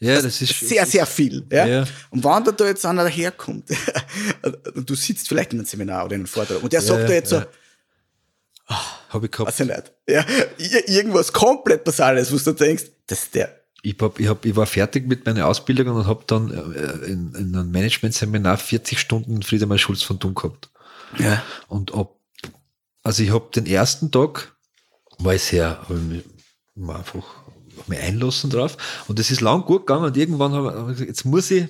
ja 0.00 0.22
das 0.22 0.40
ist 0.40 0.58
sehr, 0.58 0.86
sehr 0.86 1.04
viel. 1.04 1.46
Ja? 1.52 1.66
Ja. 1.66 1.80
Und 2.08 2.24
wenn 2.24 2.42
da, 2.42 2.52
da 2.52 2.66
jetzt 2.66 2.86
einer 2.86 3.04
daherkommt, 3.04 3.68
du 4.74 4.94
sitzt 4.94 5.28
vielleicht 5.28 5.52
in 5.52 5.58
einem 5.58 5.66
Seminar 5.66 6.06
oder 6.06 6.14
in 6.14 6.22
einem 6.22 6.26
Vortrag, 6.26 6.62
und 6.62 6.72
der 6.72 6.80
sagt 6.80 7.00
ja, 7.00 7.06
da 7.06 7.12
jetzt 7.12 7.28
so, 7.28 7.36
ja. 7.36 7.46
Habe 8.68 9.26
ich 9.26 9.32
gehabt. 9.32 9.48
weiß 9.48 9.60
ich 9.60 9.66
nicht, 9.68 9.92
ja, 10.08 10.22
ir- 10.58 10.88
irgendwas 10.88 11.32
komplett 11.32 11.84
Basales, 11.84 12.32
wo 12.32 12.36
du 12.38 12.52
denkst, 12.56 12.84
das 13.06 13.22
ist 13.24 13.34
der. 13.34 13.60
Ich, 13.82 13.96
hab, 14.00 14.18
ich, 14.18 14.26
hab, 14.26 14.44
ich 14.44 14.56
war 14.56 14.66
fertig 14.66 15.06
mit 15.06 15.24
meiner 15.24 15.46
Ausbildung 15.46 15.94
und 15.94 16.06
habe 16.06 16.24
dann 16.26 16.50
äh, 16.50 17.06
in, 17.06 17.32
in 17.34 17.54
einem 17.54 17.70
Management-Seminar 17.70 18.56
40 18.58 18.98
Stunden 18.98 19.42
Friedemann 19.42 19.78
Schulz 19.78 20.02
von 20.02 20.18
Thun 20.18 20.34
gehabt. 20.34 20.70
Ja. 21.18 21.40
Und 21.68 21.92
ob, 21.94 22.18
also 23.04 23.22
ich 23.22 23.30
habe 23.32 23.48
den 23.54 23.66
ersten 23.66 24.10
Tag, 24.10 24.56
war 25.18 25.34
ich 25.34 25.42
sehr, 25.44 25.78
hab 25.82 25.90
ich 25.90 25.96
mich 26.02 26.24
mal 26.74 26.96
einfach 26.96 27.22
hab 27.78 27.88
mich 27.88 28.00
einlassen 28.00 28.50
drauf. 28.50 28.76
Und 29.06 29.20
es 29.20 29.30
ist 29.30 29.40
lang 29.40 29.62
gut 29.64 29.86
gegangen 29.86 30.06
und 30.06 30.16
irgendwann 30.16 30.52
habe 30.52 30.74
hab 30.74 30.88
ich 30.88 30.94
gesagt, 30.94 31.08
jetzt 31.08 31.24
muss 31.24 31.50
ich, 31.52 31.68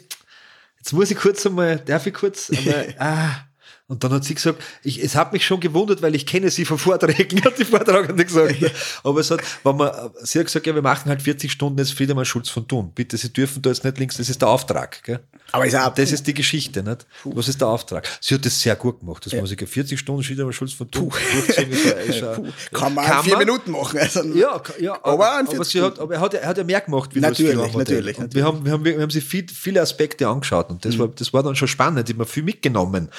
jetzt 0.79 0.93
muss 0.95 1.11
ich 1.11 1.19
kurz 1.19 1.45
einmal, 1.45 1.77
darf 1.81 2.07
ich 2.07 2.15
kurz 2.15 2.49
einmal, 2.51 2.95
ah. 2.99 3.46
Und 3.89 4.03
dann 4.03 4.13
hat 4.13 4.25
sie 4.25 4.35
gesagt, 4.35 4.61
ich, 4.83 5.01
es 5.01 5.15
hat 5.15 5.33
mich 5.33 5.47
schon 5.47 5.61
gewundert, 5.61 6.03
weil 6.03 6.17
ich 6.17 6.27
kenne 6.27 6.51
sie 6.51 6.65
von 6.65 6.77
Vorträgen, 6.77 7.41
hat 7.45 7.57
die 7.57 7.65
Vortragende 7.65 8.25
gesagt. 8.25 8.57
Aber 9.05 9.21
es 9.21 9.31
hat, 9.31 9.41
wenn 9.63 9.77
man, 9.77 9.93
sie 10.23 10.41
hat 10.41 10.47
gesagt, 10.47 10.67
ja, 10.67 10.75
wir 10.75 10.83
machen 10.83 11.09
halt 11.09 11.23
40 11.23 11.53
Stunden 11.53 11.79
jetzt 11.79 11.93
Friedemann 11.93 12.25
Schulz 12.25 12.49
von 12.49 12.67
Thun. 12.67 12.91
Bitte, 12.95 13.17
Sie 13.17 13.33
dürfen 13.33 13.63
da 13.63 13.71
jetzt 13.71 13.85
nicht 13.85 13.99
links, 13.99 14.17
das 14.17 14.29
ist 14.29 14.43
der 14.43 14.49
Auftrag, 14.49 15.05
gell? 15.05 15.21
Aber 15.53 15.65
ist 15.67 15.77
auch, 15.77 15.95
Das 15.95 16.11
ist 16.11 16.27
die 16.27 16.35
Geschichte, 16.35 16.83
nicht? 16.83 17.07
Was 17.25 17.47
ist 17.47 17.61
der 17.61 17.69
Auftrag? 17.69 18.09
Sie 18.21 18.35
hat 18.35 18.45
das 18.45 18.61
sehr 18.61 18.75
gut 18.75 18.99
gemacht. 18.99 19.25
Das 19.25 19.33
muss 19.35 19.53
ich 19.53 19.69
40 19.69 19.97
Stunden 20.01 20.25
Friedemann 20.25 20.53
Schulz 20.53 20.73
von 20.73 20.91
Thun 20.91 21.11
kann 22.73 22.95
man 22.95 23.05
in 23.19 23.23
vier 23.25 23.37
Minuten 23.39 23.71
machen. 23.71 23.99
Also, 24.01 24.25
ja, 24.35 24.61
ja, 24.81 24.95
Aber 25.05 25.13
aber, 25.13 25.33
aber, 25.39 25.51
40 25.51 25.73
sie 25.73 25.83
hat, 25.83 25.99
aber 26.01 26.15
er 26.15 26.21
hat, 26.21 26.33
ja- 26.35 26.41
er 26.41 26.49
hat 26.49 26.59
ja 26.59 26.65
mehr 26.65 26.81
gemacht, 26.81 27.15
wie 27.15 27.21
Natürlich, 27.21 27.55
das 27.57 27.73
natürlich, 27.75 28.19
Und 28.19 28.35
wir 28.35 28.45
haben, 28.45 28.65
wir 28.65 28.73
haben, 28.73 28.85
wir 28.85 29.01
haben 29.01 29.11
sich 29.11 29.25
viel, 29.25 29.47
viele 29.49 29.81
Aspekte 29.81 30.27
angeschaut 30.29 30.71
und 30.71 30.85
das, 30.85 30.95
Mhm. 30.97 30.99
war, 31.01 31.09
das 31.09 31.33
war 31.33 31.43
dann 31.43 31.55
schon 31.55 31.69
spannend. 31.69 32.09
Ich 32.09 32.15
habe 32.15 32.23
mir 32.25 32.27
viel 32.29 32.43
mitgenommen. 32.43 33.11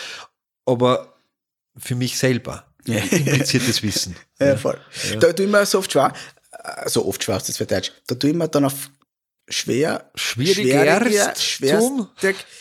Aber 0.68 1.16
für 1.78 1.96
mich 1.96 2.18
selber. 2.18 2.66
Ja. 2.86 2.98
Impliziertes 3.00 3.82
Wissen. 3.84 4.16
Ja, 4.40 4.56
voll. 4.56 4.80
Da 5.20 5.34
tue 5.34 5.46
ich 5.48 5.52
mir 5.52 5.66
so 5.66 5.80
oft 5.80 5.92
schwer, 5.92 6.14
so 6.86 7.08
oft 7.08 7.24
schwer, 7.24 7.40
das 7.40 7.58
für 7.58 7.66
Deutsch, 7.66 7.92
da 8.06 8.14
tue 8.14 8.30
ich 8.30 8.36
mir 8.36 8.48
dann 8.48 8.66
auf 8.66 8.92
schwer, 9.50 10.12
Schwieriger 10.14 11.34
schwer, 11.36 11.80
tun? 11.80 12.08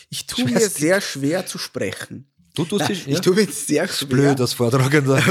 ich 0.08 0.26
tue 0.26 0.46
mir 0.46 0.68
sehr 0.70 1.02
schwer 1.02 1.44
zu 1.44 1.58
sprechen. 1.58 2.32
Du 2.54 2.64
tust 2.64 2.80
Nein, 2.80 2.88
dich, 2.88 3.06
Ich 3.06 3.14
ja? 3.16 3.20
tue 3.20 3.34
mir 3.34 3.46
sehr 3.52 3.86
schwer, 3.88 4.08
blöd 4.08 4.40
als 4.40 4.54
Vortragender. 4.54 5.22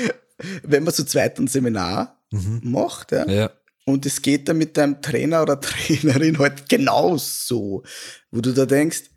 wenn 0.62 0.84
man 0.84 0.94
zu 0.94 1.04
zweit 1.04 1.38
ein 1.40 1.48
Seminar 1.48 2.22
macht, 2.30 3.10
ja, 3.12 3.24
Mhm. 3.24 3.30
Ja. 3.32 3.50
und 3.84 4.06
es 4.06 4.22
geht 4.22 4.48
dann 4.48 4.58
mit 4.58 4.76
deinem 4.76 5.02
Trainer 5.02 5.42
oder 5.42 5.60
Trainerin 5.60 6.38
halt 6.38 6.68
genauso, 6.68 7.82
wo 8.30 8.40
du 8.40 8.52
da 8.52 8.64
denkst, 8.64 9.09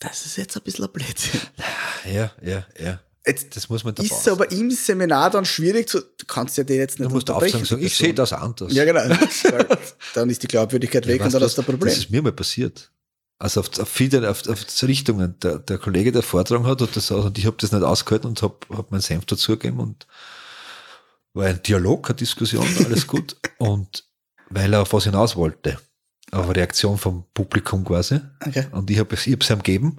das 0.00 0.26
ist 0.26 0.36
jetzt 0.36 0.56
ein 0.56 0.62
bisschen 0.62 0.86
ein 0.86 0.92
Blödsinn. 0.92 1.40
ja, 2.12 2.32
ja, 2.42 2.66
ja. 2.78 3.00
Jetzt 3.26 3.54
Das 3.54 3.68
muss 3.68 3.84
man 3.84 3.94
dabei 3.94 4.08
ist 4.08 4.26
aber 4.28 4.50
im 4.50 4.70
Seminar 4.70 5.30
dann 5.30 5.44
schwierig 5.44 5.88
zu, 5.90 6.00
du 6.00 6.26
kannst 6.26 6.56
ja 6.56 6.64
den 6.64 6.78
jetzt 6.78 6.98
nicht 6.98 7.10
Du 7.10 7.14
musst 7.14 7.28
unterbrechen, 7.28 7.64
sagen, 7.66 7.84
ich 7.84 7.94
sehe 7.94 8.14
das 8.14 8.32
anders. 8.32 8.72
Ja, 8.72 8.84
genau. 8.86 9.02
Dann 10.14 10.30
ist 10.30 10.42
die 10.42 10.48
Glaubwürdigkeit 10.48 11.06
weg 11.06 11.20
und 11.20 11.26
Weißt 11.26 11.34
dann 11.34 11.42
hast 11.42 11.58
du 11.58 11.62
was? 11.62 11.68
ein 11.68 11.70
Problem. 11.70 11.90
Das 11.90 11.98
ist 11.98 12.10
mir 12.10 12.22
mal 12.22 12.32
passiert. 12.32 12.90
Also 13.38 13.60
auf, 13.60 13.78
auf 13.78 13.88
viele 13.88 14.28
auf, 14.28 14.48
auf 14.48 14.82
Richtungen. 14.82 15.38
Der, 15.40 15.58
der 15.58 15.78
Kollege, 15.78 16.12
der 16.12 16.22
vortragen 16.22 16.66
hat, 16.66 16.80
hat 16.80 16.96
das, 16.96 17.10
und 17.10 17.36
ich 17.36 17.46
habe 17.46 17.56
das 17.58 17.72
nicht 17.72 17.82
ausgehalten 17.82 18.28
und 18.28 18.40
habe 18.42 18.56
hab 18.70 18.90
meinen 18.90 19.00
Senf 19.00 19.26
dazugegeben 19.26 19.80
und 19.80 20.06
war 21.34 21.46
ein 21.46 21.62
Dialog, 21.62 22.08
eine 22.08 22.16
Diskussion, 22.16 22.66
alles 22.84 23.06
gut. 23.06 23.36
und 23.58 24.04
weil 24.48 24.72
er 24.72 24.82
auf 24.82 24.92
was 24.92 25.04
hinaus 25.04 25.36
wollte. 25.36 25.78
Auf 26.32 26.44
eine 26.44 26.56
Reaktion 26.56 26.96
vom 26.96 27.24
Publikum 27.34 27.84
quasi. 27.84 28.20
Okay. 28.46 28.66
Und 28.70 28.88
ich 28.90 28.98
habe 29.00 29.14
es 29.16 29.26
ihm 29.26 29.38
gegeben. 29.38 29.96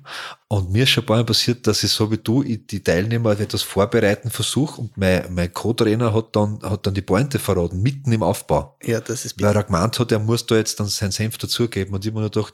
Und 0.48 0.72
mir 0.72 0.84
ist 0.84 0.92
schon 0.92 1.04
ein 1.04 1.08
paar 1.08 1.18
Mal 1.18 1.26
passiert, 1.26 1.68
dass 1.68 1.84
ich 1.84 1.92
so 1.92 2.10
wie 2.10 2.18
du, 2.18 2.42
ich 2.42 2.66
die 2.68 2.82
Teilnehmer 2.82 3.38
etwas 3.38 3.64
vorbereiten 3.64 4.30
versuche 4.30 4.80
und 4.80 4.96
mein, 4.98 5.34
mein 5.34 5.52
Co-Trainer 5.54 6.14
hat 6.14 6.36
dann, 6.36 6.60
hat 6.64 6.88
dann 6.88 6.94
die 6.94 7.02
Pointe 7.02 7.38
verraten, 7.38 7.82
mitten 7.82 8.12
im 8.14 8.24
Aufbau 8.24 8.78
Ja, 8.84 9.02
das 9.02 9.26
ist 9.26 9.42
weil 9.42 9.56
er 9.56 9.64
gemeint 9.64 10.00
hat, 10.00 10.12
er 10.12 10.20
muss 10.20 10.46
da 10.46 10.56
jetzt 10.56 10.80
dann 10.80 10.88
seinen 10.88 11.12
Senf 11.12 11.38
dazugeben. 11.38 11.94
Und 11.94 12.06
ich 12.06 12.12
habe 12.12 12.20
mir 12.20 12.22
nur 12.22 12.32
gedacht, 12.32 12.54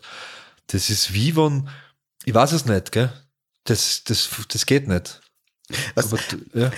das 0.67 0.89
ist 0.89 1.13
wie 1.13 1.35
wenn, 1.35 1.69
ich 2.25 2.33
weiß 2.33 2.53
es 2.53 2.65
nicht, 2.65 2.91
gell? 2.91 3.11
Das, 3.65 4.03
das, 4.05 4.29
das 4.47 4.65
geht 4.65 4.87
nicht. 4.87 5.21
Was- 5.95 6.11
Aber, 6.13 6.21
ja. 6.53 6.71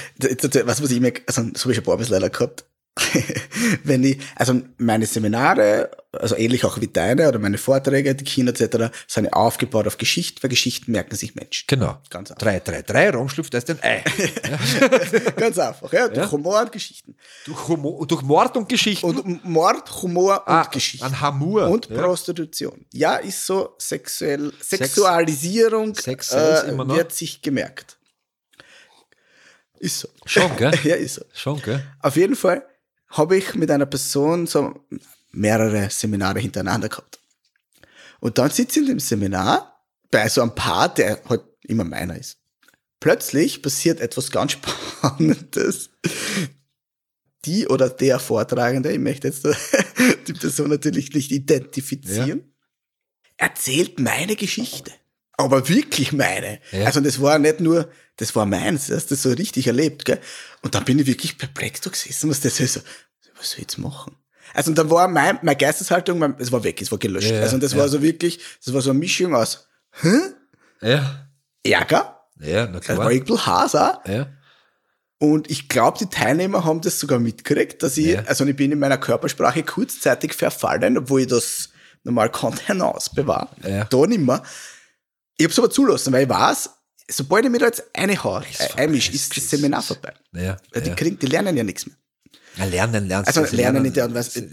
was, 0.66 0.82
was 0.84 0.92
ich 0.92 1.00
mir, 1.00 1.14
also, 1.28 1.44
so 1.56 1.64
habe 1.64 1.72
ich 1.72 1.76
schon 1.78 1.78
ein 1.78 1.84
paar 1.84 1.98
Mal 1.98 2.08
leider 2.10 2.30
gehabt. 2.30 2.66
Wenn 3.84 4.04
ich, 4.04 4.20
also 4.36 4.62
meine 4.78 5.06
Seminare 5.06 5.90
also 6.12 6.36
ähnlich 6.36 6.66
auch 6.66 6.82
wie 6.82 6.88
deine 6.88 7.28
oder 7.28 7.38
meine 7.38 7.58
Vorträge, 7.58 8.16
die 8.16 8.24
Kinder 8.24 8.52
etc., 8.52 8.96
sind 9.08 9.32
aufgebaut 9.32 9.86
auf 9.86 9.98
Geschichten, 9.98 10.42
weil 10.42 10.50
Geschichten 10.50 10.92
merken 10.92 11.16
sich 11.16 11.36
Menschen. 11.36 11.66
Genau. 11.68 12.00
Ganz 12.10 12.32
einfach. 12.32 12.42
3, 12.42 12.60
3, 12.62 12.82
3, 12.82 13.10
Raumschlüpft 13.12 13.54
ist 13.54 13.70
ein 13.70 13.80
Ei. 13.84 14.04
Ganz 15.36 15.60
einfach, 15.60 15.94
ja. 15.94 16.08
Durch 16.08 16.26
Ja. 16.26 16.32
Humor 16.32 16.62
und 16.62 16.72
Geschichten. 16.72 17.16
durch, 17.46 17.68
Humor, 17.68 18.08
durch 18.08 18.22
Mord 18.24 18.58
und 18.58 18.68
Geschichten. 18.68 19.06
Und 19.06 19.46
Mord, 19.46 20.02
Humor 20.02 20.44
und 20.48 20.54
ah, 20.54 20.64
Geschichten. 20.64 21.06
Ein 21.06 21.22
Hamur. 21.22 21.68
Und 21.68 21.90
ja. 21.90 22.02
Prostitution. 22.02 22.86
Ja, 22.92 23.18
ist 23.18 23.46
so 23.46 23.76
sexuell, 23.78 24.52
Sexualisierung 24.62 25.94
Sexuell 25.94 26.70
äh, 26.70 26.88
wird 26.88 27.12
sich 27.12 27.42
gemerkt. 27.42 27.98
Ist 29.78 30.00
so. 30.00 30.10
Schon, 30.26 30.56
gell? 30.58 30.74
ja, 30.84 30.96
ist 30.96 31.16
so. 31.16 31.22
Schon, 31.34 31.62
gell? 31.62 31.84
Auf 32.02 32.16
jeden 32.16 32.36
Fall 32.36 32.66
habe 33.10 33.38
ich 33.38 33.56
mit 33.56 33.72
einer 33.72 33.86
Person 33.86 34.46
so 34.48 34.74
mehrere 35.32 35.90
Seminare 35.90 36.40
hintereinander 36.40 36.90
gehabt. 36.90 37.20
Und 38.20 38.38
dann 38.38 38.50
sitze 38.50 38.80
ich 38.80 38.86
in 38.86 38.94
dem 38.94 39.00
Seminar 39.00 39.86
bei 40.12 40.28
so 40.28 40.42
einem 40.42 40.56
Paar, 40.56 40.94
der 40.94 41.22
halt 41.30 41.44
immer 41.64 41.84
meiner 41.84 42.18
ist. 42.18 42.38
Plötzlich 43.00 43.62
passiert 43.62 44.00
etwas 44.02 44.32
ganz 44.32 44.52
Spannendes. 45.02 45.90
Die 47.46 47.68
oder 47.68 47.90
der 47.90 48.20
Vortragende, 48.20 48.92
ich 48.92 49.00
möchte 49.00 49.30
jetzt 49.30 49.48
die 50.28 50.34
Person 50.34 50.70
natürlich 50.70 51.14
nicht 51.14 51.32
identifizieren, 51.32 52.54
erzählt 53.38 54.00
meine 54.00 54.36
Geschichte. 54.36 54.92
Aber 55.38 55.70
wirklich 55.70 56.12
meine. 56.12 56.60
Ja. 56.74 56.88
Also 56.88 57.00
das 57.00 57.22
war 57.22 57.40
nicht 57.40 57.62
nur, 57.62 57.90
das 58.18 58.36
war 58.36 58.46
meins, 58.46 58.88
das 58.88 59.04
hast 59.04 59.12
du 59.12 59.16
so 59.16 59.30
richtig 59.30 59.68
erlebt. 59.68 60.04
Gell? 60.04 60.20
Und 60.62 60.76
dann 60.76 60.84
bin 60.84 61.00
ich 61.00 61.08
wirklich 61.08 61.38
perplex 61.38 61.80
da 61.80 61.90
gesessen, 61.90 62.30
was 62.30 62.42
das 62.42 62.60
ist. 62.60 62.74
So, 62.74 62.82
was 63.38 63.52
soll 63.52 63.60
ich 63.60 63.62
jetzt 63.62 63.78
machen? 63.78 64.19
Also 64.54 64.72
und 64.72 64.78
dann 64.78 64.90
war 64.90 65.08
mein, 65.08 65.40
meine 65.42 65.56
Geisteshaltung, 65.58 66.20
mein, 66.20 66.36
es 66.40 66.52
war 66.52 66.64
weg, 66.64 66.82
es 66.82 66.92
war 66.92 66.98
gelöscht. 67.00 67.32
Ja, 67.32 67.42
also 67.42 67.58
das 67.58 67.74
ja. 67.74 67.78
war 67.80 67.90
so 67.90 68.02
wirklich, 68.02 68.40
das 68.64 68.74
war 68.74 68.82
so 68.82 68.90
eine 68.92 69.00
Mischung 69.00 69.36
aus 69.36 69.68
hä? 70.02 70.18
Ja. 70.82 71.28
Ärger, 71.64 72.22
Ja, 72.40 72.66
na 72.68 72.80
das 72.80 72.88
war 72.90 72.96
klar. 72.96 73.12
irgendwie 73.12 73.34
auch. 73.34 74.02
Ja. 74.08 74.28
Und 75.22 75.52
ich 75.52 75.68
glaube, 75.68 75.98
die 76.00 76.06
Teilnehmer 76.10 76.64
haben 76.64 76.80
das 76.82 77.00
sogar 77.00 77.20
mitgekriegt, 77.20 77.84
dass 77.84 77.98
ich, 77.98 78.08
Ja. 78.08 78.24
also 78.26 78.46
ich 78.46 78.56
bin 78.56 78.72
in 78.72 78.80
meiner 78.80 78.98
Körpersprache 78.98 79.64
kurzzeitig 79.64 80.34
verfallen, 80.34 80.98
obwohl 80.98 81.22
ich 81.22 81.28
das 81.28 81.70
normal 82.04 82.32
Kontenance 82.32 83.10
bewahre. 83.14 83.50
Ja. 83.68 83.84
Da 83.86 84.06
nicht 84.08 84.22
mehr. 84.22 84.42
Ich 85.38 85.44
habe 85.46 85.52
es 85.52 85.60
aber 85.60 85.70
zulassen, 85.70 86.14
weil 86.14 86.24
ich 86.24 86.30
weiß, 86.30 86.70
sobald 87.10 87.44
ich 87.46 87.52
mir 87.52 87.60
da 87.60 87.66
jetzt 87.66 87.84
eine 87.94 88.14
einmische, 88.78 89.10
vorbei, 89.12 89.16
ist 89.16 89.36
das 89.36 89.50
Seminar 89.50 89.82
vorbei. 89.82 90.14
Ja. 90.34 90.56
Weil 90.72 90.82
Die, 90.84 90.90
ja. 90.90 90.96
kriegen, 90.96 91.20
die 91.20 91.26
lernen 91.26 91.58
ja 91.58 91.64
nichts 91.66 91.86
mehr. 91.86 91.96
Ja 92.60 92.66
lernen, 92.66 93.08
lernen. 93.08 93.26
Also 93.28 93.46
sie 93.46 93.56
lernen 93.56 93.86
in 93.86 93.94
der 93.94 94.04
Art 94.04 94.12
und 94.12 94.16
Weise, 94.18 94.44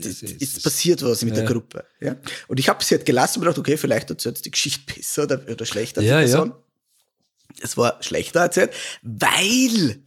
es- 0.41 0.63
passiert 0.63 1.03
was 1.03 1.23
mit 1.23 1.37
der 1.37 1.45
Ja. 1.45 1.51
Gruppe. 1.51 1.85
Ja? 2.01 2.17
Und 2.49 2.59
ich 2.61 2.69
habe 2.69 2.83
sie 2.85 2.95
halt 2.97 3.05
gelassen 3.07 3.39
und 3.39 3.45
gedacht, 3.45 3.59
okay, 3.59 3.77
vielleicht 3.77 4.09
erzählt 4.11 4.45
die 4.45 4.51
Geschichte 4.51 4.95
besser 4.95 5.25
oder, 5.25 5.43
oder 5.49 5.67
schlechter. 5.67 6.01
die 6.01 6.07
Ja, 6.07 6.21
ja. 6.21 6.27
Person. 6.27 6.55
Es 7.63 7.77
war 7.77 8.03
schlechter 8.03 8.41
erzählt, 8.41 8.73
weil 9.03 9.99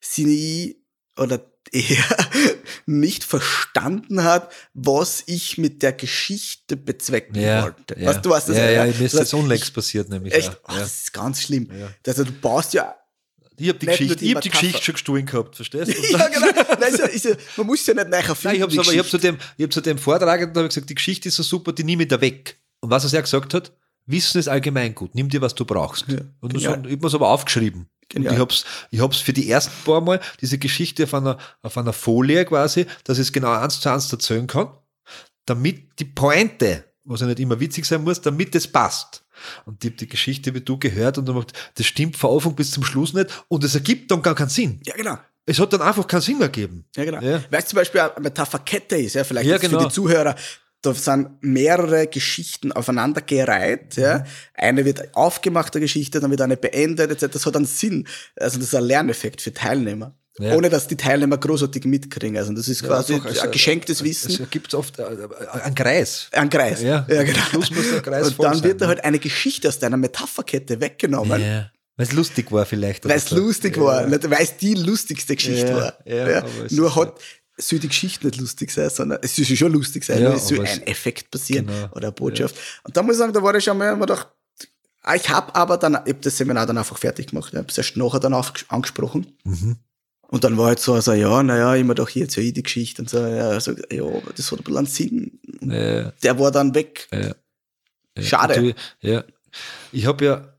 sie 0.00 0.80
oder 1.16 1.40
er 1.70 2.04
nicht 2.86 3.24
verstanden 3.24 4.24
hat, 4.24 4.50
was 4.72 5.22
ich 5.26 5.58
mit 5.58 5.82
der 5.82 5.92
Geschichte 5.92 6.76
bezwecken 6.76 7.34
Ja, 7.38 7.64
wollte. 7.64 7.98
ja. 8.00 8.08
Weißt 8.08 8.24
du, 8.24 8.30
was 8.30 8.46
das 8.46 8.56
ja, 8.56 8.70
ja, 8.70 8.86
Das 8.86 8.98
mir 8.98 9.04
ist 9.06 9.14
das 9.18 9.34
unlängst 9.34 9.74
passiert, 9.74 10.08
nämlich. 10.08 10.32
Echt? 10.32 10.48
Ja. 10.52 10.58
Oh, 10.66 10.72
Ja. 10.72 10.78
Das 10.80 10.96
ist 11.02 11.12
ganz 11.12 11.42
schlimm. 11.42 11.68
Ja. 11.78 11.88
Also 12.06 12.24
du 12.24 12.32
baust 12.32 12.72
ja 12.72 12.94
Ich 13.58 13.68
habe 13.68 13.78
die, 13.78 13.86
Geschichte, 13.86 14.24
ich 14.24 14.34
hab 14.34 14.42
die. 14.42 14.50
Geschichte 14.50 14.82
schon 14.82 14.94
gestohlen 14.94 15.26
gehabt, 15.26 15.56
verstehst 15.56 15.88
du? 15.88 16.02
ja, 16.12 16.28
genau. 16.28 16.46
Nein, 16.80 16.92
ist 16.92 16.98
ja, 16.98 17.06
ist 17.06 17.24
ja, 17.24 17.34
man 17.56 17.66
muss 17.66 17.86
ja 17.86 17.94
nicht 17.94 18.08
nachher 18.08 18.28
Nein, 18.28 18.36
finden. 18.36 18.70
ich 18.70 18.78
habe 18.78 18.98
hab 18.98 19.06
zu 19.06 19.18
dem, 19.18 19.38
ich 19.56 19.64
hab 19.64 19.72
zu 19.72 19.80
dem 19.80 19.98
Vortragenden 19.98 20.56
hab 20.56 20.64
ich 20.64 20.74
gesagt, 20.74 20.90
die 20.90 20.94
Geschichte 20.94 21.28
ist 21.28 21.36
so 21.36 21.42
super, 21.42 21.72
die 21.72 21.84
nehme 21.84 22.04
ich 22.04 22.08
da 22.08 22.20
weg. 22.20 22.58
Und 22.80 22.90
was 22.90 23.04
er 23.04 23.10
sehr 23.10 23.22
gesagt 23.22 23.54
hat, 23.54 23.72
Wissen 24.08 24.38
ist 24.38 24.48
allgemein 24.48 24.94
gut, 24.94 25.14
nimm 25.14 25.28
dir, 25.28 25.42
was 25.42 25.54
du 25.54 25.66
brauchst. 25.66 26.06
Ja, 26.08 26.20
und 26.40 26.52
so, 26.54 26.58
genial. 26.58 26.86
ich 26.86 26.96
habe 26.96 27.06
es 27.06 27.14
aber 27.14 27.28
aufgeschrieben. 27.28 27.88
Genial. 28.08 28.30
Und 28.30 28.36
ich 28.36 28.40
hab's, 28.40 28.64
ich 28.90 29.00
hab's 29.00 29.18
für 29.18 29.34
die 29.34 29.50
ersten 29.50 29.72
paar 29.84 30.00
Mal, 30.00 30.20
diese 30.40 30.56
Geschichte 30.56 31.04
auf 31.04 31.12
einer, 31.12 31.36
auf 31.60 31.76
einer 31.76 31.92
Folie 31.92 32.46
quasi, 32.46 32.86
dass 33.04 33.18
ich 33.18 33.26
es 33.26 33.32
genau 33.32 33.52
eins 33.52 33.80
zu 33.80 33.92
eins 33.92 34.10
erzählen 34.10 34.46
kann, 34.46 34.70
damit 35.44 35.98
die 35.98 36.06
Pointe, 36.06 36.84
was 37.04 37.20
ja 37.20 37.26
nicht 37.26 37.40
immer 37.40 37.60
witzig 37.60 37.84
sein 37.84 38.02
muss, 38.02 38.22
damit 38.22 38.54
es 38.54 38.66
passt. 38.66 39.24
Und 39.64 39.82
die, 39.82 39.90
die 39.94 40.08
Geschichte 40.08 40.54
wie 40.54 40.60
du 40.60 40.78
gehört 40.78 41.18
und 41.18 41.26
dann 41.28 41.34
macht, 41.36 41.52
das 41.74 41.86
stimmt 41.86 42.16
von 42.16 42.34
Anfang 42.34 42.54
bis 42.54 42.70
zum 42.70 42.84
Schluss 42.84 43.12
nicht 43.14 43.44
und 43.48 43.64
es 43.64 43.74
ergibt 43.74 44.10
dann 44.10 44.22
gar 44.22 44.34
keinen 44.34 44.48
Sinn. 44.50 44.80
Ja, 44.84 44.94
genau. 44.94 45.18
Es 45.46 45.58
hat 45.58 45.72
dann 45.72 45.80
einfach 45.82 46.06
keinen 46.06 46.20
Sinn 46.20 46.40
ergeben. 46.42 46.84
Ja, 46.94 47.04
genau. 47.04 47.20
Ja. 47.22 47.42
Weil 47.50 47.60
es 47.60 47.66
zum 47.66 47.76
Beispiel 47.76 48.00
eine 48.02 48.20
Metapherkette 48.20 48.96
ist, 48.96 49.14
ja, 49.14 49.24
vielleicht 49.24 49.48
Ja, 49.48 49.56
genau. 49.58 49.78
für 49.80 49.86
die 49.86 49.94
Zuhörer, 49.94 50.34
da 50.82 50.94
sind 50.94 51.42
mehrere 51.42 52.06
Geschichten 52.06 52.70
aufeinander 52.70 53.20
gereiht, 53.22 53.96
Mhm. 53.96 54.02
ja. 54.02 54.24
Eine 54.54 54.84
wird 54.84 55.14
aufgemacht, 55.16 55.72
der 55.74 55.80
Geschichte, 55.80 56.20
dann 56.20 56.30
wird 56.30 56.40
eine 56.42 56.56
beendet, 56.56 57.10
etc. 57.10 57.32
Das 57.32 57.46
hat 57.46 57.56
einen 57.56 57.64
Sinn. 57.64 58.06
Also 58.36 58.58
das 58.58 58.68
ist 58.68 58.74
ein 58.74 58.84
Lerneffekt 58.84 59.40
für 59.40 59.52
Teilnehmer. 59.54 60.14
Ja. 60.38 60.54
Ohne 60.54 60.68
dass 60.70 60.86
die 60.86 60.96
Teilnehmer 60.96 61.36
großartig 61.38 61.84
mitkriegen. 61.84 62.36
Also 62.36 62.52
das 62.52 62.68
ist 62.68 62.84
quasi 62.84 63.14
einfach 63.14 63.30
als- 63.30 63.40
ein 63.40 63.50
geschenktes 63.50 63.98
Es 64.00 64.04
Wissen. 64.04 64.40
ergibt 64.40 64.72
oft 64.74 64.98
äh, 64.98 65.02
äh, 65.02 65.28
einen 65.62 65.74
Kreis. 65.74 66.28
Ein 66.32 66.48
Kreis. 66.48 66.80
Ja, 66.82 67.00
genau. 67.08 67.38
am 67.38 67.62
Schluss 67.62 67.70
muss 67.70 67.90
der 67.90 68.02
Kreis 68.02 68.28
Und 68.28 68.42
dann 68.42 68.54
sein, 68.54 68.64
wird 68.64 68.80
da 68.80 68.84
ne? 68.86 68.88
halt 68.90 69.04
eine 69.04 69.18
Geschichte 69.18 69.68
aus 69.68 69.78
deiner 69.78 69.96
Metapherkette 69.96 70.80
weggenommen, 70.80 71.40
Ja. 71.40 71.70
Weil 71.96 72.06
es 72.06 72.12
lustig 72.12 72.52
war 72.52 72.64
vielleicht. 72.64 73.04
weil 73.08 73.16
es 73.16 73.30
lustig 73.32 73.76
ja. 73.76 73.82
war, 73.82 74.10
weil 74.10 74.42
es 74.42 74.56
die 74.56 74.74
lustigste 74.74 75.34
Geschichte 75.34 75.66
Ja, 76.04 76.26
war. 76.26 76.30
ja, 76.30 76.44
Nur 76.70 76.94
hat, 76.94 77.18
soll 77.56 77.80
die 77.80 77.88
Geschichte 77.88 78.26
nicht 78.28 78.38
lustig 78.40 78.70
sein, 78.70 78.88
sondern 78.88 79.18
es 79.22 79.34
soll 79.34 79.44
schon 79.46 79.72
lustig 79.72 80.04
sein, 80.04 80.22
Ja, 80.22 80.32
es 80.34 80.46
soll 80.46 80.64
ein 80.64 80.86
Effekt 80.86 81.32
passieren 81.32 81.66
Genau. 81.66 81.88
oder 81.96 82.06
eine 82.08 82.12
Botschaft. 82.12 82.54
Und 82.84 82.96
da 82.96 83.02
muss 83.02 83.14
ich 83.14 83.18
sagen, 83.18 83.32
da 83.32 83.42
war 83.42 83.52
ich 83.56 83.64
schon 83.64 83.76
mal 83.76 83.90
immer 83.92 84.06
gedacht, 84.06 84.28
ah, 85.02 85.16
ich 85.16 85.28
habe 85.28 85.52
aber 85.56 85.76
dann, 85.76 85.98
ich 86.04 86.12
hab 86.14 86.22
das 86.22 86.36
Seminar 86.36 86.66
dann 86.66 86.78
einfach 86.78 86.96
fertig 86.98 87.26
gemacht, 87.28 87.48
ich 87.52 87.58
habe 87.58 87.66
es 87.68 87.76
erst 87.76 87.96
nachher 87.96 88.20
dann 88.20 88.34
angesprochen. 88.68 89.32
Mhm. 89.42 89.76
Und 90.30 90.44
dann 90.44 90.58
war 90.58 90.66
halt 90.66 90.78
so, 90.78 90.92
also, 90.94 91.12
ja, 91.14 91.42
naja, 91.42 91.74
immer 91.74 91.94
doch 91.94 92.08
hier 92.08 92.24
erzähl 92.24 92.44
ich 92.44 92.52
die 92.52 92.62
Geschichte 92.62 93.02
und 93.02 93.08
so, 93.10 93.18
ja, 93.18 93.58
so, 93.60 93.72
ja, 93.90 94.02
aber 94.02 94.30
das 94.36 94.52
hat 94.52 94.58
ein 94.58 94.64
bisschen 94.64 94.86
Sinn. 94.86 95.40
Ja, 95.62 96.10
Der 96.22 96.38
war 96.38 96.50
dann 96.50 96.74
weg. 96.74 97.08
ja. 97.12 97.34
Ja, 98.16 98.24
Schade. 98.24 98.74
Ja. 99.00 99.24
Ich 99.92 100.06
habe 100.06 100.24
ja 100.24 100.58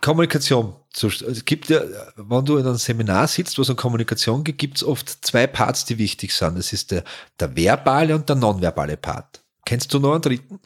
Kommunikation. 0.00 0.74
Es 1.02 1.44
gibt 1.44 1.68
ja, 1.68 1.82
wenn 2.16 2.44
du 2.44 2.56
in 2.56 2.66
einem 2.66 2.76
Seminar 2.76 3.26
sitzt, 3.26 3.58
wo 3.58 3.62
es 3.62 3.70
um 3.70 3.76
Kommunikation 3.76 4.42
geht, 4.44 4.58
gibt 4.58 4.76
es 4.78 4.84
oft 4.84 5.24
zwei 5.24 5.46
Parts, 5.46 5.84
die 5.84 5.98
wichtig 5.98 6.32
sind. 6.32 6.56
Das 6.56 6.72
ist 6.72 6.90
der, 6.90 7.04
der 7.38 7.54
verbale 7.56 8.14
und 8.14 8.28
der 8.28 8.36
nonverbale 8.36 8.96
Part. 8.96 9.42
Kennst 9.66 9.92
du 9.92 9.98
noch 9.98 10.12
einen 10.12 10.22
dritten? 10.22 10.60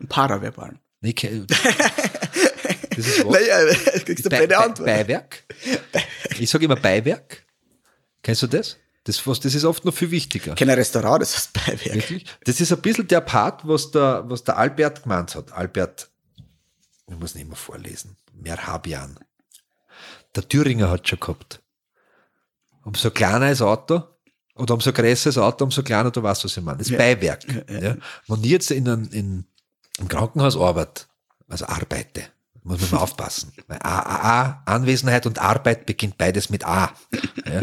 Ein 0.00 0.08
Paraverbalen. 0.08 0.78
Nee, 1.00 1.12
das 2.96 2.98
ist 2.98 3.24
was? 3.26 3.32
Naja, 3.32 3.74
kriegst 4.04 4.24
du 4.24 4.30
bei, 4.30 4.56
Antwort. 4.56 4.86
Beiwerk. 4.86 5.44
Ich 6.38 6.48
sage 6.48 6.64
immer 6.66 6.76
Beiwerk. 6.76 7.44
Kennst 8.22 8.42
du 8.42 8.46
das? 8.46 8.76
Das, 9.04 9.26
was, 9.26 9.40
das 9.40 9.54
ist 9.54 9.64
oft 9.64 9.84
noch 9.84 9.92
viel 9.94 10.10
wichtiger. 10.12 10.52
Ich 10.52 10.56
kenne 10.56 10.72
ein 10.72 10.78
Restaurant, 10.78 11.22
das 11.22 11.34
heißt 11.34 11.52
Beiwerk. 11.52 11.94
Wirklich? 11.94 12.24
Das 12.44 12.60
ist 12.60 12.72
ein 12.72 12.80
bisschen 12.80 13.08
der 13.08 13.20
Part, 13.20 13.66
was 13.66 13.90
der, 13.90 14.22
was 14.28 14.44
der 14.44 14.56
Albert 14.56 15.02
gemeint 15.02 15.34
hat. 15.34 15.52
Albert, 15.52 16.08
ich 17.08 17.16
muss 17.18 17.34
nicht 17.34 17.48
mehr 17.48 17.56
vorlesen, 17.56 18.16
Merhabian. 18.32 19.18
Der 20.36 20.48
Thüringer 20.48 20.88
hat 20.90 21.08
schon 21.08 21.18
gehabt. 21.20 21.60
Umso 22.84 23.10
kleiner 23.10 23.48
das 23.50 23.60
Auto, 23.60 24.02
oder 24.54 24.74
umso 24.74 24.92
größer 24.92 25.30
das 25.30 25.38
Auto, 25.38 25.64
umso 25.64 25.82
kleiner 25.82 26.10
du 26.10 26.22
weißt, 26.22 26.44
was 26.44 26.56
ich 26.56 26.62
meine. 26.62 26.78
Das 26.78 26.88
Ja. 26.88 26.98
Beiwerk. 26.98 27.44
Ja, 27.52 27.62
Ja, 27.74 27.80
ja. 27.82 27.96
Wenn 28.28 28.44
ich 28.44 28.50
jetzt 28.50 28.70
in, 28.70 28.88
einem- 28.88 29.10
in, 29.12 29.44
im 29.98 30.08
Krankenhaus 30.08 30.56
arbeite, 30.56 31.04
also 31.48 31.66
arbeite, 31.66 32.24
muss 32.62 32.80
man 32.80 32.90
mal 32.90 32.98
aufpassen. 32.98 33.52
A, 33.68 33.98
A, 33.98 34.40
A, 34.40 34.62
Anwesenheit 34.66 35.26
und 35.26 35.38
Arbeit 35.38 35.86
beginnt 35.86 36.18
beides 36.18 36.50
mit 36.50 36.64
A. 36.64 36.92
Ja. 37.46 37.62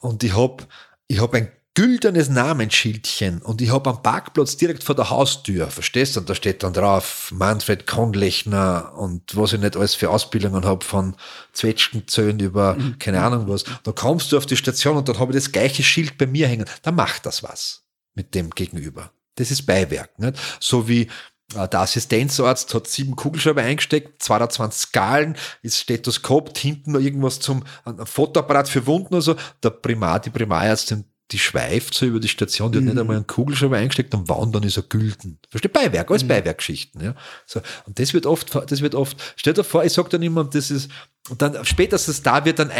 Und 0.00 0.22
ich 0.24 0.36
hab 0.36 0.66
ich 1.06 1.20
hab 1.20 1.34
ein 1.34 1.50
güldenes 1.78 2.28
Namensschildchen 2.28 3.40
und 3.40 3.62
ich 3.62 3.70
hab 3.70 3.86
am 3.86 4.02
Parkplatz 4.02 4.56
direkt 4.56 4.82
vor 4.82 4.96
der 4.96 5.10
Haustür, 5.10 5.68
verstehst 5.68 6.16
du? 6.16 6.20
Und 6.20 6.28
da 6.28 6.34
steht 6.34 6.64
dann 6.64 6.72
drauf 6.72 7.30
Manfred 7.32 7.86
Konlechner 7.86 8.94
und 8.96 9.36
was 9.36 9.52
ich 9.52 9.60
nicht 9.60 9.76
alles 9.76 9.94
für 9.94 10.10
Ausbildungen 10.10 10.64
hab 10.64 10.82
von 10.82 11.14
Zwetschgenzöhn 11.52 12.40
über 12.40 12.76
keine 12.98 13.22
Ahnung 13.22 13.48
was. 13.48 13.62
Da 13.84 13.92
kommst 13.92 14.32
du 14.32 14.36
auf 14.36 14.46
die 14.46 14.56
Station 14.56 14.96
und 14.96 15.08
dann 15.08 15.20
habe 15.20 15.30
ich 15.30 15.36
das 15.36 15.52
gleiche 15.52 15.84
Schild 15.84 16.18
bei 16.18 16.26
mir 16.26 16.48
hängen. 16.48 16.66
Da 16.82 16.90
macht 16.90 17.26
das 17.26 17.44
was 17.44 17.84
mit 18.14 18.34
dem 18.34 18.50
Gegenüber. 18.50 19.12
Das 19.36 19.52
ist 19.52 19.64
Beiwerk. 19.64 20.18
Nicht? 20.18 20.36
So 20.58 20.88
wie 20.88 21.08
der 21.54 21.80
Assistenzarzt 21.80 22.74
hat 22.74 22.88
sieben 22.88 23.16
Kugelschreiber 23.16 23.62
eingesteckt, 23.62 24.22
22 24.22 24.80
Skalen, 24.80 25.36
ist 25.62 25.78
Stethoskop, 25.78 26.56
hinten 26.56 26.92
noch 26.92 27.00
irgendwas 27.00 27.40
zum 27.40 27.64
ein 27.84 28.04
Fotoapparat 28.04 28.68
für 28.68 28.86
Wunden 28.86 29.14
oder 29.14 29.22
so. 29.22 29.36
Der 29.62 29.70
Primar, 29.70 30.20
die 30.20 30.30
Primarärztin, 30.30 31.04
die 31.30 31.38
schweift 31.38 31.92
so 31.92 32.06
über 32.06 32.20
die 32.20 32.28
Station, 32.28 32.72
die 32.72 32.78
hat 32.78 32.84
nicht 32.84 32.98
einmal 32.98 33.16
einen 33.16 33.26
Kugelschreiber 33.26 33.76
eingesteckt 33.76 34.14
und 34.14 34.28
wann 34.28 34.50
dann 34.50 34.62
ist 34.62 34.78
er 34.78 34.82
gülden. 34.82 35.38
Versteht? 35.50 35.74
Beiwerk, 35.74 36.10
alles 36.10 36.26
Beiwerkgeschichten. 36.26 37.02
Ja. 37.02 37.14
So, 37.46 37.60
und 37.86 37.98
das 37.98 38.14
wird 38.14 38.24
oft, 38.24 38.54
das 38.70 38.80
wird 38.80 38.94
oft, 38.94 39.16
stell 39.36 39.52
dir 39.52 39.64
vor, 39.64 39.84
ich 39.84 39.92
sag 39.92 40.08
dann 40.10 40.22
immer, 40.22 40.44
das 40.44 40.70
ist, 40.70 40.90
und 41.28 41.42
dann 41.42 41.64
spätestens 41.66 42.22
da 42.22 42.46
wird 42.46 42.58
dann, 42.58 42.70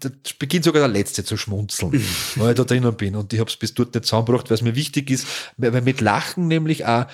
da 0.00 0.10
beginnt 0.38 0.64
sogar 0.64 0.80
der 0.80 0.92
Letzte 0.92 1.24
zu 1.24 1.38
schmunzeln, 1.38 1.92
weil 2.36 2.50
ich 2.50 2.56
da 2.56 2.64
drinnen 2.64 2.94
bin. 2.94 3.16
Und 3.16 3.32
ich 3.32 3.40
habe 3.40 3.48
es 3.48 3.56
bis 3.56 3.72
dort 3.72 3.94
nicht 3.94 4.04
zusammengebracht, 4.04 4.50
weil 4.50 4.56
es 4.56 4.62
mir 4.62 4.74
wichtig 4.74 5.10
ist, 5.10 5.26
weil 5.56 5.80
mit 5.80 6.02
Lachen 6.02 6.48
nämlich 6.48 6.84
auch 6.84 7.06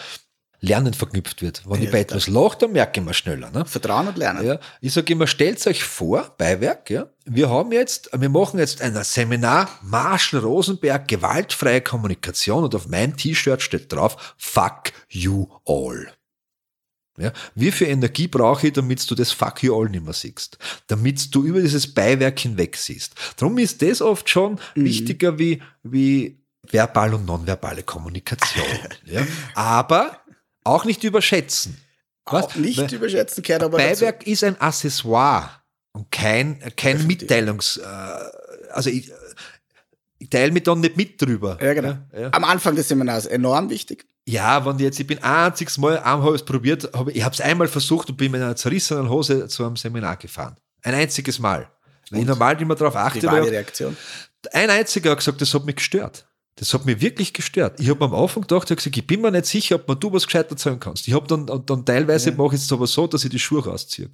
Lernen 0.60 0.92
verknüpft 0.94 1.42
wird. 1.42 1.62
Wenn 1.66 1.78
ich 1.78 1.86
Ja, 1.86 1.92
bei 1.92 2.00
etwas 2.00 2.28
lache, 2.28 2.58
dann 2.58 2.72
merke 2.72 3.00
ich 3.00 3.06
mir 3.06 3.14
schneller. 3.14 3.50
Ne? 3.50 3.64
Vertrauen 3.64 4.08
und 4.08 4.18
Lernen. 4.18 4.46
Ja, 4.46 4.58
ich 4.80 4.92
sage 4.92 5.12
immer, 5.12 5.26
stellt 5.26 5.66
euch 5.66 5.84
vor, 5.84 6.34
Beiwerk, 6.36 6.90
ja, 6.90 7.06
wir 7.24 7.48
haben 7.48 7.72
jetzt, 7.72 8.10
wir 8.12 8.28
machen 8.28 8.58
jetzt 8.58 8.82
ein 8.82 8.94
Seminar 9.02 9.68
Marshall 9.82 10.40
Rosenberg, 10.40 11.08
gewaltfreie 11.08 11.80
Kommunikation 11.80 12.64
und 12.64 12.74
auf 12.74 12.88
meinem 12.88 13.16
T-Shirt 13.16 13.62
steht 13.62 13.92
drauf, 13.92 14.34
fuck 14.36 14.92
you 15.08 15.46
all. 15.64 16.12
Ja, 17.18 17.32
wie 17.54 17.70
viel 17.70 17.88
Energie 17.88 18.28
brauche 18.28 18.68
ich, 18.68 18.72
damit 18.72 19.08
du 19.10 19.14
das 19.14 19.30
Fuck 19.30 19.62
you 19.62 19.78
all 19.78 19.90
nicht 19.90 20.04
mehr 20.04 20.14
siehst? 20.14 20.56
Damit 20.86 21.34
du 21.34 21.44
über 21.44 21.60
dieses 21.60 21.92
Beiwerk 21.92 22.38
hinweg 22.38 22.76
siehst. 22.76 23.14
Darum 23.36 23.58
ist 23.58 23.82
das 23.82 24.00
oft 24.00 24.28
schon 24.28 24.58
wichtiger 24.74 25.38
wie, 25.38 25.60
wie 25.82 26.40
verbal 26.70 27.14
und 27.14 27.26
nonverbale 27.26 27.82
Kommunikation. 27.82 28.64
ja. 29.04 29.26
Aber 29.54 30.19
auch 30.70 30.84
nicht 30.84 31.02
überschätzen. 31.04 31.76
Auch 32.24 32.54
nicht 32.54 32.78
Weil- 32.78 32.94
überschätzen 32.94 33.42
gehört 33.42 33.62
aber 33.62 33.78
dazu. 33.78 34.00
Beiwerk 34.00 34.26
ist 34.26 34.44
ein 34.44 34.60
Accessoire 34.60 35.50
und 35.92 36.10
kein, 36.10 36.60
kein. 36.76 37.06
Mitteilungs... 37.06 37.76
Äh, 37.78 37.86
also 38.72 38.88
ich, 38.90 39.10
ich 40.18 40.30
teile 40.30 40.52
mich 40.52 40.62
dann 40.62 40.80
nicht 40.80 40.96
mit 40.96 41.20
drüber. 41.20 41.58
Ja, 41.60 41.74
genau. 41.74 41.96
Ja, 42.16 42.28
Am 42.32 42.44
Anfang 42.44 42.76
des 42.76 42.86
Seminars 42.88 43.26
enorm 43.26 43.68
wichtig. 43.70 44.06
ja 44.26 44.64
wenn 44.64 44.76
ich 44.76 44.82
jetzt, 44.82 45.00
ich 45.00 45.06
bin 45.06 45.18
ein 45.18 45.46
einziges 45.46 45.76
Mal, 45.78 45.98
einmal 45.98 46.22
habe 46.26 46.36
ich 46.36 46.42
es 46.42 46.46
probiert, 46.46 46.88
hab, 46.92 47.08
ich- 47.08 47.22
habe 47.24 47.34
es 47.34 47.40
einmal 47.40 47.66
versucht 47.66 48.10
und 48.10 48.16
bin 48.16 48.30
mit 48.30 48.40
einer 48.40 48.54
zerrissenen 48.54 49.08
Hose 49.08 49.48
zu 49.48 49.64
einem 49.64 49.76
Seminar 49.76 50.16
gefahren. 50.18 50.56
Ein 50.82 50.94
einziges 50.94 51.38
Mal. 51.40 51.68
Weil 52.10 52.20
ich 52.20 52.26
normal 52.26 52.60
immer 52.60 52.74
darauf 52.76 52.96
achte, 52.96 53.20
die 53.20 53.26
Reaktion? 53.26 53.96
ein 54.52 54.70
einziger 54.70 55.10
hat 55.12 55.18
gesagt, 55.18 55.40
das 55.40 55.52
hat 55.52 55.64
mich 55.64 55.76
gestört. 55.76 56.26
Das 56.56 56.74
hat 56.74 56.84
mich 56.84 57.00
wirklich 57.00 57.32
gestört. 57.32 57.80
Ich 57.80 57.88
habe 57.88 58.04
am 58.04 58.14
Anfang 58.14 58.42
gedacht, 58.42 58.70
ich, 58.70 58.76
gesagt, 58.76 58.96
ich 58.96 59.06
bin 59.06 59.20
mir 59.22 59.30
nicht 59.30 59.46
sicher, 59.46 59.76
ob 59.76 59.88
man 59.88 59.98
du 59.98 60.12
was 60.12 60.26
gescheit 60.26 60.50
erzählen 60.50 60.78
kannst. 60.78 61.08
Ich 61.08 61.14
habe 61.14 61.26
dann, 61.26 61.48
und 61.48 61.70
dann 61.70 61.84
teilweise 61.86 62.32
mache 62.32 62.54
ich 62.56 62.62
es 62.62 62.72
aber 62.72 62.86
so, 62.86 63.06
dass 63.06 63.24
ich 63.24 63.30
die 63.30 63.38
Schuhe 63.38 63.64
rausziehe. 63.64 64.10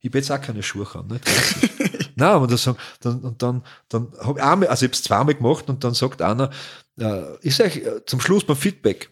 Ich 0.00 0.10
habe 0.10 0.18
jetzt 0.18 0.30
auch 0.30 0.40
keine 0.40 0.62
Schuhe 0.62 0.86
an. 0.94 1.18
Nein, 2.14 2.56
sagen- 2.56 2.78
dann, 3.00 3.20
und 3.20 3.42
dann, 3.42 3.62
dann 3.88 4.12
habe 4.20 4.38
ich 4.38 4.44
einmal, 4.44 4.68
also 4.68 4.84
ich 4.84 4.90
habe 4.90 4.96
es 4.96 5.02
zweimal 5.02 5.34
gemacht 5.34 5.68
und 5.68 5.82
dann 5.82 5.94
sagt 5.94 6.22
einer, 6.22 6.50
äh, 6.98 7.36
ist 7.40 7.60
eigentlich 7.60 7.84
äh, 7.84 8.04
zum 8.06 8.20
Schluss 8.20 8.44
beim 8.44 8.56
Feedback, 8.56 9.10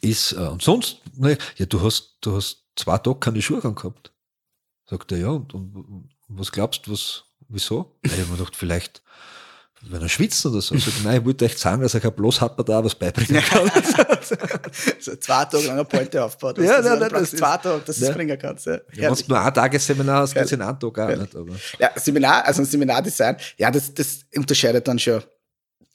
ist, 0.00 0.32
äh, 0.32 0.36
und 0.36 0.62
sonst, 0.62 1.00
ne, 1.16 1.36
ja, 1.56 1.66
du 1.66 1.82
hast, 1.82 2.18
du 2.20 2.36
hast 2.36 2.64
zwei 2.76 2.98
Tage 2.98 3.18
keine 3.18 3.42
Schuhe 3.42 3.62
angehabt. 3.64 4.12
Sagt 4.88 5.10
er, 5.12 5.18
ja, 5.18 5.28
und, 5.30 5.52
und, 5.54 5.74
und 5.76 6.08
was 6.28 6.52
glaubst 6.52 6.86
du, 6.86 6.92
was, 6.92 7.24
wieso? 7.48 7.96
Ja, 8.06 8.12
ich 8.12 8.20
habe 8.20 8.30
mir 8.30 8.36
gedacht, 8.38 8.56
vielleicht, 8.56 9.02
wenn 9.82 10.02
er 10.02 10.08
schwitzt 10.08 10.44
oder 10.44 10.60
so. 10.60 10.76
Sagt, 10.76 11.02
nein, 11.04 11.20
ich 11.20 11.24
wollte 11.24 11.46
echt 11.46 11.58
sagen, 11.58 11.80
dass 11.82 11.94
er 11.94 12.10
bloß 12.10 12.40
hat 12.40 12.58
da 12.68 12.84
was 12.84 12.94
beibringen 12.94 13.42
kann. 13.48 13.70
So 15.00 15.16
zwei 15.16 15.44
Tage 15.46 15.64
lang 15.66 15.70
eine 15.76 15.84
Pointe 15.84 16.22
aufgebaut. 16.22 16.58
Ja, 16.58 16.64
Ja, 16.64 16.80
nein, 16.82 16.98
nein, 17.00 17.10
das 17.10 17.30
zwei 17.30 17.56
Tage, 17.56 17.82
dass 17.84 17.96
du 17.96 18.02
Ja. 18.04 18.10
es 18.10 18.14
bringen 18.16 18.38
kannst. 18.38 18.66
Ja. 18.66 18.74
Ja, 18.92 19.10
wenn 19.10 19.14
du 19.14 19.22
nur 19.28 19.40
ein 19.40 19.54
Tagesseminar 19.54 20.20
hast, 20.22 20.34
geht's 20.34 20.52
in 20.52 20.60
einem 20.62 20.78
Tag 20.78 20.98
auch 20.98 21.16
nicht. 21.16 21.34
Aber. 21.34 21.54
Ja, 21.78 21.90
Seminar, 21.96 22.44
also 22.44 22.62
ein 22.62 22.66
Seminardesign, 22.66 23.36
ja, 23.56 23.70
das, 23.70 23.92
das 23.94 24.20
unterscheidet 24.36 24.86
dann 24.86 24.98
schon 24.98 25.22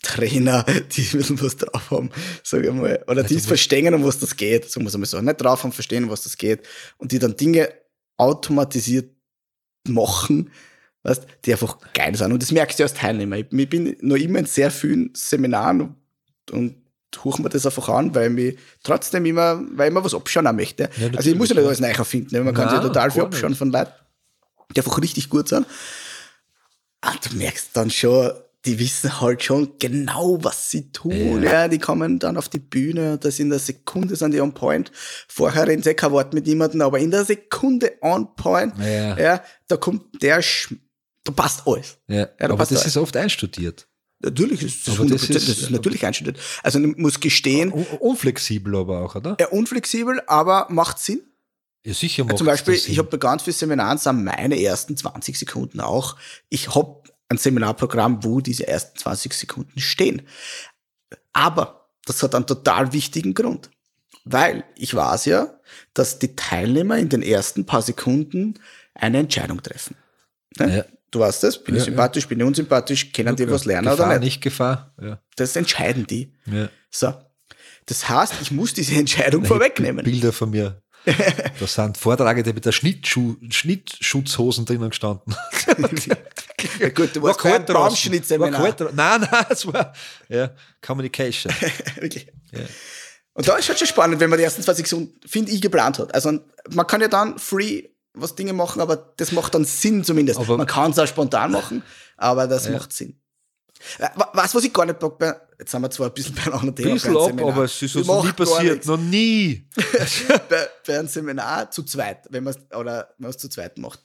Trainer, 0.02 0.64
die 0.92 1.02
ein 1.04 1.18
bisschen 1.18 1.42
was 1.42 1.56
drauf 1.58 1.92
haben, 1.92 2.10
sage 2.44 2.68
ich 2.68 2.74
mal. 2.74 3.04
Oder 3.08 3.24
die 3.24 3.36
es 3.36 3.46
verstehen, 3.46 3.94
um 3.94 4.04
was 4.04 4.20
das 4.20 4.36
geht, 4.36 4.70
so 4.70 4.80
muss 4.80 4.94
man 4.94 5.06
sagen. 5.06 5.26
Nicht 5.26 5.42
drauf 5.42 5.64
haben, 5.64 5.72
verstehen, 5.72 6.04
um 6.06 6.10
was 6.10 6.24
das 6.24 6.36
geht. 6.38 6.66
Und 6.98 7.12
die 7.12 7.20
dann 7.20 7.36
Dinge 7.38 7.70
automatisiert 8.18 9.12
machen, 9.88 10.52
weißt, 11.06 11.26
die 11.46 11.52
einfach 11.52 11.78
geil 11.94 12.16
sind. 12.16 12.32
Und 12.32 12.42
das 12.42 12.52
merkst 12.52 12.80
du 12.80 12.84
als 12.84 12.94
Teilnehmer. 12.94 13.38
Ich, 13.38 13.46
ich 13.52 13.70
bin 13.70 13.96
noch 14.02 14.16
immer 14.16 14.40
in 14.40 14.46
sehr 14.46 14.72
vielen 14.72 15.12
Seminaren 15.14 15.82
und, 15.82 15.96
und 16.52 16.76
huche 17.24 17.42
mir 17.42 17.50
das 17.50 17.66
einfach 17.66 17.88
an, 17.90 18.14
weil 18.14 18.28
ich 18.28 18.34
mich 18.34 18.58
trotzdem 18.84 19.26
immer, 19.26 19.62
weil 19.72 19.88
ich 19.88 19.92
immer 19.92 20.04
was 20.04 20.14
abschauen 20.14 20.54
möchte. 20.56 20.90
Ja, 20.98 21.10
also 21.16 21.30
ich 21.30 21.36
muss 21.36 21.50
ja 21.50 21.56
nicht 21.56 21.66
alles 21.66 21.80
neu 21.80 21.88
erfinden. 21.88 22.44
Man 22.44 22.54
kann 22.54 22.70
sich 22.70 22.80
total 22.80 23.12
viel 23.12 23.22
gar 23.22 23.30
nicht. 23.30 23.38
abschauen 23.38 23.56
von 23.56 23.72
Leuten, 23.72 23.92
die 24.76 24.80
einfach 24.80 25.02
richtig 25.02 25.30
gut 25.30 25.48
sind. 25.48 25.66
Und 27.06 27.32
du 27.32 27.38
merkst 27.38 27.70
dann 27.74 27.90
schon, 27.90 28.32
die 28.66 28.80
wissen 28.80 29.22
halt 29.22 29.44
schon 29.44 29.74
genau, 29.78 30.44
was 30.44 30.72
sie 30.72 30.92
tun. 30.92 31.44
Ja. 31.44 31.52
Ja. 31.52 31.68
die 31.68 31.78
kommen 31.78 32.18
dann 32.18 32.36
auf 32.36 32.50
die 32.50 32.60
Bühne, 32.60 33.18
das 33.18 33.40
in 33.40 33.50
der 33.50 33.60
Sekunde 33.60 34.16
sind 34.16 34.34
die 34.34 34.42
on 34.42 34.54
point. 34.54 34.92
Vorher 35.28 35.68
reden 35.68 35.84
sie 35.84 35.94
kein 35.94 36.12
Wort 36.12 36.34
mit 36.34 36.48
niemandem, 36.48 36.82
aber 36.82 37.00
in 37.00 37.12
der 37.12 37.26
Sekunde 37.26 37.94
on 38.02 38.36
point. 38.36 38.74
Ja. 38.80 39.18
Ja, 39.18 39.44
da 39.68 39.78
kommt 39.78 40.22
der, 40.22 40.42
Sch 40.42 40.74
da 41.26 41.32
passt 41.34 41.68
alles. 41.68 41.98
Ja, 42.08 42.26
da 42.26 42.46
aber 42.46 42.56
passt 42.58 42.72
das 42.72 42.80
alles. 42.84 42.94
ist 42.96 42.98
oft 42.98 43.18
einstudiert. 43.18 43.88
Natürlich 44.22 44.64
ist 44.64 44.88
das 44.88 44.98
Aber 44.98 45.06
das 45.10 45.24
100%, 45.24 45.34
das 45.36 45.44
ist- 45.50 45.62
ist, 45.64 45.70
natürlich 45.72 46.06
einstudiert. 46.06 46.40
Also 46.64 46.80
man 46.80 46.96
muss 46.98 47.20
gestehen, 47.20 47.74
Un 47.74 47.86
unflexibel 48.00 48.74
aber 48.78 49.02
auch, 49.02 49.16
oder? 49.16 49.36
ja, 49.40 49.48
unflexibel, 49.50 50.22
aber 50.28 50.68
macht 50.70 51.00
Sinn. 51.00 51.22
Ja, 51.86 51.94
sicher 51.94 52.24
macht 52.24 52.38
Zum 52.38 52.48
Beispiel, 52.48 52.74
ich 52.76 52.98
habe 52.98 53.10
bei 53.10 53.18
ganz 53.18 53.44
vielen 53.44 53.56
Seminaren 53.56 53.98
sind 53.98 54.24
meine 54.24 54.60
ersten 54.60 54.96
20 54.98 55.38
Sekunden 55.38 55.82
auch. 55.82 56.16
Ich 56.50 56.74
habe 56.74 57.04
ein 57.28 57.38
Seminarprogramm, 57.38 58.24
wo 58.24 58.40
diese 58.40 58.68
ersten 58.68 58.98
20 58.98 59.34
Sekunden 59.34 59.80
stehen. 59.80 60.22
Aber 61.34 61.90
das 62.06 62.24
hat 62.24 62.36
einen 62.36 62.48
total 62.48 62.94
wichtigen 62.94 63.34
Grund. 63.34 63.70
Weil 64.24 64.64
ich 64.76 64.96
weiß 64.96 65.26
ja, 65.26 65.60
dass 65.94 66.18
die 66.20 66.36
Teilnehmer 66.36 66.98
in 66.98 67.10
den 67.10 67.22
ersten 67.22 67.66
paar 67.66 67.82
Sekunden 67.82 68.56
eine 68.96 69.20
Entscheidung 69.20 69.62
treffen. 69.62 69.96
Ne? 70.58 70.78
Ja. 70.78 70.86
Du 71.16 71.22
weißt 71.22 71.44
das, 71.44 71.64
bin 71.64 71.76
ich 71.76 71.80
Ja, 71.80 71.86
ja. 71.86 71.92
sympathisch, 71.92 72.28
bin 72.28 72.42
ich 72.42 72.46
unsympathisch, 72.46 73.14
können 73.14 73.38
die 73.38 73.50
was 73.50 73.64
lernen 73.64 73.88
Gefahr, 73.90 74.08
oder 74.08 74.20
nicht? 74.20 74.26
nicht 74.26 74.42
Gefahr. 74.42 74.94
Ja. 75.02 75.22
Das 75.38 75.56
entscheiden 75.56 76.06
die. 76.06 76.34
Ja. 76.46 76.68
So. 76.92 77.14
Das 77.86 78.10
heißt, 78.10 78.34
ich 78.42 78.52
muss 78.52 78.74
diese 78.74 78.96
Entscheidung 78.96 79.46
vorwegnehmen. 79.46 80.04
Bilder 80.04 80.34
von 80.34 80.50
mir. 80.50 80.82
Da 81.58 81.68
sind 81.68 81.98
Vortragende 81.98 82.52
mit 82.52 82.66
der 82.66 82.74
Schnittschuh, 82.74 83.38
Schnittschutzhosen 83.50 84.66
drinnen 84.66 84.90
gestanden. 84.90 85.34
Ja, 86.80 86.90
gut, 86.90 87.16
du 87.16 87.22
warst. 87.22 87.46
War 87.46 87.60
Baumschnittseminar. 87.60 88.76
Nein, 88.94 89.22
nein, 89.32 89.46
es 89.50 89.66
war 89.72 89.94
ja, 90.28 90.50
Communication. 90.82 91.54
Wirklich. 92.02 92.28
Und 93.34 93.48
da 93.48 93.56
ist 93.56 93.70
halt 93.70 93.78
schon 93.78 93.88
spannend, 93.88 94.20
wenn 94.20 94.30
man 94.30 94.38
die 94.38 94.44
ersten 94.44 94.64
20 94.64 94.86
Sekunden, 94.86 95.14
finde 95.26 95.52
ich, 95.54 95.62
geplant 95.62 96.00
hat. 96.00 96.14
Also 96.14 96.40
man 96.72 96.88
kann 96.88 97.00
ja 97.00 97.08
dann 97.08 97.40
free 97.40 97.84
was 98.16 98.36
Dinge 98.36 98.54
machen, 98.54 98.82
aber 98.82 98.96
das 99.18 99.32
macht 99.32 99.54
dann 99.56 99.66
Sinn 99.66 100.04
zumindest. 100.04 100.40
Aber- 100.40 100.58
man 100.58 100.68
kann 100.68 100.92
es 100.92 101.00
auch 101.00 101.08
spontan 101.08 101.52
machen, 101.52 101.84
aber 102.18 102.48
das 102.48 102.70
macht 102.70 102.92
Sinn. 102.94 103.20
Äh, 104.00 104.08
wa- 104.16 104.30
Was, 104.34 104.56
was 104.56 104.64
ich 104.64 104.74
gar 104.74 104.86
nicht 104.86 105.00
bock 105.00 105.20
bei, 105.20 105.36
jetzt 105.60 105.70
sind 105.72 105.82
wir 105.82 105.92
zwar 105.92 106.08
ein 106.08 106.14
bisschen 106.14 106.34
bei 106.34 106.44
einem 106.44 106.54
anderen 106.54 106.76
Thema. 106.76 106.94
Bisschen 106.94 107.14
bei 107.14 107.20
einem 107.20 107.26
ab, 107.26 107.30
Seminar. 107.30 107.54
aber 107.54 107.64
es 107.66 107.82
ist 107.82 107.96
uns 107.96 108.08
noch 108.08 108.24
nie 108.26 108.32
passiert. 108.32 108.86
Noch 108.86 108.98
nie. 108.98 109.68
bei, 110.50 110.68
bei 110.88 111.00
einem 111.00 111.08
Seminar 111.08 111.70
zu 111.72 111.84
zweit, 111.84 112.26
wenn 112.30 112.44
man 112.46 112.56
oder 112.76 113.10
wenn 113.18 113.24
man 113.26 113.30
es 113.32 113.38
zu 113.38 113.50
zweit 113.50 113.78
macht. 113.78 114.00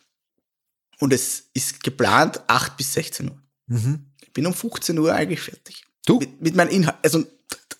Und 0.99 1.13
es 1.15 1.45
ist 1.55 1.83
geplant 1.83 2.41
8 2.47 2.77
bis 2.77 2.93
16 2.93 3.31
Uhr. 3.31 3.39
Mhm. 3.69 4.07
Ich 4.21 4.33
bin 4.33 4.45
um 4.47 4.53
15 4.53 4.99
Uhr 4.99 5.15
eigentlich 5.15 5.41
fertig. 5.41 5.85
Du? 6.05 6.19
Mit, 6.19 6.43
mit 6.43 6.55
meinem 6.57 6.69
Inhalt. 6.71 6.99
Also, 7.03 7.25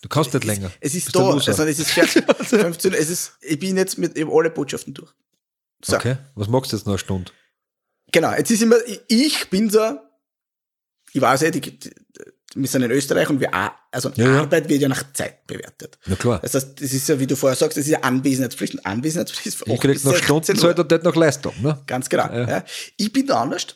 Du 0.03 0.09
kannst 0.09 0.33
nicht 0.33 0.43
es 0.45 0.49
länger. 0.49 0.71
Es 0.81 0.95
ist 0.95 1.09
ein 1.09 1.13
da. 1.13 1.31
Also, 1.35 1.63
es 1.65 1.79
ist 1.79 1.91
fertig. 1.91 2.25
15, 2.45 2.95
es 2.95 3.11
ist, 3.11 3.33
ich 3.43 3.59
bin 3.59 3.77
jetzt 3.77 3.99
mit 3.99 4.17
eben 4.17 4.31
alle 4.33 4.49
Botschaften 4.49 4.95
durch. 4.95 5.13
So. 5.85 5.97
Okay. 5.97 6.17
Was 6.35 6.49
magst 6.49 6.73
du 6.73 6.77
jetzt 6.77 6.87
noch 6.87 6.93
eine 6.95 6.99
Stunde? 6.99 7.33
Genau. 8.13 8.33
Jetzt 8.33 8.51
ist 8.51 8.63
immer, 8.63 8.77
ich- 9.09 9.49
bin 9.51 9.71
so, 9.71 9.81
ich 11.13 11.21
weiß 11.21 11.43
ja, 11.43 11.51
die, 11.51 11.61
die, 11.61 11.91
wir 12.55 12.69
sind 12.69 12.83
in 12.83 12.91
Österreich 12.91 13.31
und 13.31 13.41
wir, 13.41 13.51
also 13.93 14.11
Ja, 14.17 14.25
ja. 14.25 14.41
Arbeit 14.41 14.69
wird 14.69 14.83
ja 14.83 14.89
nach 14.89 15.13
Zeit 15.13 15.47
bewertet. 15.47 15.99
Na 16.07 16.17
klar. 16.17 16.41
Das 16.41 16.55
heißt, 16.55 16.81
das 16.81 16.93
ist 16.93 17.09
ja, 17.09 17.19
wie 17.19 17.27
du 17.27 17.37
vorher 17.37 17.57
sagst, 17.57 17.77
das 17.79 17.85
ist 17.85 17.91
ja 17.91 18.01
Anwesenheitspflicht. 18.01 18.75
Und 18.75 18.87
Anwesenheitspflicht 18.87 19.63
Ich 19.67 19.73
8 19.73 19.81
krieg 19.81 20.05
noch 20.05 20.13
16 20.13 20.25
Stundenzeit 20.25 20.79
und 20.79 20.91
nicht 20.91 21.05
noch 21.05 21.17
Leistung. 21.17 21.55
Ne? 21.63 21.81
Ganz 21.87 22.09
genau. 22.09 22.27
Ja. 22.33 22.49
Ja. 22.49 22.65
Ich 22.97 23.13
bin 23.13 23.27
da 23.27 23.43
anders. 23.43 23.67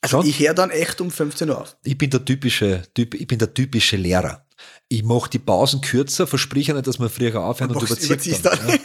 Also 0.00 0.18
Schon? 0.18 0.26
ich 0.26 0.38
höre 0.40 0.54
dann 0.54 0.70
echt 0.70 1.00
um 1.00 1.10
15 1.10 1.48
Uhr 1.48 1.60
auf. 1.62 1.76
Ich 1.82 1.96
bin 1.96 2.10
der 2.10 2.24
typische, 2.24 2.82
typ, 2.94 3.14
ich 3.14 3.26
bin 3.26 3.38
der 3.38 3.54
typische 3.54 3.96
Lehrer. 3.96 4.46
Ich 4.88 5.02
mache 5.02 5.30
die 5.30 5.38
Pausen 5.38 5.80
kürzer, 5.80 6.26
verspreche 6.26 6.74
nicht, 6.74 6.86
dass 6.86 6.98
wir 6.98 7.08
früher 7.08 7.40
aufhören 7.40 7.70
und, 7.70 7.82
überzieht 7.82 8.10
überziehst 8.10 8.44
dann. 8.44 8.58
dann. 8.66 8.78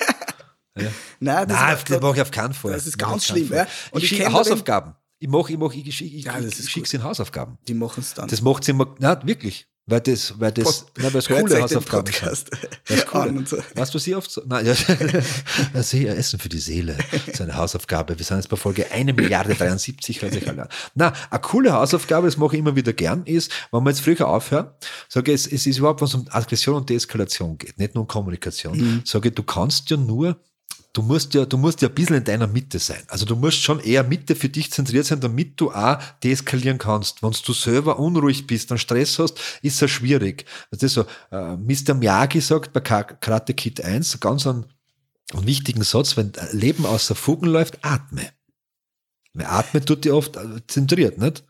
Ja. 0.82 0.92
Nein, 1.20 1.48
das, 1.48 1.58
Nein, 1.60 1.78
das 1.88 2.02
mache 2.02 2.16
ich 2.16 2.22
auf 2.22 2.32
keinen 2.32 2.54
Fall. 2.54 2.72
Das 2.74 2.88
ist 2.88 2.98
ganz 2.98 3.26
schlimm, 3.26 3.50
ja. 3.52 3.68
Und 3.92 4.04
ich 4.04 4.12
ich 4.20 4.26
Hausaufgaben. 4.28 4.96
Ich 5.22 5.28
mache, 5.28 5.52
ich 5.52 5.58
mache, 5.58 5.76
ich, 5.76 5.88
ich, 5.88 6.16
ich, 6.16 6.24
Ja, 6.26 6.40
ich 6.40 6.70
schicke 6.70 6.96
in 6.96 7.04
Hausaufgaben. 7.04 7.58
die 7.68 7.74
machen 7.74 8.00
es 8.02 8.14
dann. 8.14 8.28
Das 8.30 8.42
macht 8.42 8.64
sie 8.64 8.72
immer, 8.72 8.96
nein, 9.00 9.18
wirklich. 9.24 9.68
Weil 9.86 10.02
das, 10.02 10.40
weil 10.40 10.52
das, 10.52 10.82
Pod- 10.84 10.92
nein, 11.00 11.14
weil 11.14 11.20
es 11.20 11.28
coole 11.28 11.62
Hausaufgaben 11.64 12.06
sind. 12.14 12.22
Podcast 12.22 12.52
Das 12.88 12.98
ist 12.98 13.08
cool. 13.12 13.44
so. 13.48 13.58
Weißt 13.74 13.92
du, 13.92 13.96
was 13.96 14.06
ich 14.08 14.16
oft 14.16 14.30
so, 14.30 14.44
nein, 14.46 14.64
ja, 14.68 14.74
ja, 15.74 15.82
sehr 15.82 16.16
Essen 16.16 16.38
für 16.38 16.48
die 16.48 16.60
Seele. 16.60 16.96
So 17.34 17.42
eine 17.42 17.56
Hausaufgabe. 17.58 18.16
Wir 18.20 18.24
sind 18.24 18.38
jetzt 18.38 18.50
bei 18.50 18.56
Folge 18.56 18.92
1 18.92 19.14
Milliarde 19.16 19.56
73, 19.56 20.22
hört 20.22 20.34
sich 20.34 20.48
alle. 20.48 20.70
Na, 20.94 21.12
eine 21.32 21.42
coole 21.42 21.74
Hausaufgabe, 21.74 22.28
das 22.28 22.38
mache 22.38 22.56
ich 22.56 22.60
immer 22.60 22.76
wieder 22.76 22.94
gern, 22.94 23.24
ist, 23.26 23.52
wenn 23.72 23.84
wir 23.84 23.90
jetzt 23.90 24.02
früher 24.02 24.28
aufhören, 24.28 24.70
sage 25.08 25.32
ich, 25.34 25.42
es, 25.46 25.52
es 25.52 25.66
ist 25.66 25.78
überhaupt, 25.80 26.02
was 26.02 26.14
um 26.14 26.28
Aggression 26.30 26.76
und 26.76 26.88
Deeskalation 26.88 27.58
geht, 27.58 27.80
nicht 27.80 27.96
nur 27.96 28.04
um 28.04 28.08
Kommunikation. 28.08 29.02
Sage 29.06 29.30
ich, 29.30 29.36
du 29.36 29.42
kannst 29.42 29.90
ja 29.90 29.98
nur 29.98 30.40
du 30.94 31.02
musst 31.02 31.34
ja, 31.34 31.46
du 31.46 31.58
musst 31.58 31.82
ja 31.82 31.88
ein 31.88 31.96
bisschen 31.96 32.18
in 32.18 32.24
deiner 32.24 32.48
Mitte 32.48 32.80
sein. 32.80 33.02
Also 33.08 33.26
du 33.26 33.36
musst 33.36 33.62
schon 33.62 33.80
eher 33.80 34.04
Mitte 34.04 34.36
für 34.36 34.50
dich 34.50 34.72
zentriert 34.72 35.06
sein, 35.06 35.20
damit 35.20 35.60
du 35.60 35.72
auch 35.72 36.02
deeskalieren 36.24 36.78
kannst. 36.78 37.22
Wenn 37.22 37.32
du 37.32 37.54
selber 37.54 38.00
unruhig 38.00 38.48
bist 38.48 38.72
und 38.72 38.80
Stress 38.80 39.20
hast, 39.20 39.40
ist 39.62 39.82
es 39.82 39.92
schwierig. 39.92 40.46
Das 40.72 40.84
ist 40.84 40.94
so, 40.94 41.06
äh, 41.32 41.56
Mr. 41.58 41.94
Miyagi 41.94 42.42
sagt 42.42 42.74
bei 42.74 42.80
Karate 42.82 43.54
Kid 43.54 43.84
1 43.84 44.20
ganz 44.20 44.48
einen, 44.48 44.66
einen 45.34 45.46
wichtigen 45.46 45.84
Satz, 45.84 46.18
wenn 46.18 46.34
Leben 46.52 46.86
außer 46.86 47.16
Fugen 47.16 47.48
läuft, 47.48 47.80
atme. 47.84 48.30
Weil 49.34 49.46
atme 49.46 49.86
tut 49.86 50.06
dir 50.06 50.16
oft 50.16 50.38
äh, 50.38 50.66
zentriert, 50.68 51.18
nicht? 51.18 51.44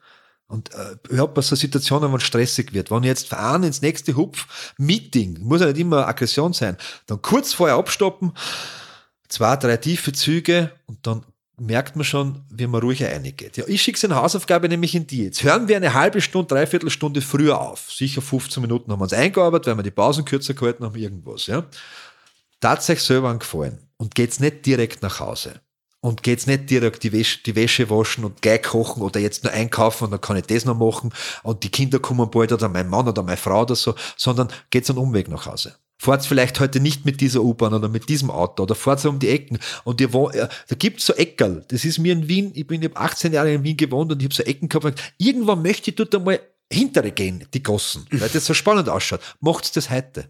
Und 0.47 0.73
äh, 0.73 0.97
ich 1.11 1.19
habe 1.19 1.31
bei 1.31 1.41
so 1.41 1.55
Situationen, 1.55 2.11
wenn 2.11 2.17
es 2.17 2.23
stressig 2.23 2.73
wird, 2.73 2.89
wenn 2.89 3.03
ich 3.03 3.07
jetzt 3.07 3.27
verein 3.27 3.61
ins 3.61 3.83
nächste 3.83 4.15
Hupf, 4.15 4.73
Meeting, 4.79 5.39
muss 5.41 5.61
ja 5.61 5.67
nicht 5.67 5.77
immer 5.77 6.07
Aggression 6.07 6.53
sein, 6.53 6.75
dann 7.05 7.21
kurz 7.21 7.53
vorher 7.53 7.77
abstoppen, 7.77 8.33
zwei, 9.29 9.55
drei 9.55 9.77
tiefe 9.77 10.11
Züge 10.11 10.71
und 10.85 11.05
dann 11.07 11.23
merkt 11.59 11.95
man 11.95 12.05
schon, 12.05 12.43
wie 12.49 12.67
man 12.67 12.81
ruhig 12.81 13.03
eingeht. 13.03 13.57
Ja, 13.57 13.65
ich 13.67 13.81
schicke 13.81 14.05
eine 14.05 14.15
Hausaufgabe 14.15 14.69
nämlich 14.69 14.95
in 14.95 15.07
die. 15.07 15.25
Jetzt 15.25 15.43
hören 15.43 15.67
wir 15.67 15.77
eine 15.77 15.93
halbe 15.93 16.21
Stunde, 16.21 16.47
dreiviertel 16.47 16.89
Stunde 16.89 17.21
früher 17.21 17.59
auf. 17.59 17.91
Sicher 17.91 18.21
15 18.21 18.61
Minuten 18.61 18.91
haben 18.91 18.99
wir 18.99 19.03
uns 19.03 19.13
eingearbeitet, 19.13 19.67
weil 19.67 19.77
wir 19.77 19.83
die 19.83 19.91
Pausen 19.91 20.25
kürzer 20.25 20.53
gehalten 20.53 20.83
haben, 20.83 20.95
irgendwas. 20.95 21.47
Ja. 21.47 21.65
Tatsächlich 22.59 23.05
selber 23.05 23.29
angefallen 23.29 23.79
und 23.97 24.15
geht's 24.15 24.39
nicht 24.39 24.65
direkt 24.65 25.01
nach 25.01 25.19
Hause 25.19 25.61
und 26.01 26.23
geht's 26.23 26.47
nicht 26.47 26.69
direkt 26.69 27.03
die 27.03 27.11
Wäsche, 27.11 27.39
die 27.45 27.55
Wäsche 27.55 27.89
waschen 27.89 28.23
und 28.23 28.41
gleich 28.41 28.63
kochen 28.63 29.01
oder 29.01 29.19
jetzt 29.19 29.43
nur 29.43 29.53
einkaufen 29.53 30.05
und 30.05 30.11
dann 30.11 30.21
kann 30.21 30.37
ich 30.37 30.45
das 30.45 30.65
noch 30.65 30.77
machen 30.77 31.13
und 31.43 31.63
die 31.63 31.69
Kinder 31.69 31.99
kommen 31.99 32.29
bald 32.29 32.51
oder 32.51 32.69
mein 32.69 32.89
Mann 32.89 33.07
oder 33.07 33.23
meine 33.23 33.37
Frau 33.37 33.61
oder 33.61 33.75
so, 33.75 33.95
sondern 34.17 34.49
geht's 34.69 34.89
einen 34.89 34.99
Umweg 34.99 35.27
nach 35.29 35.45
Hause. 35.45 35.75
Fahrt 36.01 36.25
vielleicht 36.25 36.59
heute 36.61 36.79
nicht 36.79 37.05
mit 37.05 37.19
dieser 37.19 37.41
U-Bahn 37.41 37.73
oder 37.73 37.89
mit 37.89 38.07
diesem 38.07 38.31
Auto 38.31 38.63
oder 38.63 38.73
fahrt 38.73 39.05
um 39.05 39.19
die 39.19 39.29
Ecken 39.29 39.59
und 39.83 39.99
ihr 39.99 40.13
wohnt, 40.13 40.35
da 40.35 40.75
gibt's 40.77 41.05
so 41.05 41.13
Eckerl. 41.13 41.65
Das 41.67 41.83
ist 41.83 41.99
mir 41.99 42.13
in 42.13 42.29
Wien, 42.29 42.51
ich 42.55 42.65
bin, 42.65 42.81
ich 42.81 42.89
hab 42.89 43.01
18 43.01 43.33
Jahre 43.33 43.53
in 43.53 43.63
Wien 43.63 43.75
gewohnt 43.75 44.11
und 44.11 44.19
ich 44.21 44.25
habe 44.25 44.33
so 44.33 44.43
Ecken 44.43 44.69
gehabt. 44.69 45.13
Irgendwann 45.17 45.61
möchte 45.61 45.91
ich 45.91 45.95
dort 45.97 46.15
einmal 46.15 46.39
hintere 46.71 47.11
gehen, 47.11 47.45
die 47.53 47.61
Gossen, 47.61 48.05
weil 48.11 48.29
das 48.29 48.45
so 48.45 48.53
spannend 48.53 48.87
ausschaut. 48.87 49.19
Macht's 49.41 49.73
das 49.73 49.89
heute. 49.89 50.29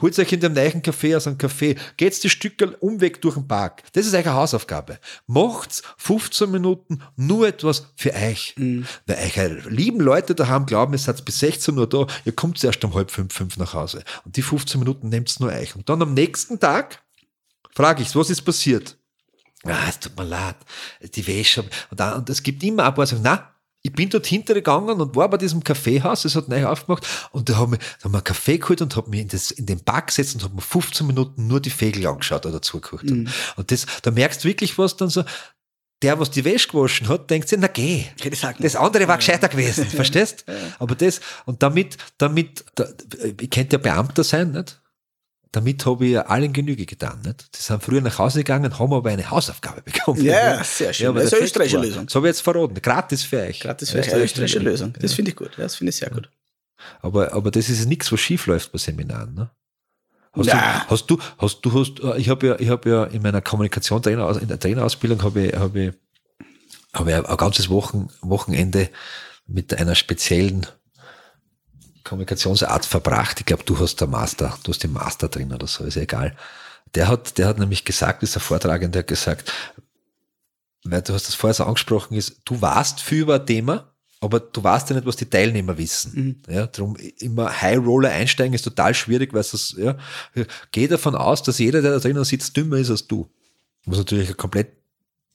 Holt 0.00 0.18
euch 0.18 0.32
in 0.32 0.40
dem 0.40 0.52
neuen 0.52 0.82
Café 0.82 1.16
aus 1.16 1.26
einem 1.26 1.38
Café, 1.38 1.76
geht's 1.96 2.20
die 2.20 2.30
Stücke 2.30 2.76
Umweg 2.78 3.20
durch 3.20 3.34
den 3.34 3.46
Park. 3.46 3.82
Das 3.92 4.06
ist 4.06 4.14
eure 4.14 4.34
Hausaufgabe. 4.34 4.98
Macht's 5.26 5.82
15 5.98 6.50
Minuten 6.50 7.02
nur 7.16 7.48
etwas 7.48 7.86
für 7.96 8.12
euch. 8.14 8.54
Mhm. 8.56 8.86
Weil 9.06 9.30
eure 9.36 9.68
lieben 9.68 10.00
Leute 10.00 10.34
daheim 10.34 10.66
glauben, 10.66 10.92
ihr 10.92 10.98
seid 10.98 11.24
bis 11.24 11.38
16 11.38 11.76
Uhr 11.78 11.88
da, 11.88 12.06
ihr 12.24 12.32
kommt 12.32 12.62
erst 12.62 12.84
um 12.84 12.94
halb 12.94 13.10
fünf, 13.10 13.34
fünf 13.34 13.56
nach 13.56 13.74
Hause. 13.74 14.02
Und 14.24 14.36
die 14.36 14.42
15 14.42 14.78
Minuten 14.78 15.08
nehmt's 15.08 15.40
nur 15.40 15.50
euch. 15.50 15.76
Und 15.76 15.88
dann 15.88 16.02
am 16.02 16.14
nächsten 16.14 16.58
Tag 16.58 17.02
frage 17.72 18.02
ich, 18.02 18.14
was 18.14 18.30
ist 18.30 18.42
passiert? 18.42 18.96
Ah, 19.64 19.88
es 19.88 20.00
tut 20.00 20.16
mir 20.16 20.24
leid, 20.24 20.56
die 21.14 21.26
Wäsche. 21.26 21.62
Und, 21.62 22.00
dann, 22.00 22.18
und 22.18 22.30
es 22.30 22.42
gibt 22.42 22.62
immer 22.62 22.86
ein 22.86 22.94
paar, 22.94 23.06
sagen, 23.06 23.22
na, 23.22 23.54
ich 23.82 23.92
bin 23.92 24.10
dort 24.10 24.26
hintergegangen 24.26 25.00
und 25.00 25.16
war 25.16 25.30
bei 25.30 25.38
diesem 25.38 25.64
Kaffeehaus, 25.64 26.22
das 26.22 26.36
hat 26.36 26.48
neu 26.48 26.66
aufgemacht, 26.66 27.06
und 27.32 27.48
da 27.48 27.56
haben 27.56 27.72
wir, 27.72 27.78
da 27.78 28.04
haben 28.04 28.12
wir 28.12 28.18
einen 28.18 28.24
Kaffee 28.24 28.58
geholt 28.58 28.82
und 28.82 28.94
haben 28.96 29.10
mir 29.10 29.22
in, 29.22 29.28
das, 29.28 29.50
in 29.50 29.66
den 29.66 29.80
Park 29.80 30.08
gesetzt 30.08 30.34
und 30.34 30.44
haben 30.44 30.54
mir 30.54 30.60
15 30.62 31.06
Minuten 31.06 31.46
nur 31.46 31.60
die 31.60 31.70
Vögel 31.70 32.06
angeschaut 32.06 32.44
oder 32.44 32.60
zugeguckt. 32.60 33.10
Mhm. 33.10 33.28
Und 33.56 33.70
das, 33.70 33.86
da 34.02 34.10
merkst 34.10 34.44
du 34.44 34.48
wirklich 34.48 34.76
was 34.76 34.96
dann 34.96 35.08
so, 35.08 35.24
der, 36.02 36.18
was 36.18 36.30
die 36.30 36.44
Wäsche 36.44 36.68
gewaschen 36.68 37.08
hat, 37.08 37.30
denkt 37.30 37.48
sich, 37.48 37.58
na 37.60 37.68
geh. 37.68 38.04
Das 38.62 38.76
andere 38.76 39.06
war 39.06 39.18
gescheiter 39.18 39.48
gewesen, 39.48 39.86
verstehst? 39.88 40.44
Aber 40.78 40.94
das, 40.94 41.20
und 41.46 41.62
damit, 41.62 41.96
damit, 42.18 42.64
da, 42.74 42.86
ich 43.40 43.50
könnte 43.50 43.76
ja 43.76 43.78
Beamter 43.78 44.24
sein, 44.24 44.52
nicht? 44.52 44.80
Damit 45.52 45.84
habe 45.84 46.06
ich 46.06 46.18
allen 46.18 46.52
Genüge 46.52 46.86
getan. 46.86 47.20
Nicht? 47.24 47.56
Die 47.56 47.62
sind 47.62 47.82
früher 47.82 48.00
nach 48.00 48.18
Hause 48.18 48.40
gegangen, 48.40 48.78
haben 48.78 48.92
aber 48.92 49.10
eine 49.10 49.30
Hausaufgabe 49.30 49.80
bekommen. 49.84 50.24
Ja, 50.24 50.62
sehr 50.62 50.92
schön. 50.92 51.06
Ja, 51.06 51.12
das 51.12 51.24
ist 51.24 51.34
eine 51.34 51.44
österreichische 51.44 51.78
Lösung. 51.78 52.06
Das 52.06 52.14
habe 52.14 52.26
ich 52.26 52.30
jetzt 52.30 52.40
verraten. 52.40 52.74
Gratis 52.80 53.24
für 53.24 53.40
euch. 53.40 53.60
Gratis 53.60 53.90
für 53.90 53.98
euch. 53.98 54.12
Eine 54.12 54.24
österreichische 54.24 54.60
Lösung. 54.60 54.92
Das 55.00 55.10
ja. 55.10 55.16
finde 55.16 55.30
ich 55.30 55.36
gut. 55.36 55.50
Das 55.56 55.76
finde 55.76 55.90
ich 55.90 55.96
sehr 55.96 56.10
gut. 56.10 56.30
Aber, 57.02 57.32
aber 57.32 57.50
das 57.50 57.68
ist 57.68 57.86
nichts, 57.86 58.10
was 58.12 58.20
schief 58.20 58.46
läuft 58.46 58.72
bei 58.72 58.78
Seminaren. 58.78 59.34
Ne? 59.34 59.50
Hast, 60.32 60.52
du, 60.52 60.56
hast 60.88 61.10
du, 61.10 61.18
hast 61.38 61.60
du, 61.62 61.72
hast, 61.72 62.00
äh, 62.00 62.18
ich 62.18 62.28
habe 62.28 62.46
ja, 62.46 62.60
ich 62.60 62.68
habe 62.68 62.88
ja 62.88 63.04
in 63.04 63.20
meiner 63.22 63.40
Kommunikation 63.40 64.00
in 64.02 64.48
der 64.48 64.60
Trainerausbildung 64.60 65.22
habe 65.24 65.46
ich, 65.46 65.56
habe 65.56 65.80
ich, 65.80 65.92
habe 66.94 67.10
ich 67.10 67.16
ein 67.16 67.36
ganzes 67.36 67.68
Wochen, 67.68 68.08
Wochenende 68.20 68.88
mit 69.46 69.74
einer 69.74 69.96
speziellen 69.96 70.66
Kommunikationsart 72.04 72.86
verbracht. 72.86 73.40
Ich 73.40 73.46
glaube, 73.46 73.64
du 73.64 73.78
hast 73.78 74.00
der 74.00 74.08
Master, 74.08 74.58
du 74.62 74.72
hast 74.72 74.82
den 74.82 74.92
Master 74.92 75.28
drin 75.28 75.52
oder 75.52 75.66
so, 75.66 75.84
ist 75.84 75.96
ja 75.96 76.02
egal. 76.02 76.36
Der 76.94 77.08
hat, 77.08 77.38
der 77.38 77.46
hat 77.46 77.58
nämlich 77.58 77.84
gesagt, 77.84 78.22
ist 78.22 78.34
der 78.34 78.42
Vortragende, 78.42 79.00
hat 79.00 79.06
gesagt, 79.06 79.52
weil 80.84 81.02
du 81.02 81.12
hast 81.12 81.28
das 81.28 81.34
vorher 81.34 81.54
so 81.54 81.64
angesprochen, 81.64 82.14
ist, 82.14 82.40
du 82.44 82.60
warst 82.60 83.00
für 83.00 83.16
über 83.16 83.34
ein 83.36 83.46
Thema, 83.46 83.92
aber 84.20 84.40
du 84.40 84.62
weißt 84.62 84.90
ja 84.90 84.96
nicht, 84.96 85.06
was 85.06 85.16
die 85.16 85.28
Teilnehmer 85.28 85.78
wissen. 85.78 86.42
Mhm. 86.46 86.54
Ja, 86.54 86.66
darum 86.66 86.96
immer 86.96 87.60
High 87.60 87.78
Roller 87.78 88.10
einsteigen 88.10 88.54
ist 88.54 88.62
total 88.62 88.94
schwierig, 88.94 89.32
weil 89.32 89.40
es, 89.40 89.74
ja, 89.78 89.96
geh 90.72 90.88
davon 90.88 91.14
aus, 91.14 91.42
dass 91.42 91.58
jeder, 91.58 91.80
der 91.80 91.92
da 91.92 91.98
drinnen 91.98 92.24
sitzt, 92.24 92.56
dümmer 92.56 92.76
ist 92.76 92.90
als 92.90 93.06
du. 93.06 93.30
Was 93.86 93.98
natürlich 93.98 94.30
ein 94.30 94.36
komplett 94.36 94.79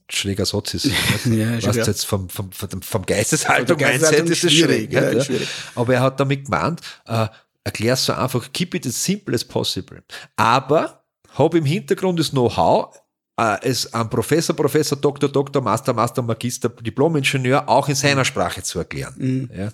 schräger 0.10 0.45
Satz 0.45 0.74
ist. 0.76 0.86
ja, 1.26 1.62
was 1.66 1.76
jetzt 1.76 2.06
vom, 2.06 2.30
vom, 2.30 2.51
vom, 2.51 2.82
vom 2.82 3.06
Geisteshaltung 3.06 3.78
Mindset 3.78 4.30
ist 4.30 4.43
es 4.43 4.53
schwierig. 4.53 4.91
Ja, 4.91 5.12
ja. 5.12 5.24
schwierig. 5.24 5.47
Aber 5.76 5.93
er 5.93 6.01
hat 6.01 6.20
damit 6.20 6.45
gemeint, 6.45 6.82
äh, 7.08 7.28
erklär 7.64 7.95
so 7.95 8.14
einfach, 8.14 8.51
keep 8.53 8.76
it 8.76 8.86
as 8.86 9.03
simple 9.03 9.34
as 9.34 9.43
possible. 9.43 10.03
Aber 10.36 11.03
habe 11.34 11.58
im 11.58 11.66
Hintergrund 11.66 12.20
das 12.20 12.32
Know-how, 12.32 12.95
äh, 13.38 13.58
es 13.64 13.93
am 13.93 14.10
Professor, 14.10 14.56
Professor, 14.56 14.97
Doktor, 14.97 15.30
Doktor, 15.30 15.62
Master, 15.62 15.93
Master, 15.93 16.22
Magister, 16.22 16.70
Diplom-Ingenieur 16.70 17.68
auch 17.68 17.89
in 17.89 17.95
seiner 17.95 18.26
Sprache 18.26 18.64
zu 18.64 18.80
erklären. 18.80 19.16
Mhm. 19.18 19.49
Ja, 19.56 19.72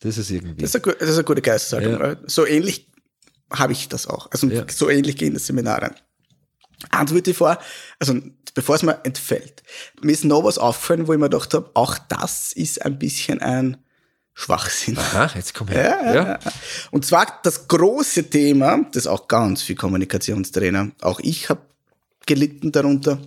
das 0.00 0.18
ist 0.18 0.30
irgendwie. 0.30 0.62
Das 0.62 0.74
ist 0.74 0.84
eine, 0.84 0.94
das 0.96 1.08
ist 1.08 1.14
eine 1.16 1.24
gute 1.24 1.42
Geisteshaltung. 1.42 2.00
Ja. 2.00 2.16
So 2.26 2.46
ähnlich 2.46 2.88
habe 3.50 3.72
ich 3.72 3.88
das 3.88 4.06
auch. 4.06 4.30
Also 4.30 4.48
ja. 4.48 4.64
so 4.68 4.90
ähnlich 4.90 5.16
gehen 5.16 5.34
das 5.34 5.46
Seminare. 5.46 5.92
Antworte 6.90 7.34
vor, 7.34 7.58
also 7.98 8.18
bevor 8.54 8.76
es 8.76 8.82
mir 8.82 9.04
entfällt, 9.04 9.62
mir 10.00 10.12
ist 10.12 10.24
noch 10.24 10.44
was 10.44 10.58
aufgefallen, 10.58 11.06
wo 11.06 11.12
ich 11.12 11.18
mir 11.18 11.28
gedacht 11.28 11.54
habe, 11.54 11.70
auch 11.74 11.98
das 12.08 12.52
ist 12.52 12.84
ein 12.84 12.98
bisschen 12.98 13.40
ein 13.40 13.78
Schwachsinn. 14.34 14.98
Aha, 14.98 15.30
jetzt 15.34 15.54
komm 15.54 15.68
her. 15.68 16.00
Ja, 16.04 16.14
ja. 16.14 16.28
ja. 16.30 16.38
Und 16.90 17.04
zwar 17.04 17.40
das 17.42 17.68
große 17.68 18.30
Thema, 18.30 18.84
das 18.92 19.06
auch 19.06 19.28
ganz 19.28 19.62
viel 19.62 19.76
Kommunikationstrainer, 19.76 20.90
auch 21.00 21.20
ich 21.20 21.48
habe 21.48 21.60
gelitten 22.26 22.72
darunter, 22.72 23.18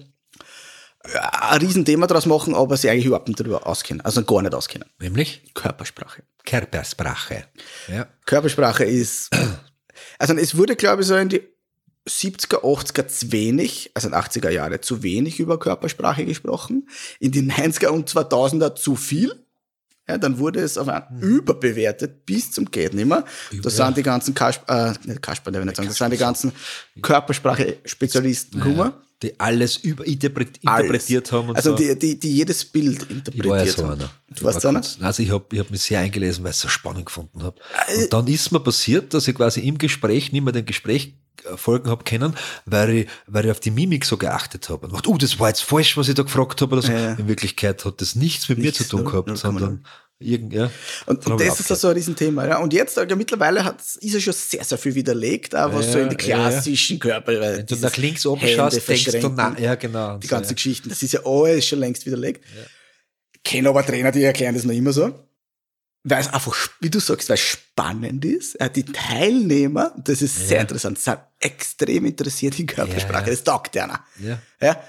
ein 1.14 1.60
Riesenthema 1.60 2.08
daraus 2.08 2.26
machen, 2.26 2.56
aber 2.56 2.78
sie 2.78 2.90
eigentlich 2.90 3.06
überhaupt 3.06 3.28
nicht 3.28 3.40
darüber 3.40 3.68
auskennen, 3.68 4.02
also 4.02 4.24
gar 4.24 4.42
nicht 4.42 4.56
auskennen. 4.56 4.90
Nämlich? 5.00 5.44
Körpersprache. 5.54 6.24
Körpersprache. 6.46 7.46
Ja. 7.88 8.08
Körpersprache 8.26 8.86
ist, 8.86 9.30
also 10.20 10.34
es 10.34 10.58
wurde, 10.58 10.76
glaube 10.76 11.04
ich, 11.04 11.08
so 11.08 11.16
in 11.16 11.30
die 11.30 11.55
70er, 12.08 12.62
80er 12.64 13.08
zu 13.08 13.32
wenig, 13.32 13.92
also 13.94 14.08
in 14.08 14.14
80er 14.14 14.50
Jahre 14.50 14.82
zu 14.82 15.02
wenig 15.04 15.40
über 15.40 15.60
Körpersprache 15.60 16.26
gesprochen, 16.26 16.88
in 17.20 17.32
die 17.32 17.42
90er 17.42 17.88
und 17.88 18.10
2000er 18.10 18.76
zu 18.76 18.96
viel. 18.96 19.34
Ja, 20.08 20.20
dann 20.20 20.38
wurde 20.38 20.60
es 20.60 20.78
auf 20.78 20.88
einmal 20.88 21.08
mhm. 21.10 21.38
überbewertet 21.38 22.28
bis 22.28 22.52
zum 22.52 22.70
geht 22.70 22.94
nimmer. 22.94 23.26
Das 23.64 23.78
sind 23.78 23.98
die 23.98 24.04
ganzen 24.04 24.36
Kasper, 24.36 24.92
äh, 25.04 25.08
nicht 25.08 25.22
Kasper, 25.24 25.52
der 25.52 25.62
will 25.62 25.66
nicht 25.66 25.78
sagen, 25.78 25.90
das 25.90 25.98
sind 25.98 26.14
die 26.14 26.18
ganzen 26.18 26.52
Körpersprache-Spezialisten 27.02 28.60
naja, 28.60 28.94
die 29.24 29.40
alles 29.40 29.78
überinterpretiert 29.78 31.32
haben. 31.32 31.50
Und 31.50 31.56
also 31.56 31.72
so. 31.72 31.76
die, 31.78 31.98
die, 31.98 32.20
die 32.20 32.36
jedes 32.36 32.66
Bild 32.66 33.10
interpretiert 33.10 33.46
ich 33.46 33.50
war 33.50 33.66
ja 33.66 33.72
so 33.72 33.84
einer. 33.86 34.12
Du 34.30 34.44
warst 34.44 34.62
so 34.62 34.68
einer? 34.68 34.82
Also 35.00 35.24
ich 35.24 35.32
habe 35.32 35.46
ich 35.52 35.60
hab 35.60 35.72
mich 35.72 35.82
sehr 35.82 36.00
eingelesen, 36.00 36.44
weil 36.44 36.52
ich 36.52 36.58
es 36.58 36.62
so 36.62 36.68
spannend 36.68 37.08
gefunden 37.08 37.42
habe. 37.42 37.60
Äh, 37.88 38.04
und 38.04 38.14
dann 38.14 38.28
ist 38.28 38.52
mir 38.52 38.60
passiert, 38.60 39.12
dass 39.16 39.28
ich 39.28 39.34
quasi 39.34 39.62
im 39.62 39.80
Gespräch 39.80 40.32
nicht 40.32 40.44
mehr 40.44 40.54
den 40.54 40.66
Gespräch 40.66 41.16
folgen 41.56 41.90
habe 41.90 42.04
können, 42.04 42.36
weil 42.66 42.90
ich, 42.90 43.08
weil 43.28 43.46
ich 43.46 43.52
auf 43.52 43.60
die 43.60 43.72
Mimik 43.72 44.06
so 44.06 44.18
geachtet 44.18 44.70
habe. 44.70 44.88
Und 44.88 44.94
dachte, 44.94 45.10
oh, 45.10 45.18
das 45.18 45.40
war 45.40 45.50
jetzt 45.50 45.64
falsch, 45.64 45.98
was 45.98 46.08
ich 46.08 46.16
da 46.16 46.24
gefragt 46.24 46.62
habe. 46.62 46.74
Oder 46.74 46.82
so. 46.82 46.92
Ja. 46.92 47.14
In 47.14 47.28
Wirklichkeit 47.28 47.84
hat 47.86 48.02
das 48.02 48.16
nichts 48.16 48.50
mit 48.50 48.58
nichts, 48.58 48.80
mir 48.80 48.86
zu 48.86 48.98
tun 48.98 49.06
gehabt, 49.06 49.30
ja, 49.30 49.36
sondern 49.36 49.86
irgend, 50.20 50.54
ja. 50.54 50.72
Und, 51.06 51.26
und 51.28 51.40
das 51.40 51.60
ist 51.60 51.68
so 51.68 51.88
ein 51.88 51.94
Riesenthema. 51.96 52.48
Ja. 52.48 52.58
Und 52.60 52.74
jetzt, 52.74 52.98
ja, 52.98 53.16
mittlerweile 53.16 53.64
hat, 53.64 53.82
ist 53.82 54.14
er 54.14 54.22
schon 54.22 54.34
sehr, 54.34 54.64
sehr 54.64 54.78
viel 54.78 54.96
widerlegt, 54.96 55.56
auch 55.56 55.74
was 55.74 55.88
ja, 55.88 55.92
so 55.94 56.00
in 56.00 56.10
die 56.10 56.16
klassischen 56.16 57.00
Körper. 57.00 57.34
Äh, 57.34 57.58
Wenn 57.58 57.66
du 57.66 57.76
nach 57.76 57.98
links 57.98 58.26
oben 58.26 58.48
schaust, 58.48 58.88
denkst 58.88 59.22
du, 59.22 59.30
na, 59.30 59.58
ja, 59.60 59.76
genau. 59.76 60.18
Die 60.18 60.28
ganzen 60.28 60.50
so, 60.50 60.56
Geschichten, 60.56 60.90
das 60.90 61.04
ist 61.04 61.14
ja 61.14 61.26
alles 61.26 61.66
schon 61.66 61.80
längst 61.80 62.06
widerlegt. 62.06 62.44
Ja. 62.56 62.64
Kenne 63.44 63.70
aber 63.70 63.86
Trainer, 63.86 64.12
die 64.12 64.24
erklären 64.24 64.56
das 64.56 64.64
noch 64.64 64.74
immer 64.74 64.92
so 64.94 65.14
weil 66.08 66.22
es 66.22 66.32
einfach, 66.32 66.56
wie 66.80 66.90
du 66.90 67.00
sagst, 67.00 67.28
weil 67.30 67.34
es 67.34 67.42
spannend 67.42 68.24
ist. 68.24 68.58
Die 68.76 68.86
Teilnehmer, 68.86 69.92
das 69.98 70.22
ist 70.22 70.40
ja. 70.40 70.46
sehr 70.46 70.62
interessant, 70.62 71.00
sind 71.00 71.18
extrem 71.40 72.06
interessiert 72.06 72.60
in 72.60 72.68
Körpersprache. 72.68 73.24
Ja, 73.24 73.28
ja. 73.28 73.32
Das 73.32 73.44
taugt 73.44 73.76
einer. 73.76 74.00
Ja. 74.20 74.40
ja. 74.62 74.80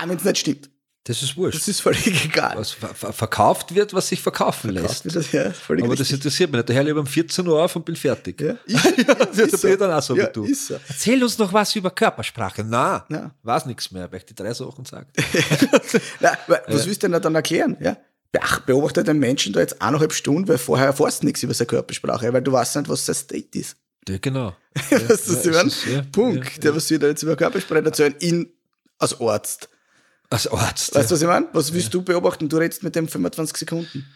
Auch 0.00 0.08
wenn 0.08 0.16
es 0.16 0.24
nicht 0.24 0.38
stimmt. 0.38 0.70
Das 1.04 1.22
ist 1.22 1.34
wurscht. 1.36 1.58
Das 1.58 1.66
ist 1.66 1.80
völlig 1.80 2.24
egal. 2.26 2.56
was 2.58 2.72
ver 2.72 2.88
ver 2.94 3.12
verkauft 3.12 3.74
wird, 3.74 3.94
was 3.94 4.08
sich 4.08 4.20
verkaufen 4.20 4.70
lässt. 4.70 5.02
Kauft 5.04 5.16
das, 5.16 5.32
ja, 5.32 5.50
völlig 5.50 5.82
Aber 5.84 5.94
das 5.94 6.02
richtig. 6.02 6.18
interessiert 6.18 6.50
mich 6.52 6.58
nicht. 6.58 6.68
Daher 6.68 6.84
lieber 6.84 7.00
um 7.00 7.06
14 7.06 7.46
Uhr 7.48 7.64
auf 7.64 7.74
und 7.74 7.84
bin 7.86 7.96
fertig. 7.96 8.38
ja, 8.40 8.54
ich, 8.66 8.76
das 9.06 9.60
bin 9.62 9.72
ich 9.72 9.78
dann 9.78 9.90
auch 9.90 10.02
so 10.02 10.14
ja, 10.14 10.28
wie 10.28 10.32
du. 10.32 10.44
Ist 10.44 10.66
so. 10.66 10.78
Erzähl 10.88 11.22
uns 11.24 11.38
noch 11.38 11.52
was 11.52 11.74
über 11.74 11.90
Körpersprache. 11.90 12.62
Na, 12.64 13.06
Ja. 13.08 13.34
weiß 13.42 13.64
nichts 13.66 13.90
mehr, 13.90 14.12
weil 14.12 14.18
ich 14.18 14.26
die 14.26 14.34
drei 14.34 14.52
Sachen 14.52 14.84
wa- 16.20 16.60
was 16.68 16.86
willst 16.86 17.02
du 17.02 17.08
denn 17.08 17.20
dann 17.20 17.34
erklären? 17.34 17.76
Ja? 17.80 17.96
Ach, 18.38 18.60
beobachte 18.60 19.02
den 19.02 19.18
Menschen 19.18 19.52
da 19.52 19.60
jetzt 19.60 19.82
eineinhalb 19.82 20.12
Stunden, 20.12 20.46
weil 20.48 20.58
vorher 20.58 20.86
erfährst 20.86 21.22
du 21.22 21.26
nichts 21.26 21.42
über 21.42 21.52
seine 21.54 21.66
Körpersprache, 21.66 22.32
weil 22.32 22.42
du 22.42 22.52
weißt 22.52 22.76
nicht, 22.76 22.88
was 22.88 23.04
sein 23.06 23.14
State 23.16 23.58
ist. 23.58 23.76
Ja, 24.08 24.18
genau. 24.18 24.54
Weißt 24.74 24.92
du, 24.92 25.08
was 25.08 25.28
ich 25.40 25.44
Ja, 25.46 25.52
meine? 25.52 25.68
es 25.68 25.76
ist- 25.78 25.86
ja, 25.86 26.02
Punkt. 26.12 26.44
ja, 26.54 26.60
Der, 26.62 26.76
was 26.76 26.88
wir 26.90 26.98
da 26.98 27.08
jetzt 27.08 27.22
über 27.24 27.34
Körpersprache 27.36 27.84
erzählen, 27.84 28.14
ihn 28.20 28.52
als 28.98 29.20
Arzt. 29.20 29.68
Als 30.30 30.46
Arzt. 30.46 30.94
Weißt 30.94 31.10
du, 31.10 31.14
ja. 31.14 31.16
was 31.16 31.22
ich 31.22 31.26
meine? 31.28 31.48
Was 31.52 31.72
willst 31.72 31.92
du 31.92 32.02
beobachten? 32.02 32.48
Du 32.48 32.56
redest 32.56 32.84
mit 32.84 32.94
dem 32.94 33.08
25 33.08 33.56
Sekunden. 33.56 34.06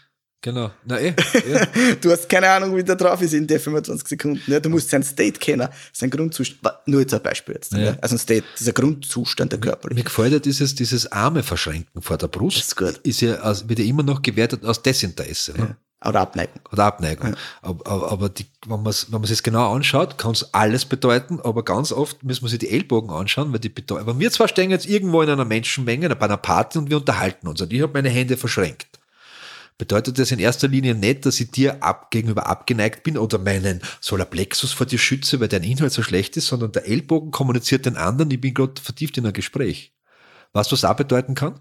Genau. 0.45 0.71
Na 0.85 1.01
eh. 1.01 1.15
Ja. 1.51 1.67
Du 2.03 2.11
hast 2.11 2.29
keine 2.29 2.51
Ahnung, 2.51 2.77
wie 2.77 2.85
der 2.85 2.97
drauf 2.97 3.23
ist 3.23 3.33
in 3.33 3.47
der 3.47 3.59
25 3.59 4.07
Sekunden. 4.07 4.43
Ja, 4.47 4.61
du 4.61 4.69
musst 4.69 4.91
sein 4.91 5.03
State 5.03 5.39
kennen, 5.39 5.67
sein 5.91 6.11
Grundzustand. 6.11 6.77
Nur 6.85 7.01
jetzt 7.01 7.15
ein 7.15 7.23
Beispiel 7.23 7.55
jetzt. 7.55 7.73
Ja. 7.73 7.79
Ja. 7.79 7.97
Also 8.03 8.17
ein 8.17 8.19
State, 8.19 8.45
dieser 8.61 8.73
Grundzustand 8.75 9.53
der 9.53 9.59
Mir 9.59 9.65
Körperlichkeit. 9.69 10.05
gefällt 10.05 10.33
ja 10.35 10.39
dieses, 10.41 10.75
dieses 10.75 11.11
Arme 11.11 11.43
verschränken 11.43 12.03
vor 12.03 12.19
der 12.19 12.29
Brust. 12.29 12.59
Das 12.59 12.67
ist 12.67 12.77
gut. 12.77 12.99
Ist 13.05 13.23
ja, 13.23 13.41
aus, 13.41 13.71
wird 13.71 13.79
ja 13.79 13.87
immer 13.87 14.03
noch 14.03 14.21
gewertet 14.21 14.67
aus 14.67 14.83
Desinteresse. 14.83 15.55
Ne? 15.57 15.77
Oder 16.07 16.21
Abneigung. 16.21 16.61
oder 16.71 16.85
Abneigung. 16.85 17.37
Aber, 17.63 17.91
aber, 17.91 18.13
aber 18.13 18.29
die, 18.29 18.45
wenn 18.67 18.83
man 18.83 18.91
es 18.91 19.11
wenn 19.11 19.23
man 19.23 19.31
es 19.31 19.43
genau 19.43 19.75
anschaut, 19.75 20.19
kann 20.19 20.33
es 20.33 20.53
alles 20.53 20.85
bedeuten, 20.85 21.41
aber 21.43 21.65
ganz 21.65 21.91
oft 21.91 22.23
müssen 22.23 22.43
wir 22.43 22.51
sich 22.51 22.59
die 22.59 22.69
Ellbogen 22.69 23.09
anschauen, 23.09 23.51
weil 23.51 23.61
die 23.61 23.71
bedeuten. 23.71 24.03
Aber 24.03 24.21
wir 24.21 24.31
zwar 24.31 24.49
stehen 24.49 24.69
jetzt 24.71 24.85
irgendwo 24.85 25.23
in 25.23 25.31
einer 25.31 25.47
Menschenmenge, 25.47 26.15
bei 26.15 26.27
einer 26.27 26.37
Party 26.37 26.77
und 26.77 26.91
wir 26.91 26.99
unterhalten 26.99 27.49
uns 27.49 27.63
und 27.63 27.73
ich 27.73 27.81
habe 27.81 27.95
meine 27.95 28.11
Hände 28.11 28.37
verschränkt. 28.37 28.89
Bedeutet 29.77 30.19
das 30.19 30.31
in 30.31 30.39
erster 30.39 30.69
Linie 30.69 30.95
nicht, 30.95 31.27
dass 31.27 31.41
ich 31.41 31.51
dir 31.51 31.83
ab, 31.83 32.11
gegenüber 32.11 32.47
abgeneigt 32.47 33.03
bin 33.03 33.19
oder 33.19 33.39
meinen 33.39 33.81
Solarplexus 34.01 34.73
vor 34.73 34.87
dir 34.87 34.99
schütze, 34.99 35.41
weil 35.41 35.49
dein 35.49 35.65
Inhalt 35.65 35.93
so 35.93 36.03
schlecht 36.03 36.37
ist, 36.37 36.47
sondern 36.47 36.71
der 36.73 36.87
Ellbogen 36.87 37.33
kommuniziert 37.33 37.87
den 37.87 37.97
anderen, 37.97 38.31
ich 38.31 38.41
bin 38.41 38.55
gerade 38.55 38.81
vertieft 38.81 39.19
in 39.19 39.27
ein 39.27 39.33
Gespräch. 39.33 39.93
Weißt 40.53 40.71
du, 40.71 40.75
was 40.75 40.85
auch 40.85 40.95
bedeuten 40.95 41.35
kann? 41.35 41.61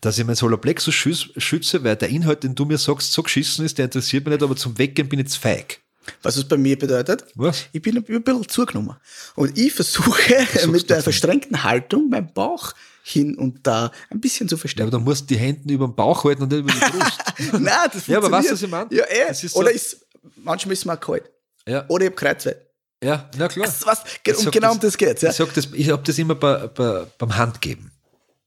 dass 0.00 0.18
ich 0.18 0.24
mein 0.24 0.34
Solarplexus 0.36 0.94
schütz- 0.94 1.30
schütze, 1.36 1.84
weil 1.84 1.96
der 1.96 2.08
Inhalt, 2.08 2.42
den 2.42 2.54
du 2.54 2.64
mir 2.64 2.78
sagst, 2.78 3.12
so 3.12 3.22
geschissen 3.22 3.64
ist, 3.64 3.78
der 3.78 3.86
interessiert 3.86 4.24
mich 4.24 4.32
nicht, 4.32 4.42
aber 4.42 4.56
zum 4.56 4.78
Weggehen 4.78 5.08
bin 5.08 5.20
ich 5.20 5.26
jetzt 5.26 5.36
feig. 5.36 5.80
Was 6.22 6.36
es 6.36 6.48
bei 6.48 6.56
mir 6.56 6.78
bedeutet? 6.78 7.24
Was? 7.34 7.66
Ich 7.72 7.82
bin 7.82 7.96
ein 7.96 8.02
bisschen 8.02 8.48
zugenommen. 8.48 8.96
Und 9.36 9.56
ich 9.58 9.72
versuche 9.72 10.46
mit 10.68 10.88
der 10.90 11.02
verstrengten 11.02 11.62
Haltung 11.62 12.08
meinen 12.08 12.32
Bauch 12.32 12.72
hin 13.10 13.36
und 13.36 13.66
da 13.66 13.90
ein 14.10 14.20
bisschen 14.20 14.48
zu 14.48 14.54
Ja, 14.54 14.56
aber 14.56 14.60
verstärken. 14.60 14.90
dann 14.92 15.04
musst 15.04 15.22
du 15.22 15.34
die 15.34 15.38
Hände 15.40 15.72
über 15.74 15.86
den 15.86 15.94
Bauch 15.94 16.24
halten 16.24 16.42
und 16.42 16.50
nicht 16.52 16.60
über 16.60 16.72
die 16.72 16.78
Brust. 16.98 17.20
Nein, 17.60 17.88
das 17.92 18.06
Ja, 18.06 18.18
aber 18.18 18.30
weißt 18.30 18.48
du, 18.50 18.52
was 18.54 18.62
ich 18.62 18.70
meine? 18.70 18.88
Ja, 18.94 19.04
eh. 19.04 19.28
Das 19.28 19.42
ist 19.44 19.52
so- 19.54 19.60
Oder 19.60 19.70
ist, 19.72 20.06
manchmal 20.36 20.72
ist 20.72 20.80
es 20.80 20.84
mir 20.84 20.94
auch 20.94 21.00
kalt. 21.00 21.30
ja, 21.66 21.84
Oder 21.88 22.04
ich 22.04 22.10
habe 22.10 22.16
Kreuzweh. 22.16 22.54
ja, 23.02 23.28
na 23.36 23.48
klar. 23.48 23.66
Das, 23.66 23.84
was, 23.86 24.04
um 24.44 24.50
genau 24.50 24.72
um 24.72 24.80
das 24.80 24.96
geht's. 24.96 25.22
Ja? 25.22 25.30
Ich 25.30 25.36
sag 25.36 25.52
das, 25.54 25.68
ich 25.72 25.90
hab 25.90 26.04
das 26.04 26.18
immer 26.18 26.34
bei, 26.34 26.66
bei, 26.68 27.06
beim 27.18 27.36
Handgeben. 27.36 27.90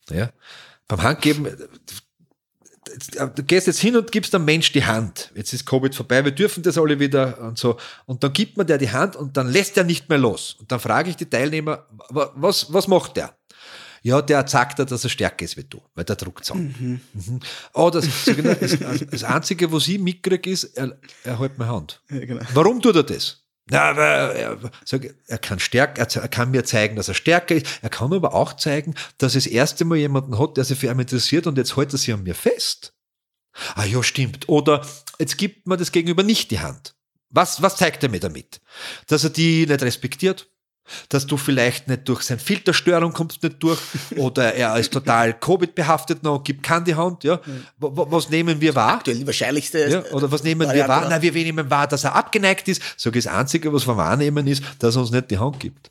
Ja? 0.10 0.30
Beim 0.88 1.02
Handgeben, 1.02 1.48
du 3.36 3.44
gehst 3.44 3.68
jetzt 3.68 3.80
hin 3.80 3.96
und 3.96 4.12
gibst 4.12 4.34
dem 4.34 4.46
Mensch 4.46 4.72
die 4.72 4.84
Hand. 4.86 5.32
Jetzt 5.36 5.54
ist 5.54 5.66
Covid 5.66 5.96
vorbei, 5.96 6.24
wir 6.26 6.32
dürfen 6.32 6.62
das 6.64 6.78
alle 6.78 7.00
wieder 7.00 7.40
und 7.40 7.58
so. 7.58 7.78
Und 8.06 8.24
dann 8.24 8.34
gibt 8.34 8.58
man 8.58 8.68
der 8.68 8.78
die 8.78 8.92
Hand 8.92 9.16
und 9.16 9.38
dann 9.38 9.48
lässt 9.50 9.78
er 9.78 9.84
nicht 9.84 10.10
mehr 10.10 10.18
los. 10.18 10.58
Und 10.60 10.72
dann 10.72 10.80
frage 10.80 11.10
ich 11.10 11.16
die 11.16 11.30
Teilnehmer, 11.30 11.88
wa- 12.10 12.32
was, 12.36 12.72
was 12.74 12.88
macht 12.88 13.16
der? 13.18 13.36
Ja, 14.04 14.22
der 14.22 14.46
sagt 14.48 14.80
dir, 14.80 14.86
dass 14.86 15.04
er 15.06 15.10
stärker 15.10 15.46
ist 15.46 15.56
wie 15.56 15.64
du, 15.64 15.82
weil 15.96 16.04
der 16.04 16.18
druckt 16.18 16.52
an. 16.52 16.76
Mhm. 17.14 17.40
Oh, 17.74 17.90
das, 17.90 18.06
das, 18.26 18.78
das 19.10 19.24
Einzige, 19.24 19.72
was 19.72 19.88
ich 19.88 19.98
mitkriege, 19.98 20.50
ist, 20.50 20.66
er, 20.76 21.00
er 21.24 21.40
hält 21.40 21.58
meine 21.58 21.72
Hand. 21.72 22.02
Ja, 22.10 22.20
genau. 22.20 22.42
Warum 22.54 22.82
tut 22.82 22.98
er 22.98 23.04
das? 23.04 23.44
Na, 23.70 23.92
er, 23.92 24.60
er 25.28 25.38
kann 25.38 25.60
stärker, 25.60 26.02
er, 26.02 26.22
er 26.22 26.28
kann 26.28 26.52
mir 26.52 26.66
zeigen, 26.66 26.98
dass 26.98 27.08
er 27.08 27.14
stärker 27.14 27.56
ist. 27.56 27.66
Er 27.82 27.90
kann 27.90 28.12
aber 28.12 28.34
auch 28.34 28.54
zeigen, 28.58 28.94
dass 29.20 29.36
er 29.36 29.40
das 29.40 29.48
erste 29.48 29.86
Mal 29.86 29.98
jemanden 29.98 30.38
hat, 30.38 30.58
der 30.58 30.66
sich 30.66 30.78
für 30.78 30.88
ihn 30.88 31.00
interessiert 31.00 31.48
und 31.48 31.58
jetzt 31.58 31.78
hält 31.78 31.94
er 31.94 31.98
sich 31.98 32.14
an 32.14 32.24
mir 32.24 32.36
fest. 32.36 32.94
Ah 33.76 33.86
ja, 33.86 34.04
stimmt. 34.04 34.50
Oder 34.50 34.86
jetzt 35.18 35.38
gibt 35.38 35.66
man 35.66 35.80
das 35.80 35.94
Gegenüber 35.94 36.24
nicht 36.24 36.52
die 36.52 36.60
Hand. 36.60 36.96
Was, 37.30 37.62
was 37.62 37.78
zeigt 37.78 38.04
er 38.04 38.10
mir 38.10 38.20
damit? 38.20 38.60
Dass 39.08 39.24
er 39.24 39.30
die 39.30 39.66
nicht 39.66 39.82
respektiert? 39.82 40.50
Dass 41.10 41.26
du 41.26 41.38
vielleicht 41.38 41.88
nicht 41.88 42.08
durch 42.10 42.24
seine 42.24 42.40
Filterstörung 42.40 43.14
kommst 43.14 43.42
nicht 43.42 43.62
durch 43.64 43.80
oder 44.18 44.54
er 44.54 44.78
ist 44.78 44.92
total 44.92 45.34
Covid-behaftet 45.34 46.24
noch 46.24 46.38
und 46.38 46.46
gibt 46.46 46.62
keine 46.64 46.84
die 46.86 46.96
Hand, 46.96 47.24
ja? 47.24 47.40
Wa- 47.78 48.06
Was 48.10 48.30
nehmen 48.30 48.60
wir 48.60 48.76
wahr? 48.76 48.96
Aktuell 48.96 49.18
die 49.18 49.26
wahrscheinlichste. 49.26 49.90
Ja, 49.90 50.04
oder 50.12 50.30
was 50.32 50.44
nehmen 50.44 50.62
wir 50.62 50.68
Variante, 50.68 50.90
wahr? 50.90 51.04
ja. 51.04 51.10
Na, 51.10 51.22
wir 51.22 51.32
nehmen 51.32 51.70
wahr, 51.70 51.88
dass 51.88 52.04
er 52.04 52.16
abgeneigt 52.16 52.68
ist. 52.68 52.82
Sag 52.98 53.16
ich, 53.16 53.24
das 53.24 53.34
Einzige, 53.34 53.72
was 53.72 53.88
wir 53.88 53.96
wahrnehmen, 53.96 54.46
ist, 54.48 54.62
dass 54.80 54.96
er 54.98 55.02
uns 55.02 55.12
nicht 55.12 55.32
die 55.32 55.38
Hand 55.38 55.60
gibt. 55.60 55.90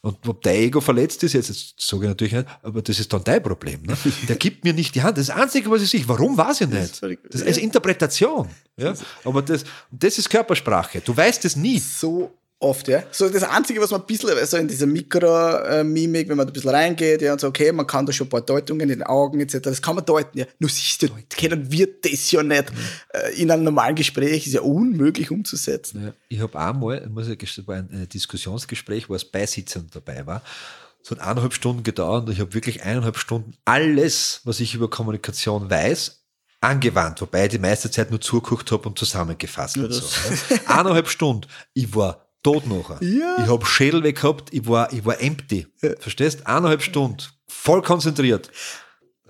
Und 0.00 0.18
ob 0.28 0.42
dein 0.42 0.56
Ego 0.56 0.82
verletzt 0.82 1.22
ist, 1.22 1.32
jetzt, 1.32 1.48
jetzt 1.48 1.80
sage 1.80 2.02
ich 2.02 2.08
natürlich 2.08 2.34
nicht, 2.34 2.46
aber 2.62 2.82
das 2.82 2.98
ist 2.98 3.10
dann 3.10 3.24
dein 3.24 3.42
Problem. 3.42 3.82
Ne? 3.84 3.96
Der 4.28 4.36
gibt 4.36 4.62
mir 4.64 4.74
nicht 4.74 4.94
die 4.94 5.02
Hand. 5.02 5.16
Das 5.16 5.22
ist 5.22 5.28
das 5.30 5.36
Einzige, 5.40 5.70
was 5.70 5.80
ich 5.80 5.88
sehe. 5.88 6.04
Warum 6.06 6.36
weiß 6.36 6.60
ich 6.62 6.68
nicht? 6.68 7.00
Das 7.30 7.40
ist 7.40 7.56
Interpretation. 7.56 8.50
Ja? 8.76 8.92
Aber 9.24 9.40
das, 9.40 9.64
das 9.90 10.18
ist 10.18 10.28
Körpersprache. 10.28 11.00
Du 11.00 11.16
weißt 11.16 11.44
es 11.46 11.56
nie. 11.56 11.78
so 11.78 12.30
oft, 12.58 12.88
ja. 12.88 13.02
So 13.10 13.28
das 13.28 13.42
Einzige, 13.42 13.80
was 13.80 13.90
man 13.90 14.00
ein 14.00 14.06
bisschen, 14.06 14.30
also 14.30 14.56
in 14.56 14.68
dieser 14.68 14.86
Mikro-Mimik, 14.86 16.28
wenn 16.28 16.36
man 16.36 16.46
da 16.46 16.50
ein 16.50 16.52
bisschen 16.52 16.70
reingeht, 16.70 17.22
ja, 17.22 17.32
und 17.32 17.40
so, 17.40 17.48
okay, 17.48 17.72
man 17.72 17.86
kann 17.86 18.06
da 18.06 18.12
schon 18.12 18.26
ein 18.26 18.30
paar 18.30 18.40
Deutungen 18.40 18.80
in 18.80 18.88
den 18.88 19.02
Augen 19.02 19.40
etc., 19.40 19.60
das 19.60 19.82
kann 19.82 19.96
man 19.96 20.04
deuten, 20.04 20.38
ja. 20.38 20.46
Nur 20.58 20.70
siehst 20.70 21.02
du, 21.02 21.08
kennen 21.28 21.70
wird 21.70 22.04
das 22.04 22.30
ja 22.30 22.42
nicht 22.42 22.72
äh, 23.10 23.40
in 23.40 23.50
einem 23.50 23.64
normalen 23.64 23.94
Gespräch, 23.94 24.46
ist 24.46 24.54
ja 24.54 24.62
unmöglich 24.62 25.30
umzusetzen. 25.30 26.04
Ja, 26.04 26.12
ich 26.28 26.40
habe 26.40 26.58
einmal, 26.58 27.06
muss 27.08 27.28
ich 27.28 27.38
gestehen, 27.38 27.66
war 27.66 27.76
ein, 27.76 27.88
ein 27.92 28.08
Diskussionsgespräch, 28.08 29.08
wo 29.08 29.14
es 29.14 29.24
Beisitzend 29.24 29.94
dabei 29.94 30.26
war. 30.26 30.42
Es 31.02 31.10
hat 31.10 31.20
eineinhalb 31.20 31.52
Stunden 31.52 31.82
gedauert 31.82 32.26
und 32.26 32.32
ich 32.32 32.40
habe 32.40 32.54
wirklich 32.54 32.82
eineinhalb 32.82 33.18
Stunden 33.18 33.52
alles, 33.66 34.40
was 34.44 34.60
ich 34.60 34.74
über 34.74 34.88
Kommunikation 34.88 35.68
weiß, 35.68 36.24
angewandt, 36.62 37.20
wobei 37.20 37.44
ich 37.44 37.50
die 37.50 37.58
meiste 37.58 37.90
Zeit 37.90 38.10
nur 38.10 38.22
zugeguckt 38.22 38.72
habe 38.72 38.88
und 38.88 38.98
zusammengefasst 38.98 39.76
und 39.76 39.92
so. 39.92 40.06
Ja. 40.48 40.78
Eineinhalb 40.78 41.08
Stunden. 41.08 41.46
Ich 41.74 41.94
war 41.94 42.23
tot 42.44 42.66
nachher. 42.68 43.02
Ja. 43.02 43.36
Ich 43.42 43.48
habe 43.48 43.66
Schädel 43.66 44.04
weg 44.04 44.20
gehabt, 44.20 44.52
ich 44.54 44.66
war, 44.68 44.92
ich 44.92 45.04
war 45.04 45.20
empty. 45.20 45.66
Verstehst? 45.98 46.46
Eineinhalb 46.46 46.82
Stunden. 46.82 47.16
Voll 47.48 47.82
konzentriert. 47.82 48.50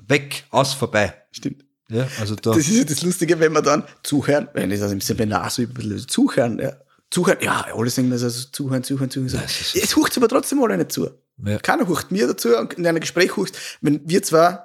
Weg, 0.06 0.44
aus, 0.50 0.74
vorbei. 0.74 1.14
Stimmt. 1.32 1.64
Ja, 1.88 2.06
also 2.20 2.34
da. 2.34 2.50
Das 2.50 2.58
ist 2.68 2.76
ja 2.76 2.84
das 2.84 3.02
Lustige, 3.02 3.38
wenn 3.40 3.52
man 3.52 3.62
dann 3.64 3.84
zuhören, 4.02 4.48
wenn 4.54 4.70
ich 4.70 4.80
das 4.80 4.92
im 4.92 5.00
Seminar 5.00 5.48
so 5.50 5.62
ein 5.62 5.72
bisschen 5.72 6.06
zuhören, 6.08 6.58
ja. 6.58 6.72
Zuhören, 7.10 7.38
ja, 7.42 7.66
alle 7.74 7.90
sagen 7.90 8.10
das 8.10 8.22
also 8.24 8.48
zuhören, 8.50 8.82
zuhören, 8.82 9.08
zuhören. 9.10 9.28
zuhören. 9.28 9.46
Ist- 9.46 9.76
Es 9.76 9.94
hucht 9.96 10.16
aber 10.16 10.28
trotzdem 10.28 10.62
alle 10.62 10.76
nicht 10.76 10.92
zu. 10.92 11.08
Ja. 11.44 11.58
Keiner 11.58 11.86
hucht 11.86 12.10
mir 12.10 12.26
dazu 12.26 12.56
und 12.56 12.74
in 12.74 12.86
einem 12.86 13.00
Gespräch 13.00 13.36
hucht, 13.36 13.56
wenn 13.82 14.00
wir 14.08 14.22
zwei 14.22 14.58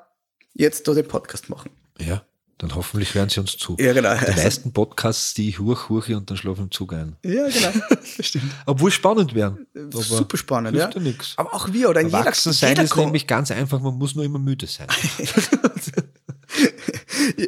jetzt 0.54 0.88
da 0.88 0.93
den 0.93 1.08
Podcast 1.08 1.50
machen. 1.50 1.70
ja, 2.00 2.24
dann 2.60 2.76
hoffentlich 2.76 3.14
hören 3.16 3.30
sie 3.30 3.39
uns 3.39 3.57
zu. 3.57 3.78
Ja, 3.80 3.93
genau. 3.93 4.14
Die 4.16 4.32
meisten 4.36 4.74
Podcasts, 4.74 5.34
die 5.34 5.49
ich 5.49 5.60
huch, 5.60 5.88
huche 5.89 6.18
und 6.18 6.30
dann 6.30 6.38
schlafe 6.38 6.62
im 6.62 6.72
Zug 6.72 6.93
ein. 6.93 7.16
Ja, 7.24 7.47
genau. 7.47 7.72
Stimmt. 8.20 8.51
Obwohl 8.66 8.91
spannend 8.91 9.34
wären. 9.34 9.66
Aber 9.76 10.01
Super 10.03 10.38
spannend, 10.38 10.78
ja. 10.78 10.89
ja 10.89 10.99
nichts. 10.99 11.34
Aber 11.38 11.53
auch 11.53 11.72
wir 11.72 11.89
oder 11.89 12.01
in 12.01 12.07
jeder, 12.07 12.20
Erwachsen 12.20 12.51
sein 12.53 12.72
jeder 12.72 12.84
ist 12.84 12.91
Ko- 12.91 13.05
nämlich 13.05 13.28
ganz 13.28 13.49
einfach, 13.49 13.80
man 13.80 13.95
muss 13.97 14.14
nur 14.14 14.26
immer 14.26 14.39
müde 14.39 14.68
sein. 14.68 14.88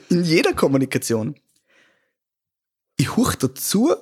in 0.10 0.24
jeder 0.24 0.54
Kommunikation. 0.54 1.36
Ich 2.98 3.16
huch 3.18 3.36
dazu, 3.36 3.94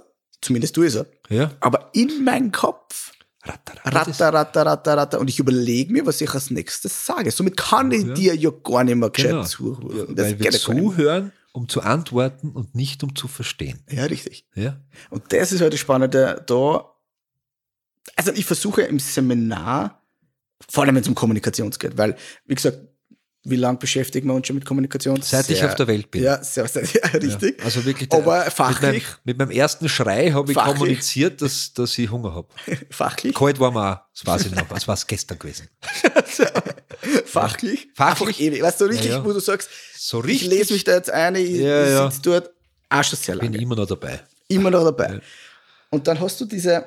zumindest 0.41 0.78
du 0.78 0.84
es 0.84 0.93
ja, 0.95 1.05
Ja? 1.30 1.51
aber 1.60 1.89
in 1.93 2.24
meinen 2.24 2.51
Kopf. 2.51 3.12
Ratter, 3.44 3.74
Ratter, 3.86 4.34
ratter, 4.34 4.66
ratter, 4.66 4.98
ratter. 4.98 5.20
Und 5.20 5.30
ich 5.30 5.40
überlege 5.40 5.94
mir, 5.94 6.06
was 6.06 6.20
ich 6.20 6.30
als 6.34 6.50
nächstes 6.52 7.06
sage. 7.06 7.32
Somit 7.32 7.56
kann 7.56 7.90
ich 7.92 8.06
Ja. 8.06 8.14
dir 8.14 8.36
ja 8.36 8.50
gar 8.52 8.84
nicht 8.84 8.96
mehr 8.96 9.10
Genau. 9.12 9.44
zuhören. 9.44 10.16
Das 10.16 10.26
weil 10.26 10.40
wir 10.40 10.52
zuhören, 10.52 11.32
um 11.54 11.70
zu 11.70 11.82
antworten 11.82 12.50
und 12.52 12.76
nicht 12.76 13.02
um 13.04 13.16
zu 13.16 13.28
verstehen. 13.30 13.80
Ja, 13.90 14.04
richtig. 14.06 14.46
Ja? 14.56 14.82
Und 15.10 15.32
das 15.32 15.52
ist 15.54 15.62
halt 15.62 15.72
das 15.74 15.80
Spannende 15.80 16.44
da. 16.48 16.92
Also 18.16 18.32
ich 18.34 18.46
versuche 18.46 18.82
im 18.82 19.00
Seminar, 19.00 20.02
vor 20.70 20.84
allem 20.84 20.96
wenn 20.96 21.02
es 21.02 21.08
um 21.08 21.16
Kommunikation 21.16 21.70
geht, 21.72 21.98
weil, 21.98 22.18
wie 22.46 22.56
gesagt, 22.56 22.80
wie 23.44 23.56
lange 23.56 23.78
beschäftigen 23.78 24.28
wir 24.28 24.34
uns 24.34 24.48
schon 24.48 24.56
mit 24.58 24.66
Kommunikation? 24.66 25.22
Seit 25.22 25.50
ich 25.50 25.64
auf 25.64 25.74
der 25.76 25.88
Welt 25.88 26.12
bin. 26.12 26.24
Ja, 26.24 26.44
sehr, 26.44 26.68
sehr, 26.68 26.84
ja, 26.94 27.08
richtig. 27.18 27.58
Ja, 27.60 27.66
also 27.66 27.86
wirklich. 27.86 28.12
Aber 28.12 28.44
Mit 28.44 28.54
fachlich, 28.54 29.04
meinem, 29.04 29.18
mit 29.24 29.38
meinem 29.38 29.52
ersten 29.52 29.88
Schrei 29.88 30.32
habe 30.32 30.52
ich 30.52 30.56
Fachlich. 30.58 30.78
kommuniziert, 30.78 31.42
dass, 31.42 31.74
dass 31.74 31.98
ich 31.98 32.12
Hunger 32.12 32.34
habe. 32.36 32.48
fachlich, 32.90 33.34
Kalt 33.34 33.60
war 33.60 33.72
mir 33.72 33.94
auch. 33.94 34.00
Das 34.14 34.26
weiß 34.26 34.46
ich 34.48 34.56
noch. 34.56 34.68
Das 34.68 34.88
war 34.88 34.96
es 34.96 35.08
gestern 35.08 35.40
gewesen. 35.40 35.70
fachlich, 37.26 37.90
Fachlich. 37.96 38.40
ewig. 38.42 38.62
Weißt 38.62 38.82
du, 38.82 38.86
richtig, 38.86 39.08
Ja, 39.12 39.18
ja. 39.18 39.26
wo 39.26 39.32
du 39.34 39.40
sagst, 39.40 39.70
So 39.98 40.20
ich 40.20 40.26
richtig 40.26 40.50
lese 40.50 40.74
mich 40.74 40.84
da 40.84 40.94
jetzt 40.96 41.10
ein, 41.10 41.36
ich, 41.36 41.50
Ja, 41.52 41.84
ich 41.86 41.90
ja. 41.92 42.12
sitze 42.12 42.22
dort, 42.24 42.50
auch 42.90 43.04
schon 43.04 43.18
sehr 43.20 43.36
bin 43.36 43.46
lange. 43.46 43.58
ich 43.58 43.64
immer 43.64 43.76
noch 43.76 43.86
dabei. 43.88 44.20
Immer 44.48 44.72
noch 44.72 44.84
dabei. 44.84 45.14
Ja. 45.16 45.20
Und 45.92 46.08
dann 46.08 46.20
hast 46.20 46.40
du 46.42 46.46
diese, 46.46 46.86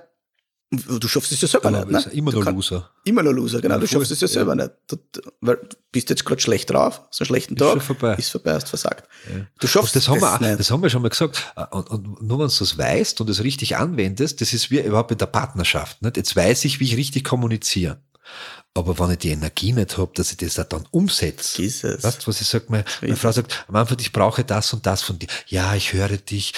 Du 0.75 1.07
schaffst 1.07 1.31
es 1.33 1.41
ja 1.43 1.49
selber 1.49 1.69
Aber 1.69 1.85
nicht. 1.85 1.99
ist 1.99 2.07
Ne? 2.07 2.13
immer 2.15 2.31
Du 2.31 2.41
noch 2.43 2.51
Loser. 2.53 2.91
Immer 3.05 3.23
noch 3.23 3.33
Loser, 3.33 3.61
genau. 3.61 3.75
Ja, 3.75 3.81
du 3.81 3.87
schaffst 3.87 4.11
es 4.11 4.21
ja 4.23 4.27
ja. 4.27 4.33
selber 4.33 4.55
nicht. 4.55 4.71
Du, 4.87 4.97
du- 5.13 5.21
weil 5.43 5.57
du 5.57 5.77
bist 5.91 6.09
jetzt 6.09 6.25
gerade 6.25 6.41
schlecht 6.41 6.71
drauf, 6.71 7.03
so 7.11 7.23
einen 7.23 7.27
schlechten 7.27 7.55
Ist 7.55 7.59
Tag. 7.61 7.71
schon 7.73 7.81
vorbei. 7.83 8.15
Ist 8.15 8.31
vorbei, 8.31 8.55
hast 8.55 8.69
versagt. 8.71 9.07
Du 9.27 9.33
Und 9.67 9.69
schaffst 9.69 9.95
das 9.97 10.09
haben, 10.09 10.21
wir, 10.23 10.35
es 10.35 10.41
nicht. 10.41 10.61
das 10.61 10.71
haben 10.71 10.83
wir 10.83 10.89
schon 10.89 11.03
mal 11.03 11.09
gesagt. 11.11 11.53
Und, 11.73 11.91
und 11.91 12.23
nur 12.23 12.39
wenn 12.39 12.49
du 12.49 12.55
das 12.59 12.79
weißt 12.79 13.21
und 13.21 13.29
das 13.29 13.43
richtig 13.43 13.77
anwendest, 13.77 14.41
das 14.41 14.55
ist 14.55 14.71
wie 14.71 14.81
überhaupt 14.81 15.11
in 15.13 15.19
der 15.19 15.27
Partnerschaft. 15.27 16.01
Nicht? 16.01 16.17
Jetzt 16.17 16.35
weiß 16.35 16.65
ich, 16.65 16.81
wie 16.81 16.85
ich 16.85 16.97
richtig 16.97 17.25
kommuniziere. 17.25 17.99
Aber 18.75 18.99
wenn 18.99 19.11
ich 19.11 19.19
die 19.19 19.29
Energie 19.29 19.73
nicht 19.75 19.99
habe, 19.99 20.13
dass 20.15 20.31
ich 20.31 20.39
das 20.39 20.59
auch 20.59 20.65
dann 20.65 20.89
umsetze. 20.91 21.63
Ist 21.63 21.85
es. 21.85 22.03
Weißt 22.03 22.23
du, 22.23 22.29
was 22.29 22.41
ich 22.41 22.47
sage? 22.47 22.65
Meine. 22.69 22.85
Frau 23.17 23.31
sagt, 23.31 23.67
am 23.69 23.77
Anfang, 23.77 23.99
ich 24.01 24.11
brauche 24.13 24.43
das 24.43 24.73
und 24.73 24.87
das 24.87 25.03
von 25.03 25.19
dir. 25.19 25.29
Ja, 25.49 25.75
ich 25.75 25.93
höre 25.93 26.17
dich. 26.17 26.55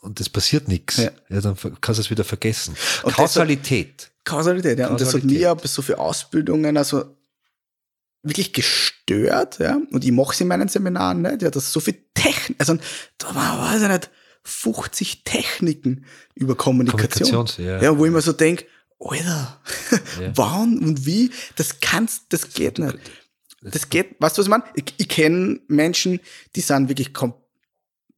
Und 0.00 0.18
es 0.20 0.28
passiert 0.28 0.66
nichts. 0.68 0.96
Ja. 0.96 1.10
Ja. 1.28 1.40
dann 1.40 1.56
kannst 1.80 1.98
du 1.98 2.02
es 2.02 2.10
wieder 2.10 2.24
vergessen. 2.24 2.74
Und 3.02 3.14
Kausalität. 3.14 4.10
Kausalität, 4.24 4.78
ja. 4.78 4.88
Und 4.88 5.00
das 5.00 5.08
hat 5.08 5.14
Kausalität. 5.22 5.40
mir 5.40 5.54
bei 5.54 5.66
so 5.66 5.82
viele 5.82 5.98
Ausbildungen 5.98 6.76
also 6.76 7.04
wirklich 8.22 8.52
gestört, 8.52 9.58
ja. 9.58 9.78
Und 9.90 10.04
ich 10.04 10.12
mache 10.12 10.32
es 10.32 10.40
in 10.40 10.48
meinen 10.48 10.68
Seminaren 10.68 11.22
nicht, 11.22 11.42
ja, 11.42 11.50
das 11.50 11.72
so 11.72 11.80
viel 11.80 11.98
Technik, 12.14 12.58
also 12.58 12.76
da 13.18 13.34
war, 13.34 13.58
weiß 13.72 13.82
ich 13.82 13.88
nicht, 13.88 14.10
50 14.42 15.24
Techniken 15.24 16.04
über 16.34 16.54
Kommunikation. 16.54 17.46
Kommunikations- 17.46 17.60
ja. 17.62 17.82
ja. 17.82 17.96
wo 17.98 18.04
ich 18.06 18.12
mir 18.12 18.20
so 18.22 18.32
denk, 18.32 18.64
Alter, 18.98 19.60
Ja. 20.20 20.32
wann 20.36 20.78
und 20.78 21.06
wie, 21.06 21.30
das 21.56 21.80
kannst, 21.80 22.24
das 22.30 22.50
geht 22.50 22.78
nicht. 22.78 22.98
Das 23.62 23.88
geht, 23.90 24.16
weißt 24.20 24.38
du, 24.38 24.40
was 24.40 24.46
ich 24.46 24.50
meine? 24.50 24.64
Ich, 24.74 24.94
ich 24.96 25.08
kenne 25.08 25.60
Menschen, 25.68 26.20
die 26.56 26.62
sind 26.62 26.88
wirklich 26.88 27.12
kom 27.12 27.34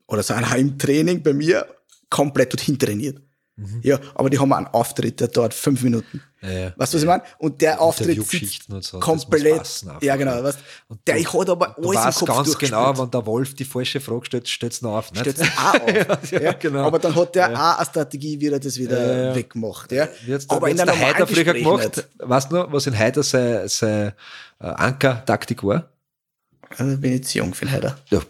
oder 0.06 0.22
sind 0.22 0.44
auch 0.44 0.54
im 0.56 0.78
Training 0.78 1.22
bei 1.22 1.32
mir 1.32 1.66
komplett 2.10 2.52
dorthin 2.52 2.78
trainiert. 2.78 3.20
Mhm. 3.54 3.80
Ja, 3.82 3.98
aber 4.14 4.30
die 4.30 4.38
haben 4.38 4.50
einen 4.54 4.66
Auftritt, 4.68 5.20
der 5.20 5.28
dauert 5.28 5.52
fünf 5.52 5.82
Minuten. 5.82 6.22
Ja, 6.40 6.50
ja. 6.50 6.72
Weißt 6.76 6.92
du, 6.94 6.96
was 6.96 7.02
ich 7.02 7.06
meine? 7.06 7.22
Und 7.38 7.60
der 7.60 7.80
Auftritt 7.80 8.26
sitzt 8.26 8.66
so, 8.80 8.98
komplett. 8.98 9.58
passen 9.58 9.92
ja, 10.00 10.16
genau. 10.16 10.36
ja. 10.36 10.42
Weißt, 10.44 10.58
Und 10.88 11.06
der 11.06 11.18
ich 11.18 11.30
hat 11.32 11.50
aber 11.50 11.76
alles 11.76 11.86
weißt 12.00 12.22
im 12.22 12.26
Kopf 12.28 12.36
ganz 12.36 12.58
genau, 12.58 12.98
wenn 12.98 13.10
der 13.10 13.26
Wolf 13.26 13.54
die 13.54 13.66
falsche 13.66 14.00
Frage 14.00 14.24
stellt, 14.24 14.48
stellt 14.48 14.72
es 14.72 14.80
noch 14.80 14.96
auf. 14.96 15.12
Nicht? 15.12 15.20
Stellt's 15.20 15.42
auch 15.42 15.74
auf. 15.74 16.30
Ja, 16.32 16.40
ja, 16.40 16.52
genau. 16.54 16.86
Aber 16.86 16.98
dann 16.98 17.14
hat 17.14 17.34
der 17.34 17.50
Ja. 17.50 17.72
auch 17.74 17.76
eine 17.76 17.86
Strategie, 17.86 18.40
wie 18.40 18.48
er 18.48 18.58
das 18.58 18.78
wieder 18.78 18.98
Ja, 19.06 19.28
ja. 19.28 19.34
wegmacht. 19.34 19.92
Ja. 19.92 20.08
Hat's 20.28 20.48
aber 20.48 20.70
in 20.70 20.76
der 20.78 20.88
einem 20.88 20.98
Heider 20.98 21.26
früher 21.26 21.44
gemacht? 21.52 21.96
nicht. 21.96 22.08
Weißt 22.18 22.50
du 22.50 22.56
noch, 22.56 22.72
was 22.72 22.86
in 22.86 22.98
Heider 22.98 23.22
seine, 23.22 23.68
seine 23.68 24.14
äh, 24.60 24.64
Ankertaktik 24.66 25.62
war? 25.62 25.90
Also 26.78 26.96
bin 26.96 27.12
ich 27.12 27.24
zu 27.24 27.36
jung 27.38 27.52
für 27.52 27.66
den 27.66 27.72
Heider. 27.72 27.98
Ja. 28.08 28.22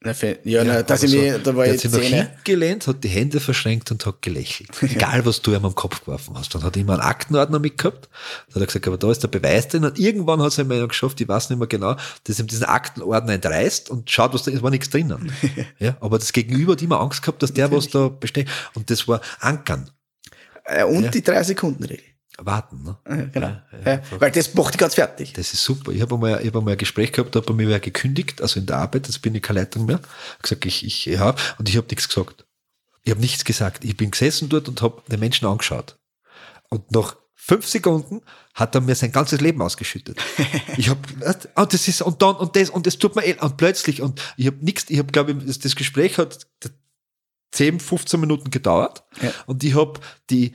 Na, 0.00 0.12
Ja, 0.44 0.62
na, 0.62 0.84
dass 0.84 1.02
ich 1.02 1.10
so, 1.10 1.16
mir, 1.16 1.38
da 1.40 1.56
war 1.56 1.64
der 1.64 1.74
ich 1.74 1.84
hat 1.84 1.90
sich 1.90 2.10
nach 2.10 2.18
hinten 2.18 2.38
gelehnt, 2.44 2.86
hat 2.86 3.02
die 3.02 3.08
Hände 3.08 3.40
verschränkt 3.40 3.90
und 3.90 4.06
hat 4.06 4.22
gelächelt. 4.22 4.70
Egal, 4.82 5.26
was 5.26 5.42
du 5.42 5.52
ihm 5.52 5.64
am 5.64 5.74
Kopf 5.74 6.00
geworfen 6.02 6.36
hast. 6.38 6.54
Dann 6.54 6.62
hat 6.62 6.76
er 6.76 6.82
immer 6.82 6.92
einen 6.92 7.02
Aktenordner 7.02 7.58
mitgehabt. 7.58 8.08
Dann 8.46 8.54
hat 8.54 8.62
er 8.62 8.66
gesagt, 8.66 8.86
aber 8.86 8.96
da 8.96 9.10
ist 9.10 9.24
der 9.24 9.28
Beweis 9.28 9.66
drin. 9.66 9.84
Und 9.84 9.98
irgendwann 9.98 10.40
hat 10.40 10.52
es 10.52 10.58
ihm 10.58 10.70
einer 10.70 10.86
geschafft, 10.86 11.20
ich 11.20 11.26
weiß 11.26 11.50
nicht 11.50 11.58
mehr 11.58 11.66
genau, 11.66 11.96
dass 12.24 12.38
ihm 12.38 12.46
diesen 12.46 12.64
Aktenordner 12.64 13.32
entreißt 13.32 13.90
und 13.90 14.08
schaut, 14.08 14.34
was 14.34 14.44
da 14.44 14.52
ist, 14.52 14.62
war 14.62 14.70
nichts 14.70 14.88
drinnen. 14.88 15.32
ja, 15.80 15.96
aber 16.00 16.20
das 16.20 16.32
Gegenüber 16.32 16.72
hat 16.72 16.82
immer 16.82 17.00
Angst 17.00 17.20
gehabt, 17.22 17.42
dass 17.42 17.52
der 17.52 17.72
was 17.72 17.88
da 17.88 18.06
besteht. 18.08 18.48
Und 18.74 18.90
das 18.90 19.08
war 19.08 19.20
Ankern. 19.40 19.90
Äh, 20.64 20.84
und 20.84 21.04
Ja. 21.04 21.10
die 21.10 21.22
3-Sekunden-Regel. 21.22 22.04
Warten. 22.38 22.82
Ne? 22.82 22.96
Ja, 23.08 23.24
Genau. 23.26 23.56
Ja, 23.84 23.92
ja. 23.92 24.02
Weil 24.18 24.30
das 24.30 24.54
macht 24.54 24.74
dich 24.74 24.78
ganz 24.78 24.94
fertig. 24.94 25.32
Das 25.32 25.52
ist 25.52 25.62
super. 25.62 25.92
Ich 25.92 26.00
habe 26.00 26.14
einmal, 26.14 26.40
ich 26.40 26.48
hab 26.48 26.56
einmal 26.56 26.72
ein 26.72 26.78
Gespräch 26.78 27.12
gehabt, 27.12 27.34
da 27.34 27.40
hat 27.40 27.46
bei 27.46 27.54
mir 27.54 27.68
wer 27.68 27.80
gekündigt, 27.80 28.40
also 28.40 28.60
in 28.60 28.66
der 28.66 28.78
Arbeit, 28.78 29.06
jetzt 29.06 29.20
bin 29.22 29.34
ich 29.34 29.42
keine 29.42 29.60
Leitung 29.60 29.86
mehr. 29.86 30.00
Gesagt, 30.40 30.64
ich, 30.64 30.84
ich, 30.84 31.06
ja, 31.06 31.34
und 31.58 31.68
ich 31.68 31.76
habe 31.76 31.86
nichts 31.88 32.08
gesagt. 32.08 32.46
Ich 33.02 33.10
habe 33.10 33.20
nichts 33.20 33.44
gesagt. 33.44 33.84
Ich 33.84 33.96
bin 33.96 34.10
gesessen 34.10 34.48
dort 34.48 34.68
und 34.68 34.82
habe 34.82 35.02
den 35.10 35.20
Menschen 35.20 35.46
angeschaut. 35.48 35.98
Und 36.68 36.90
nach 36.92 37.16
fünf 37.34 37.66
Sekunden 37.66 38.20
hat 38.54 38.74
er 38.74 38.82
mir 38.82 38.94
sein 38.94 39.10
ganzes 39.10 39.40
Leben 39.40 39.62
ausgeschüttet. 39.62 40.20
Ich 40.76 40.90
habe, 40.90 41.00
und 41.54 41.72
das 41.72 41.88
ist, 41.88 42.02
und 42.02 42.20
dann, 42.20 42.36
und 42.36 42.54
das, 42.54 42.70
und 42.70 42.86
das 42.86 42.98
tut 42.98 43.16
mir, 43.16 43.24
eh- 43.24 43.40
und 43.40 43.56
plötzlich, 43.56 44.02
und 44.02 44.20
ich 44.36 44.46
habe 44.46 44.58
nichts, 44.60 44.84
ich 44.90 44.98
habe, 44.98 45.10
glaube 45.10 45.32
ich, 45.32 45.46
das, 45.46 45.58
das 45.58 45.74
Gespräch 45.74 46.18
hat 46.18 46.46
10, 47.52 47.80
15 47.80 48.20
Minuten 48.20 48.50
gedauert. 48.50 49.04
Ja. 49.22 49.32
Und 49.46 49.64
ich 49.64 49.74
habe 49.74 49.98
die 50.30 50.54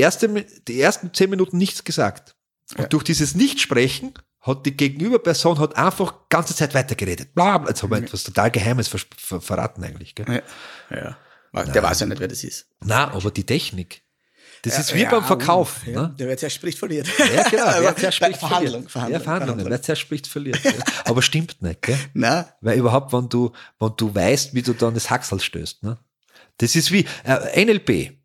erste, 0.00 0.28
die 0.66 0.80
ersten 0.80 1.12
10 1.12 1.30
Minuten 1.30 1.56
nichts 1.58 1.84
gesagt. 1.84 2.34
Und 2.72 2.80
Ja. 2.82 2.86
durch 2.88 3.04
dieses 3.04 3.34
Nichtsprechen 3.34 4.14
hat 4.40 4.64
die 4.66 4.76
Gegenüberperson 4.76 5.58
hat 5.58 5.76
einfach 5.76 6.28
ganze 6.28 6.54
Zeit 6.54 6.74
weitergeredet. 6.74 7.34
Bla, 7.34 7.58
bla. 7.58 7.68
Jetzt 7.70 7.82
haben 7.82 7.90
wir 7.90 7.98
etwas 7.98 8.22
total 8.24 8.50
Geheimes 8.50 8.88
ver 8.88 9.00
ver 9.16 9.40
verraten 9.40 9.82
eigentlich. 9.84 10.14
Gell? 10.14 10.42
Ja. 10.90 11.16
ja. 11.54 11.64
Der 11.64 11.82
weiß 11.82 12.00
ja 12.00 12.06
nicht, 12.06 12.20
wer 12.20 12.28
das 12.28 12.44
ist. 12.44 12.66
Na, 12.80 13.10
aber 13.12 13.30
die 13.30 13.44
Technik. 13.44 14.02
Das 14.62 14.74
Ja, 14.74 14.80
ist 14.80 14.94
wie 14.94 15.02
ja, 15.02 15.10
beim 15.10 15.24
Verkauf. 15.24 15.86
Ja. 15.86 16.02
Ne? 16.02 16.14
Der 16.18 16.26
wer 16.28 16.36
zuerst 16.36 16.56
spricht, 16.56 16.78
verliert. 16.78 17.06
Ja, 17.18 17.48
genau. 17.48 17.64
Wer 17.80 17.96
zuerst 17.96 18.20
bei 18.20 18.26
spricht, 18.26 18.40
Verhandlung, 18.40 18.88
verliert. 18.88 18.90
Verhandlung, 18.90 19.12
ja, 19.12 19.20
Verhandlungen. 19.20 19.70
Wer 19.70 19.82
zuerst 19.82 20.02
spricht, 20.02 20.26
verliert. 20.26 20.64
Ja. 20.64 20.72
Aber 21.04 21.22
stimmt 21.22 21.62
nicht, 21.62 21.82
gell? 21.82 21.96
Na, 22.14 22.48
Weil 22.60 22.78
überhaupt, 22.78 23.12
wenn 23.12 23.28
du, 23.28 23.52
wenn 23.78 23.92
du 23.96 24.14
weißt, 24.14 24.54
wie 24.54 24.62
du 24.62 24.72
dann 24.72 24.94
das 24.94 25.10
Haxel 25.10 25.40
stößt. 25.40 25.84
Ne? 25.84 25.98
Das 26.58 26.74
ist 26.74 26.90
wie 26.90 27.06
äh, 27.24 27.64
NLP. 27.64 28.18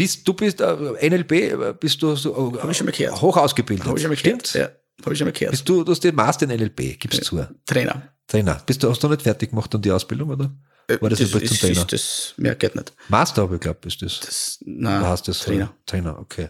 Bist, 0.00 0.26
du 0.26 0.32
bist 0.34 0.60
äh, 0.60 1.08
NLP, 1.10 1.32
äh, 1.32 1.74
bist 1.78 2.00
du 2.02 2.14
so, 2.16 2.54
äh, 2.54 2.58
Hab 2.62 2.70
ich 2.70 2.76
schon 2.76 2.86
mal 2.86 2.92
gehört. 2.92 3.20
hoch 3.20 3.36
ausgebildet. 3.36 3.86
habe 3.86 3.98
ich 3.98 4.02
schon 4.02 4.10
mal 4.10 4.16
gehört. 4.16 4.46
Stimmt's? 4.46 4.52
Ja, 4.54 4.70
habe 5.04 5.12
ich 5.12 5.18
schon 5.18 5.26
mal 5.26 5.32
gehört. 5.32 5.50
Bist 5.52 5.68
du, 5.68 5.84
du 5.84 5.92
hast 5.92 6.02
den 6.02 6.14
Master 6.14 6.48
in 6.50 6.56
NLP, 6.58 6.98
gibst 6.98 7.24
zu. 7.24 7.46
Trainer. 7.66 8.08
Trainer. 8.26 8.62
Bist 8.66 8.82
du, 8.82 8.88
hast 8.90 9.02
du 9.02 9.06
noch 9.08 9.12
nicht 9.16 9.22
fertig 9.22 9.50
gemacht 9.50 9.72
dann 9.74 9.82
die 9.82 9.90
Ausbildung, 9.90 10.30
oder? 10.30 10.50
Äh, 10.86 11.00
War 11.00 11.10
das, 11.10 11.18
das 11.18 11.30
zum 11.30 11.40
ist, 11.42 11.60
Trainer? 11.60 11.80
ist 11.82 11.92
das, 11.92 12.34
mehr 12.36 12.54
geht 12.54 12.74
nicht. 12.76 12.92
Master 13.08 13.42
habe 13.42 13.56
ich 13.56 13.60
glaubt, 13.60 13.84
ist 13.86 14.00
das. 14.02 14.20
Das, 14.20 14.58
Da 14.60 14.66
na, 14.66 15.08
hast 15.08 15.26
du 15.28 15.32
das. 15.32 15.40
Trainer. 15.40 15.74
Trainer, 15.86 16.18
okay. 16.18 16.48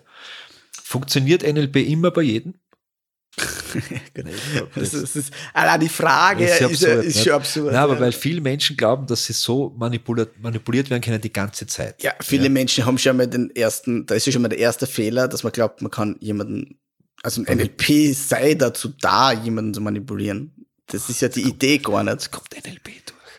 Funktioniert 0.83 1.43
NLP 1.43 1.77
immer 1.89 2.11
bei 2.11 2.23
jedem? 2.23 2.55
Das 4.75 4.93
ist, 4.93 5.03
das 5.03 5.17
ist, 5.17 5.33
allein 5.55 5.81
die 5.81 5.89
Frage 5.89 6.47
Das 6.47 6.61
ist, 6.71 6.83
ja- 6.83 7.01
ist, 7.01 7.07
nicht? 7.07 7.25
schon 7.25 7.33
absurd. 7.35 7.67
Nein, 7.67 7.77
aber 7.77 7.95
ja. 7.95 8.01
weil 8.01 8.13
viele 8.13 8.41
Menschen 8.41 8.77
glauben, 8.77 9.07
dass 9.07 9.25
sie 9.27 9.33
so 9.33 9.75
manipuliert, 9.79 10.39
manipuliert 10.41 10.91
werden 10.91 11.03
können 11.03 11.21
die 11.21 11.33
ganze 11.33 11.67
Zeit. 11.67 12.03
ja, 12.03 12.13
viele 12.21 12.49
Menschen 12.51 12.85
haben 12.85 12.99
schon 12.99 13.17
mal 13.17 13.27
den 13.27 13.55
ersten, 13.55 14.07
da 14.07 14.15
ist 14.15 14.27
ja 14.27 14.33
schon 14.33 14.43
mal 14.43 14.49
der 14.49 14.59
erste 14.59 14.87
Fehler, 14.87 15.29
dass 15.29 15.43
man 15.43 15.53
glaubt, 15.53 15.83
man 15.83 15.91
kann 15.91 16.17
jemanden, 16.21 16.79
also 17.23 17.43
ein 17.43 17.57
NLP 17.57 18.15
sei 18.15 18.55
dazu 18.55 18.89
da, 19.01 19.33
jemanden 19.33 19.75
zu 19.75 19.81
manipulieren. 19.81 20.53
Das 20.87 21.09
ist 21.09 21.21
ja 21.21 21.29
die 21.29 21.43
Idee 21.43 21.79
gar 21.79 22.03
nicht. 22.03 22.33
Kommt 22.33 22.49
NLP. 22.53 22.91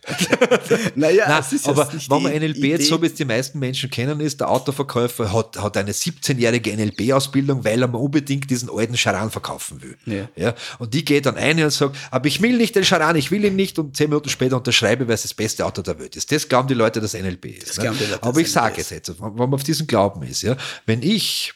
Naja, 0.95 1.25
Nein, 1.27 1.37
das 1.37 1.53
ist 1.53 1.67
aber 1.67 1.87
jetzt 1.91 2.09
wenn 2.09 2.23
man 2.23 2.31
NLP 2.31 2.57
jetzt 2.57 2.81
Idee. 2.81 2.83
so, 2.83 3.01
wie 3.01 3.05
es 3.05 3.13
die 3.13 3.25
meisten 3.25 3.59
Menschen 3.59 3.89
kennen, 3.89 4.19
ist, 4.19 4.39
der 4.39 4.49
Autoverkäufer 4.49 5.31
hat, 5.31 5.61
hat 5.61 5.77
eine 5.77 5.91
17-jährige 5.91 6.75
NLP-Ausbildung, 6.75 7.63
weil 7.63 7.81
er 7.81 7.87
mir 7.87 7.97
unbedingt 7.97 8.49
diesen 8.49 8.69
alten 8.69 8.95
Charan 8.95 9.29
verkaufen 9.29 9.81
will. 9.81 9.97
Ja. 10.05 10.27
Ja, 10.35 10.55
und 10.79 10.93
die 10.93 11.05
geht 11.05 11.25
dann 11.25 11.37
ein 11.37 11.61
und 11.63 11.71
sagt, 11.71 11.95
aber 12.09 12.27
ich 12.27 12.41
will 12.41 12.57
nicht 12.57 12.75
den 12.75 12.83
Charan, 12.83 13.15
ich 13.15 13.31
will 13.31 13.43
ihn 13.45 13.55
nicht 13.55 13.77
und 13.77 13.95
zehn 13.95 14.09
Minuten 14.09 14.29
später 14.29 14.57
unterschreibe, 14.57 15.07
weil 15.07 15.15
es 15.15 15.23
das 15.23 15.33
beste 15.33 15.65
Auto 15.65 15.81
der 15.81 15.99
Welt 15.99 16.15
ist. 16.15 16.31
Das 16.31 16.47
glauben 16.47 16.67
die 16.67 16.73
Leute, 16.73 16.99
dass 16.99 17.13
NLP 17.13 17.45
ist. 17.45 17.69
Das 17.69 17.77
ne? 17.77 17.83
glauben 17.83 17.97
die 17.99 18.05
Leute, 18.05 18.23
aber 18.23 18.39
ich 18.39 18.51
sage 18.51 18.81
es 18.81 18.89
jetzt, 18.89 19.21
wenn 19.21 19.35
man 19.35 19.53
auf 19.53 19.63
diesen 19.63 19.87
Glauben 19.87 20.23
ist, 20.23 20.41
ja, 20.41 20.55
wenn 20.85 21.01
ich 21.03 21.53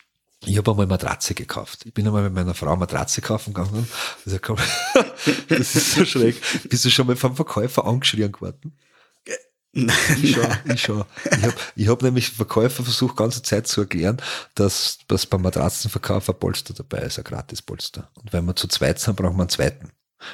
ich 0.48 0.58
habe 0.58 0.72
einmal 0.72 0.88
Matratze 0.88 1.34
gekauft. 1.34 1.86
Ich 1.86 1.94
bin 1.94 2.06
einmal 2.08 2.24
mit 2.24 2.34
meiner 2.34 2.54
Frau 2.54 2.76
Matratze 2.76 3.22
kaufen 3.22 3.54
gegangen. 3.54 3.88
Also, 4.26 4.38
komm, 4.42 4.58
das 5.50 5.76
ist 5.76 5.94
so 5.94 6.06
schräg. 6.06 6.42
Bist 6.70 6.86
du 6.86 6.90
schon 6.90 7.08
mal 7.08 7.16
vom 7.16 7.36
Verkäufer 7.36 7.86
angeschrien 7.86 8.32
geworden? 8.32 8.74
Ich 9.76 10.32
schon, 10.34 10.48
ich 10.74 10.82
schon. 10.82 11.04
Ich 11.26 11.44
habe 11.44 11.56
ich 11.76 11.88
hab 11.90 12.02
nämlich 12.02 12.32
Verkäufer 12.32 12.84
versucht, 12.84 13.18
ganze 13.18 13.44
Zeit 13.44 13.68
zu 13.68 13.82
erklären, 13.82 14.22
dass, 14.56 15.00
dass 15.08 15.26
beim 15.26 15.42
Matratzenverkauf 15.42 16.30
ein 16.30 16.40
Polster 16.40 16.74
dabei 16.74 17.00
ist, 17.00 17.18
ein 17.18 17.26
Gratispolster. 17.26 18.10
Und 18.14 18.32
wenn 18.32 18.46
wir 18.46 18.56
zu 18.56 18.70
zweit 18.70 19.00
sind, 19.00 19.18
brauchen 19.18 19.36
wir 19.36 19.42
einen 19.42 19.50
zweiten. 19.50 19.92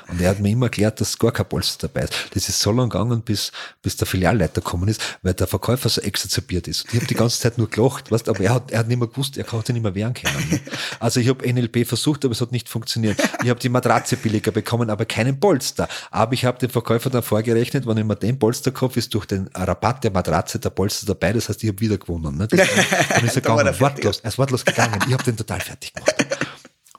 Und 0.08 0.22
er 0.22 0.30
hat 0.30 0.40
mir 0.40 0.50
immer 0.50 0.68
erklärt, 0.68 1.02
dass 1.02 1.18
gar 1.18 1.32
kein 1.32 1.48
Polster 1.48 1.88
dabei 1.88 2.06
ist. 2.06 2.14
Das 2.34 2.48
ist 2.48 2.60
so 2.60 2.72
lang 2.72 2.90
gegangen, 2.90 3.22
bis, 3.22 3.52
bis 3.82 3.98
der 3.98 4.08
Filialleiter 4.08 4.62
gekommen 4.62 4.88
ist, 4.88 5.02
weil 5.22 5.34
der 5.34 5.48
Verkäufer 5.48 5.90
so 5.90 6.02
exazerbiert 6.02 6.68
ist. 6.68 6.84
Und 6.84 6.94
ich 6.94 7.00
habe 7.00 7.08
die 7.08 7.16
ganze 7.16 7.40
Zeit 7.40 7.58
nur 7.58 7.70
gelacht, 7.70 8.12
weißt, 8.12 8.30
aber 8.30 8.40
er 8.42 8.54
hat, 8.54 8.72
er 8.72 8.80
hat 8.80 8.88
nicht 8.88 8.98
mehr 9.00 9.08
gewusst, 9.08 9.38
er 9.38 9.44
konnte 9.44 9.74
nicht 9.74 9.84
mehr 9.84 9.96
wehren 9.96 10.14
können. 10.14 10.50
ne? 10.50 10.60
Also 11.00 11.20
ich 11.20 11.30
habe 11.30 11.52
NLP 11.52 11.88
versucht, 11.88 12.24
aber 12.26 12.34
es 12.34 12.42
hat 12.42 12.52
nicht 12.52 12.70
funktioniert. 12.70 13.18
Ich 13.44 13.50
habe 13.50 13.60
die 13.60 13.70
Matratze 13.70 14.18
billiger 14.18 14.52
bekommen, 14.52 14.90
aber 14.90 15.06
keinen 15.06 15.40
Polster. 15.40 15.88
Aber 16.10 16.34
ich 16.34 16.46
habe 16.46 16.60
dem 16.60 16.70
Verkäufer 16.70 17.10
dann 17.10 17.24
vorgerechnet, 17.24 17.88
wenn 17.88 17.98
ich 17.98 18.06
mir 18.06 18.16
den 18.16 18.38
Polster 18.40 18.72
kaufe, 18.72 19.00
ist 19.00 19.14
durch 19.14 19.26
den 19.26 19.50
Rabatt 19.54 20.04
der 20.04 20.12
Matratze 20.12 20.60
der 20.60 20.70
Polster 20.70 21.08
dabei. 21.08 21.34
Das 21.34 21.50
heißt, 21.50 21.64
ich 21.64 21.70
habe 21.70 21.80
wieder 21.80 21.98
gewonnen. 21.98 22.38
Ne? 22.38 22.48
Dann 22.48 22.60
ist 23.26 23.36
er 23.36 23.42
Da 23.42 23.56
gegangen, 23.56 23.80
wortlos, 23.80 24.20
er 24.20 24.30
ist 24.30 24.38
wortlos 24.38 24.64
gegangen. 24.64 25.00
Ich 25.08 25.14
habe 25.14 25.24
den 25.24 25.36
total 25.36 25.60
fertig 25.60 25.94
gemacht. 25.94 26.16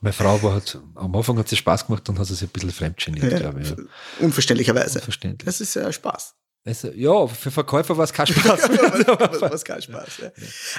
Meine 0.03 0.13
Frau 0.13 0.43
war 0.43 0.53
halt, 0.55 0.79
am 0.97 1.15
Anfang 1.15 1.39
hat 1.39 1.49
sie 1.49 1.57
Spaß 1.57 1.87
gemacht, 1.87 2.07
dann 2.09 2.19
hat 2.19 2.27
sie 2.27 2.35
sich 2.35 2.49
ein 2.49 2.53
bisschen 2.53 2.73
fremdgeniert, 2.73 3.37
glaube 3.39 3.63
ich. 3.63 3.71
Ja. 3.71 3.77
Unverständlicherweise. 4.21 4.99
Unverständlich. 4.99 5.47
Das 5.47 5.61
ist 5.61 5.75
ja 5.75 5.91
Spaß. 5.93 6.35
Also, 6.65 6.91
ja, 6.93 7.27
für 7.29 7.51
Verkäufer 7.51 7.97
war 7.97 8.05
es 8.05 8.13
kein 8.13 8.27
Spaß. 8.27 8.61
was, 8.69 9.41
was 9.41 9.65
kein 9.65 9.81
Spaß. 9.81 10.09
Ja. 10.23 10.31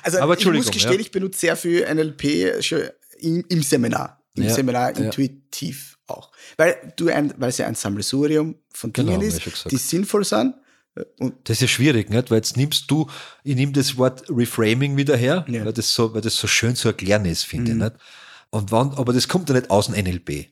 Also 0.03 0.19
Aber 0.19 0.37
ich 0.37 0.45
muss 0.45 0.69
gestehen, 0.71 0.93
ja. 0.93 0.99
ich 0.99 1.11
benutze 1.11 1.39
sehr 1.39 1.55
viel 1.55 1.85
NLP 1.93 2.23
im, 3.19 3.43
im 3.47 3.63
Seminar. 3.63 4.21
Im 4.35 4.43
Ja, 4.43 4.53
Seminar 4.53 4.91
ja. 4.97 5.05
intuitiv 5.05 5.97
auch. 6.07 6.31
Weil 6.57 6.93
du 6.97 7.07
ein, 7.09 7.33
weil 7.37 7.49
es 7.49 7.57
ja 7.57 7.67
ein 7.67 7.75
Sammelsurium 7.75 8.55
von 8.73 8.91
Genau, 8.91 9.17
Dingen 9.17 9.29
ich 9.29 9.45
ist, 9.47 9.71
die 9.71 9.77
sinnvoll 9.77 10.25
sind, 10.25 10.55
Und 11.19 11.35
Das 11.49 11.57
ist 11.57 11.61
ja 11.61 11.67
schwierig, 11.69 12.09
nicht? 12.09 12.29
Weil 12.29 12.37
jetzt 12.37 12.57
nimmst 12.57 12.91
du, 12.91 13.09
ich 13.43 13.55
nehme 13.55 13.71
das 13.71 13.95
Wort 13.97 14.23
Reframing 14.29 14.97
wieder 14.97 15.15
her, 15.15 15.45
Ja. 15.47 15.61
Mhm. 15.61 15.65
weil, 15.65 15.73
das 15.73 15.93
so, 15.93 16.13
weil 16.13 16.21
das 16.21 16.35
so 16.35 16.47
schön 16.47 16.75
zu 16.75 16.89
erklären 16.89 17.23
ist, 17.25 17.43
finde 17.45 17.71
ich. 17.71 17.77
Nicht? 17.77 17.93
Und 18.53 18.71
wann, 18.71 18.93
aber 18.93 19.13
das 19.13 19.27
kommt 19.27 19.49
ja 19.49 19.55
nicht 19.55 19.71
aus 19.71 19.87
dem 19.87 19.95
NLP. 19.95 20.47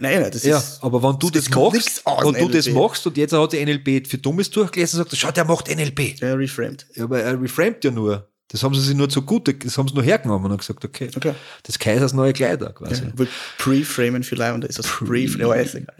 nein, 0.00 0.20
nein, 0.22 0.30
das 0.32 0.42
Ja, 0.42 0.58
ist. 0.58 0.82
aber 0.82 1.00
wenn 1.04 1.20
du 1.20 1.30
das 1.30 1.48
kommt 1.48 1.74
machst, 1.76 2.02
wenn 2.04 2.34
du 2.34 2.48
das 2.48 2.66
NLP. 2.66 2.76
machst 2.76 3.06
und 3.06 3.16
jetzt 3.16 3.32
hat 3.32 3.52
die 3.52 3.64
NLP 3.64 4.08
für 4.08 4.18
Dummes 4.18 4.50
durchgelesen 4.50 4.98
und 5.00 5.08
sagt, 5.08 5.20
schau, 5.20 5.30
der 5.30 5.44
macht 5.44 5.68
NLP. 5.68 6.20
Ja, 6.20 6.34
reframed. 6.34 6.86
Ja, 6.96 7.04
aber 7.04 7.20
er 7.22 7.40
reframed 7.40 7.84
ja 7.84 7.92
nur. 7.92 8.28
Das 8.48 8.64
haben 8.64 8.74
sie 8.74 8.80
sich 8.80 8.96
nur 8.96 9.08
zugute, 9.08 9.54
das 9.54 9.78
haben 9.78 9.86
sie 9.86 9.94
nur 9.94 10.02
hergenommen 10.02 10.50
und 10.50 10.58
gesagt, 10.58 10.84
okay, 10.84 11.10
Okay. 11.14 11.34
das 11.62 11.78
Kaisers 11.78 12.12
neue 12.12 12.32
Kleider 12.32 12.72
quasi. 12.72 13.04
Ja, 13.04 13.26
pre-framen 13.58 14.26
Leih 14.28 14.54
und 14.54 14.62
da 14.62 14.68
ist 14.68 14.78
das 14.80 14.86
pre 14.88 15.18
ja, 15.18 15.52
ist 15.54 15.74
egal. 15.76 15.94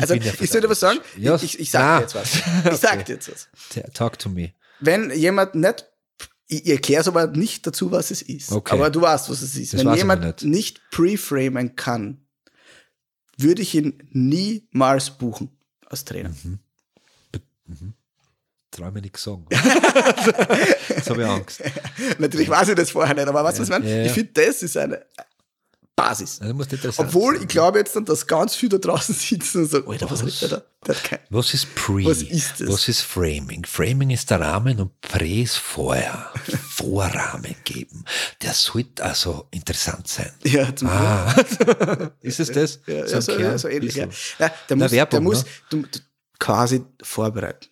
Also, 0.00 0.14
bin 0.14 0.22
ja 0.22 0.32
ich 0.40 0.50
soll 0.50 0.60
dir 0.60 0.70
was 0.70 0.80
sagen? 0.80 0.98
Ja, 1.18 1.34
ich, 1.36 1.42
ich, 1.44 1.60
ich 1.60 1.70
sag 1.70 1.82
ah. 1.82 1.96
dir 1.98 2.02
jetzt 2.02 2.14
was. 2.14 2.36
Ich 2.72 2.80
sag 2.80 3.04
dir 3.04 3.14
jetzt 3.14 3.30
was. 3.30 3.48
Talk 3.92 4.18
to 4.18 4.28
me. 4.28 4.52
Wenn 4.80 5.10
jemand 5.10 5.54
nicht, 5.56 5.84
ich, 6.48 6.66
erkläre 6.66 7.02
es 7.02 7.08
aber 7.08 7.26
nicht 7.28 7.66
dazu, 7.66 7.92
was 7.92 8.10
es 8.10 8.22
ist. 8.22 8.50
Okay. 8.50 8.74
Aber 8.74 8.90
du 8.90 9.00
weißt, 9.00 9.30
was 9.30 9.42
es 9.42 9.54
ist. 9.56 9.74
Das 9.74 9.84
Wenn 9.84 9.94
jemand 9.94 10.22
nicht. 10.24 10.44
nicht 10.44 10.90
pre-framen 10.90 11.76
kann, 11.76 12.26
würde 13.36 13.62
ich 13.62 13.74
ihn 13.74 14.02
niemals 14.10 15.10
buchen 15.10 15.50
als 15.86 16.04
Trainer. 16.04 16.30
Mhm. 16.42 16.58
Trau 18.70 18.90
mir 18.90 19.00
nichts 19.00 19.22
sagen. 19.22 19.46
Jetzt 19.50 21.10
habe 21.10 21.22
ich 21.22 21.28
Angst. 21.28 21.62
Natürlich 22.18 22.48
weiß 22.48 22.68
ich 22.68 22.74
das 22.74 22.90
vorher 22.90 23.14
nicht, 23.14 23.28
aber 23.28 23.44
weißt 23.44 23.58
du, 23.58 23.62
was 23.62 23.68
ich 23.68 23.72
meine? 23.72 23.90
Ja, 23.90 23.96
ja. 23.98 24.06
Ich 24.06 24.12
finde, 24.12 24.32
das 24.32 24.62
ist 24.62 24.76
eine 24.76 25.04
Basis. 25.98 26.38
Interessant 26.38 27.08
Obwohl, 27.08 27.34
sein. 27.34 27.42
ich 27.42 27.48
glaube 27.48 27.78
jetzt 27.78 27.96
dann, 27.96 28.04
dass 28.04 28.26
ganz 28.26 28.54
viele 28.54 28.78
da 28.78 28.92
draußen 28.92 29.14
sitzen 29.14 29.62
und 29.62 29.70
sagen, 29.70 29.90
Alter, 29.90 30.08
was 30.10 30.22
redet 30.22 30.42
der 30.42 30.48
da? 30.48 31.18
Was 31.30 31.54
ist 31.54 31.74
Pre? 31.74 32.04
Was 32.04 32.22
ist 32.22 32.60
das? 32.60 32.68
Was 32.68 32.88
ist 32.88 33.00
Framing? 33.00 33.64
Framing 33.66 34.10
ist 34.10 34.30
der 34.30 34.40
Rahmen 34.40 34.78
und 34.80 35.00
Pre 35.00 35.26
ist 35.42 35.56
vorher. 35.56 36.30
Vorrahmen 36.70 37.56
geben. 37.64 38.04
Der 38.42 38.52
sollte 38.54 39.04
also 39.04 39.48
interessant 39.50 40.06
sein. 40.06 40.30
Ja, 40.44 40.74
zum 40.74 40.88
Ah. 40.88 41.34
ist 42.22 42.38
es 42.38 42.52
das? 42.52 42.80
Ja, 42.86 43.06
So 43.06 43.14
ja, 43.14 43.20
so, 43.20 43.32
ja, 43.38 43.58
so 43.58 43.68
ähnlich. 43.68 43.96
Ja. 43.96 44.06
Der 44.68 44.76
muss, 44.76 44.92
Werbung, 44.92 45.10
der 45.10 45.20
muss 45.20 45.44
ne? 45.44 45.50
du, 45.70 45.82
du, 45.82 45.98
quasi 46.38 46.84
vorbereiten. 47.02 47.66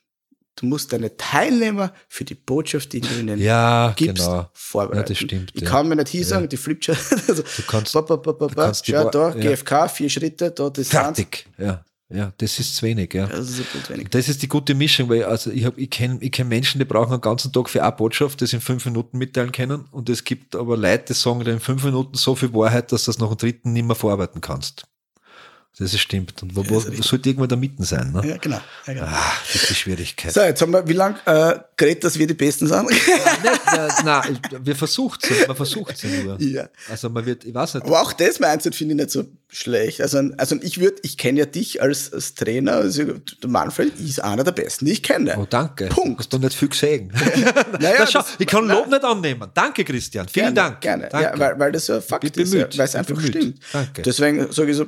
Du 0.57 0.65
musst 0.67 0.93
deine 0.93 1.17
Teilnehmer 1.19 1.93
für 2.09 2.25
die 2.25 2.35
Botschaft, 2.35 2.93
die 2.95 3.01
du 3.03 3.09
ihnen 3.21 3.39
Ja, 3.39 3.93
gibst, 3.95 4.25
genau. 4.25 4.49
vorbereiten. 4.55 4.99
Ja, 5.01 5.03
das 5.05 5.19
stimmt, 5.19 5.51
Ich 5.55 5.63
ja. 5.63 5.69
kann 5.69 5.87
mir 5.87 5.97
nicht 5.97 6.09
hier 6.09 6.25
sagen, 6.25 6.49
die 6.49 6.57
Flipchart. 6.57 6.99
Also, 7.29 7.43
Du 7.43 7.63
kannst- 7.67 7.93
ba, 7.93 8.01
ba, 8.01 8.17
ba, 8.17 8.33
ba, 8.33 8.47
ba, 8.49 8.73
schau 8.75 9.11
da, 9.11 9.35
ja. 9.37 9.55
GFK, 9.55 9.89
vier 9.89 10.09
Schritte, 10.11 10.51
da 10.51 10.71
Distanz. 10.71 11.19
Fertig. 11.19 11.47
Ja, 11.59 11.85
ja, 12.09 12.33
das 12.39 12.59
ist 12.59 12.77
zu 12.77 12.87
wenig, 12.87 13.13
ja. 13.13 13.27
Das 13.27 13.51
ist 13.51 13.91
wenig. 13.91 14.09
Das 14.11 14.29
ist 14.29 14.41
die 14.41 14.49
gute 14.49 14.75
Mischung, 14.75 15.09
weil 15.11 15.25
also 15.25 15.51
ich, 15.51 15.65
hab, 15.67 15.77
ich 15.77 15.91
kenne 15.91 16.19
ich 16.23 16.31
kenn 16.33 16.49
Menschen, 16.49 16.79
die 16.79 16.85
brauchen 16.85 17.13
einen 17.13 17.21
ganzen 17.21 17.53
Tag 17.53 17.69
für 17.69 17.83
eine 17.83 17.93
Botschaft, 17.93 18.41
das 18.41 18.53
in 18.53 18.61
fünf 18.61 18.85
Minuten 18.87 19.19
mitteilen 19.19 19.53
können. 19.53 19.85
Und 19.91 20.09
es 20.09 20.25
gibt 20.25 20.55
aber 20.57 20.77
Leute, 20.77 21.07
die 21.09 21.13
sagen 21.15 21.45
dir 21.45 21.51
in 21.53 21.61
fünf 21.61 21.83
Minuten 21.85 22.15
so 22.17 22.35
viel 22.35 22.55
Wahrheit, 22.55 22.93
dass 22.93 23.05
du 23.05 23.11
das 23.11 23.19
nach 23.19 23.29
dem 23.29 23.37
dritten 23.37 23.73
nicht 23.73 23.85
mehr 23.87 23.97
verarbeiten 23.97 24.41
kannst. 24.41 24.85
Das 25.79 25.93
ist 25.93 26.01
stimmt. 26.01 26.43
Und 26.43 26.57
wo, 26.57 26.66
wo 26.70 26.79
richtig. 26.79 27.05
sollte 27.05 27.29
irgendwo 27.29 27.47
da 27.47 27.55
mitten 27.55 27.83
sein? 27.85 28.11
Ne? 28.11 28.27
Ja, 28.27 28.37
genau. 28.39 28.61
Ja, 28.87 28.95
genau. 28.95 29.07
Ah, 29.07 29.33
das 29.53 29.62
ist 29.62 29.70
die 29.70 29.74
Schwierigkeit. 29.74 30.33
So, 30.33 30.41
jetzt 30.41 30.62
haben 30.62 30.72
wir, 30.72 30.89
wie 30.89 30.95
lange 30.95 31.16
äh, 31.27 31.59
geredet, 31.77 32.03
dass 32.05 32.18
wir 32.18 32.27
die 32.27 32.33
Besten 32.33 32.66
sind? 32.66 32.89
Nein, 34.05 34.39
wir 34.62 34.74
versucht 34.74 35.31
es, 35.31 35.47
man 35.47 35.57
versucht 35.57 35.95
es 35.97 36.05
nur. 36.05 36.41
ja. 36.41 36.68
Also 36.89 37.11
man 37.11 37.27
wird, 37.27 37.45
ich 37.45 37.55
weiß 37.55 37.74
nicht, 37.74 37.87
Aber 37.87 38.01
auch 38.01 38.12
das 38.14 38.41
Mindset 38.41 38.74
finde 38.74 38.95
ich 38.95 39.01
nicht 39.01 39.11
so 39.11 39.24
schlecht. 39.49 40.01
Also, 40.01 40.18
also 40.39 40.57
ich 40.62 40.81
würde, 40.81 40.97
ich 41.03 41.18
kenne 41.18 41.41
ja 41.41 41.47
dich 41.47 41.83
als, 41.83 42.12
als 42.12 42.35
Trainer, 42.35 42.72
also 42.77 43.05
der 43.05 43.51
Manfred 43.51 43.99
ist 44.01 44.22
einer 44.22 44.45
der 44.45 44.53
Besten, 44.53 44.87
die 44.87 44.93
ich 44.93 45.03
kenne. 45.03 45.35
oh 45.39 45.47
danke, 45.49 45.89
Punkt. 45.89 46.20
hast 46.20 46.33
du 46.33 46.39
nicht 46.39 46.55
viel 46.55 46.68
gesehen. 46.68 47.12
Naja, 47.81 47.97
Na, 48.01 48.07
schau, 48.07 48.20
das- 48.20 48.37
ich 48.39 48.47
kann 48.47 48.66
Lob 48.66 48.89
nicht 48.89 49.05
annehmen. 49.05 49.51
Danke, 49.53 49.85
Christian. 49.85 50.27
Vielen 50.29 50.55
gerne, 50.55 50.70
Dank. 50.70 50.81
Gerne, 50.81 51.09
Danke. 51.11 51.27
Ja, 51.35 51.39
weil, 51.39 51.59
weil 51.59 51.72
das 51.72 51.87
ja 51.89 52.01
Fakt 52.01 52.33
bin 52.33 52.43
ist, 52.43 52.55
ja, 52.55 52.66
weil 52.77 52.85
es 52.87 52.95
einfach 52.95 53.14
bemüht. 53.14 53.29
stimmt. 53.31 53.61
Danke. 53.72 54.03
Deswegen 54.03 54.51
sage 54.53 54.70
ich 54.70 54.77
so, 54.77 54.87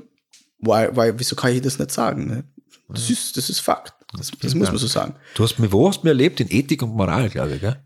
why, 0.59 0.89
why, 0.93 1.13
wieso 1.17 1.37
kann 1.37 1.53
ich 1.53 1.61
das 1.63 1.79
nicht 1.79 1.91
sagen? 1.91 2.27
Ne? 2.27 2.45
Das, 2.89 3.11
ist, 3.11 3.37
das 3.37 3.51
ist 3.51 3.61
Fakt. 3.61 3.95
Das, 4.17 4.31
das 4.41 4.55
muss 4.55 4.69
man 4.69 4.79
so 4.79 4.87
sagen. 4.87 5.15
Du 5.35 5.43
hast 5.45 5.59
mir, 5.59 5.71
wo 5.71 5.89
hast 5.89 5.99
du 6.01 6.05
mir 6.07 6.11
erlebt? 6.11 6.41
In 6.41 6.51
Ethik 6.51 6.83
und 6.83 6.95
Moral, 6.95 7.29
glaube 7.29 7.55
ich, 7.57 7.61
gell? 7.61 7.77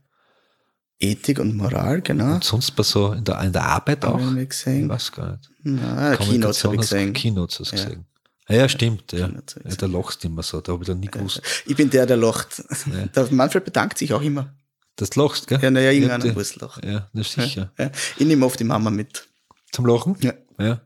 Ethik 1.01 1.41
und 1.41 1.57
Moral, 1.57 2.01
genau. 2.01 2.35
Und 2.35 2.45
sonst 2.45 2.71
bei 2.73 2.85
so 2.85 3.13
in 3.13 3.25
der, 3.25 3.41
in 3.41 3.53
der 3.53 3.65
Arbeit 3.65 4.05
auch? 4.05 4.13
Habe 4.15 4.23
ich 4.23 4.31
mir 4.31 4.43
Ich 4.43 4.49
gesehen. 4.51 4.89
weiß 4.89 5.11
gar 5.11 5.33
nicht. 5.33 5.51
Na, 5.65 6.15
Keynotes 6.17 6.63
habe 6.65 6.77
ich 6.77 6.81
gesehen. 6.83 7.13
Keynotes 7.13 7.59
hast 7.59 7.73
du 7.73 7.77
gesehen. 7.77 8.05
Ja, 8.49 8.57
ja, 8.57 8.69
stimmt. 8.69 9.11
Ja. 9.13 9.29
Ja, 9.29 9.75
da 9.79 9.87
lachst 9.87 10.23
du 10.23 10.29
immer 10.29 10.43
so. 10.45 10.61
Da 10.61 10.73
habe 10.73 10.85
ich 10.85 10.87
dann 10.89 11.01
nie 11.01 11.09
gewusst. 11.09 11.43
Ich 11.67 11.75
bin 11.77 11.91
der, 11.91 12.07
der 12.07 12.17
lacht. 12.17 12.63
Der 13.17 13.33
Manfred 13.33 13.65
bedankt 13.65 13.99
sich 13.99 14.13
auch 14.13 14.23
immer. 14.23 14.55
Dass 14.97 15.11
du 15.11 15.23
lachst, 15.23 15.49
gell? 15.49 15.59
Ja, 15.61 15.71
naja, 15.71 15.91
irgendeiner 15.91 16.33
muss 16.35 16.55
lachen. 16.57 16.87
Ja, 16.89 17.09
na 17.13 17.25
sicher. 17.25 17.73
Ja. 17.79 17.91
Ich 18.19 18.27
nehme 18.27 18.45
oft 18.47 18.61
die 18.61 18.65
Mama 18.65 18.91
mit. 18.91 19.27
Zum 19.73 19.87
Lachen? 19.87 20.17
Ja. 20.21 20.35
Ja. 20.59 20.81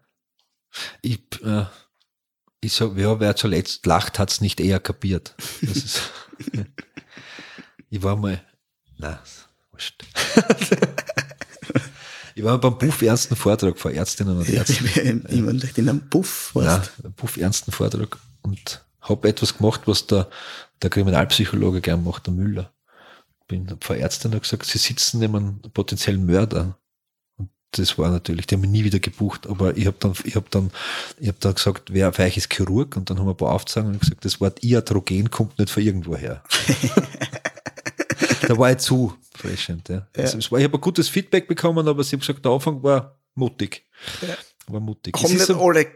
Ich, 1.03 1.21
äh, 1.43 1.65
ich 2.61 2.73
sag, 2.73 2.97
ja, 2.97 3.21
wer 3.21 3.37
zuletzt 3.37 3.87
lacht, 3.87 4.19
hat's 4.19 4.41
nicht 4.41 4.61
eher 4.61 4.81
kapiert. 4.81 5.35
Das 5.63 5.77
ist, 5.77 6.01
ich 7.91 8.03
war 8.03 8.17
mal, 8.17 8.41
na, 8.99 9.21
wurscht. 9.71 10.05
ich 12.35 12.45
war 12.45 12.59
beim 12.59 12.79
Buff 12.79 13.03
ernsten 13.03 13.37
Vortrag 13.37 13.79
vor 13.79 13.91
Ärztinnen 13.91 14.39
und 14.39 14.49
Ja, 14.49 14.57
Ärzten. 14.61 14.85
ich 14.87 14.95
bin 14.95 15.23
immer 15.27 15.53
leicht 15.53 15.79
in 15.79 15.89
einem 15.89 16.09
Puff. 16.09 16.53
Ja, 16.55 16.79
Weißt? 16.79 16.93
einen 17.05 17.13
Buff 17.15 17.37
ernsten 17.37 17.73
Vortrag 17.73 18.19
und 18.43 18.85
habe 19.01 19.29
etwas 19.29 19.57
gemacht, 19.57 19.83
was 19.87 20.07
der, 20.07 20.29
der 20.83 20.91
Kriminalpsychologe 20.91 21.81
gern 21.81 22.05
macht, 22.05 22.27
der 22.27 22.35
Müller. 22.35 22.73
Bin 23.49 23.77
vor 23.81 23.97
Ärztinnen 23.97 24.41
gesagt, 24.41 24.67
sie 24.67 24.79
sitzen 24.79 25.21
neben 25.21 25.37
einem 25.37 25.61
potenziellen 25.73 26.27
Mörder. 26.27 26.77
Das 27.77 27.99
war 27.99 28.11
natürlich, 28.11 28.47
die 28.47 28.55
haben 28.55 28.63
mich 28.63 28.71
nie 28.71 28.85
wieder 28.85 28.99
gebucht, 28.99 29.47
aber 29.47 29.77
ich 29.77 29.87
habe 29.87 29.97
dann, 30.01 30.15
ich 30.25 30.37
habe 30.37 30.47
dann, 30.51 30.71
ich 31.19 31.29
habe 31.29 31.39
dann 31.41 31.55
gesagt, 31.55 31.93
wer 31.93 32.19
euch 32.19 32.37
ist 32.37 32.53
Chirurg? 32.53 32.97
Und 32.97 33.11
dann 33.11 33.19
haben 33.19 33.27
wir 33.27 33.33
ein 33.33 33.37
paar 33.37 33.53
Aufzeigen 33.53 33.89
und 33.91 34.01
gesagt, 34.01 34.25
das 34.25 34.41
Wort 34.41 34.63
Iatrogen 34.65 35.31
kommt 35.31 35.59
nicht 35.59 35.71
von 35.71 35.83
irgendwo 35.83 36.17
her. 36.17 36.43
da 38.49 38.57
war 38.59 38.71
ich 38.73 38.79
zu 38.79 39.15
freshend, 39.35 39.89
ja. 39.89 40.07
Also 40.17 40.39
es 40.39 40.51
war, 40.51 40.59
ich 40.59 40.65
habe 40.65 40.79
ein 40.79 40.81
gutes 40.81 41.09
Feedback 41.09 41.49
bekommen, 41.49 41.87
aber 41.89 42.03
sie 42.05 42.17
haben 42.17 42.21
gesagt, 42.21 42.45
der 42.45 42.53
Anfang 42.53 42.83
war 42.83 43.17
mutig. 43.35 43.85
War 44.69 44.81
mutig. 44.81 45.13
Kommen 45.15 45.27
ist 45.27 45.33
nicht 45.35 45.47
so- 45.47 45.61
alle, 45.65 45.87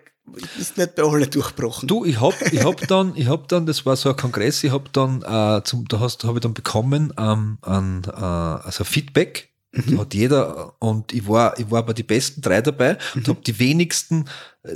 ist 0.59 0.77
nicht 0.77 0.95
bei 0.95 1.03
alle 1.03 1.27
durchbrochen. 1.27 1.89
Du, 1.89 2.05
ich 2.05 2.21
hab, 2.21 2.35
ich 2.53 2.63
hab 2.65 2.87
dann, 2.89 3.13
ich 3.17 3.27
hab 3.27 3.49
dann, 3.49 3.67
das 3.67 3.85
war 3.87 3.97
so 3.97 4.11
ein 4.11 4.17
Kongress, 4.17 4.63
ich 4.63 4.71
hab 4.73 4.93
dann, 4.93 5.23
äh, 5.23 5.63
zum, 5.65 5.89
da 5.89 6.01
hast, 6.01 6.25
habe 6.25 6.39
ich 6.39 6.43
dann 6.43 6.55
bekommen, 6.55 7.13
ähm, 7.19 7.59
an, 7.63 8.03
äh, 8.07 8.11
also 8.11 8.85
Feedback. 8.85 9.50
Da 9.73 9.99
hat 9.99 10.15
jeder, 10.15 10.75
und 10.81 11.13
ich 11.13 11.29
war, 11.29 11.57
ich 11.57 11.71
war 11.71 11.87
bei 11.87 11.93
die 11.93 12.03
besten 12.03 12.41
drei 12.41 12.61
dabei 12.61 12.99
und 13.15 13.29
hab 13.29 13.45
die 13.45 13.57
wenigsten, 13.61 14.25
äh, 14.65 14.73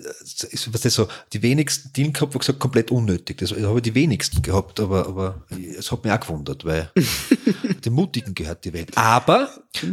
ist- 0.51 0.73
was 0.73 0.83
das 0.83 0.95
so, 0.95 1.09
die 1.33 1.43
wenigsten 1.43 1.93
Deal 1.93 2.13
gehabt, 2.13 2.33
wo 2.33 2.39
gesagt, 2.39 2.61
komplett 2.61 2.93
unnötig. 2.93 3.39
Das 3.39 3.51
habe 3.51 3.79
ich 3.79 3.83
die 3.83 3.95
wenigsten 3.97 4.41
gehabt, 4.41 4.79
aber, 4.79 5.09
aber 5.09 5.43
es 5.77 5.91
hat 5.91 6.05
mich 6.05 6.13
auch 6.13 6.21
gewundert, 6.21 6.65
weil 6.65 6.93
den 7.85 7.93
Mutigen 7.93 8.35
gehört 8.35 8.65
die 8.65 8.73
Welt. 8.73 8.97
Aber 8.97 9.51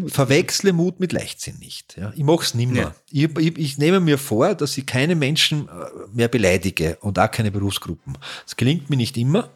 verwechsle 0.07 0.71
Mut 0.71 0.99
mit 0.99 1.13
Leichtsinn 1.13 1.57
nicht. 1.57 1.97
Ja. 1.97 2.13
Ich 2.15 2.23
mache 2.23 2.43
es 2.43 2.53
nimmer. 2.53 2.75
Ja. 2.75 2.95
Ich, 3.09 3.37
ich, 3.39 3.57
ich 3.57 3.77
nehme 3.79 3.99
mir 4.01 4.19
vor, 4.19 4.53
dass 4.53 4.77
ich 4.77 4.85
keine 4.85 5.15
Menschen 5.15 5.67
äh, 5.67 5.71
mehr 6.13 6.27
beleidige 6.27 6.97
und 7.01 7.17
auch 7.17 7.31
keine 7.31 7.49
Berufsgruppen. 7.49 8.19
Das 8.45 8.55
gelingt 8.55 8.91
mir 8.91 8.97
nicht 8.97 9.17
immer, 9.17 9.49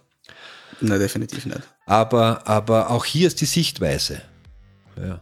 Nein, 0.82 1.00
definitiv 1.00 1.46
nicht. 1.46 1.62
aber, 1.86 2.48
aber 2.48 2.90
auch 2.90 3.06
hier 3.06 3.28
ist 3.28 3.40
die 3.42 3.46
Sichtweise. 3.46 4.24
Ja. 4.98 5.22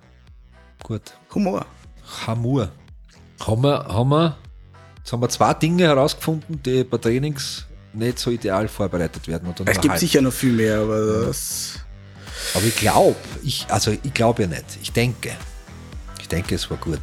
Gut. 0.83 1.01
Humor. 1.33 1.65
Hamur. 2.27 2.69
Haben 3.39 3.63
wir, 3.63 3.85
haben 3.85 4.09
wir, 4.09 4.37
jetzt 4.97 5.11
haben 5.11 5.21
wir 5.21 5.29
zwei 5.29 5.53
Dinge 5.53 5.83
herausgefunden, 5.83 6.61
die 6.61 6.83
bei 6.83 6.97
Trainings 6.97 7.65
nicht 7.93 8.19
so 8.19 8.31
ideal 8.31 8.67
vorbereitet 8.67 9.27
werden. 9.27 9.49
Oder 9.49 9.71
Es 9.71 9.79
gibt 9.79 9.97
sicher 9.97 10.21
noch 10.21 10.33
viel 10.33 10.53
mehr, 10.53 10.79
aber 10.79 11.25
das. 11.25 11.79
Aber 12.53 12.65
ich 12.65 12.75
glaube, 12.75 13.15
ich, 13.43 13.65
also 13.69 13.91
ich 13.91 14.13
glaube 14.13 14.43
ja 14.43 14.47
nicht. 14.49 14.65
Ich 14.81 14.91
denke. 14.91 15.31
Ich 16.19 16.27
denke, 16.27 16.55
es 16.55 16.69
war 16.69 16.77
gut. 16.77 16.99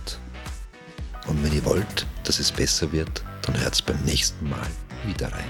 Und 1.26 1.42
wenn 1.44 1.52
ihr 1.52 1.64
wollt, 1.64 2.06
dass 2.24 2.38
es 2.38 2.50
besser 2.50 2.90
wird, 2.92 3.22
dann 3.42 3.58
hört 3.60 3.74
es 3.74 3.82
beim 3.82 4.00
nächsten 4.04 4.48
Mal 4.48 4.66
wieder 5.06 5.32
rein. 5.32 5.44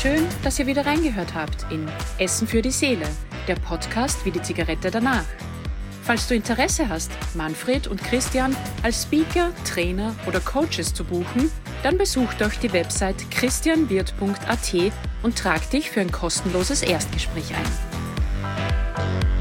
Schön, 0.00 0.26
dass 0.42 0.58
ihr 0.58 0.66
wieder 0.66 0.86
reingehört 0.86 1.34
habt 1.34 1.66
in 1.70 1.88
Essen 2.18 2.46
für 2.46 2.62
die 2.62 2.70
Seele, 2.70 3.06
der 3.46 3.56
Podcast 3.56 4.24
wie 4.24 4.30
die 4.30 4.42
Zigarette 4.42 4.90
danach. 4.90 5.24
Falls 6.02 6.28
du 6.28 6.34
Interesse 6.34 6.88
hast, 6.88 7.10
Manfred 7.34 7.88
und 7.88 8.02
Christian 8.02 8.56
als 8.82 9.02
Speaker, 9.02 9.50
Trainer 9.64 10.14
oder 10.26 10.38
Coaches 10.38 10.94
zu 10.94 11.02
buchen, 11.02 11.50
dann 11.82 11.98
besuch 11.98 12.32
doch 12.34 12.52
die 12.52 12.72
Website 12.72 13.28
christianwirt.at 13.30 14.74
und 15.22 15.36
trag 15.36 15.68
dich 15.70 15.90
für 15.90 16.00
ein 16.00 16.12
kostenloses 16.12 16.82
Erstgespräch 16.82 17.52
ein. 17.54 19.35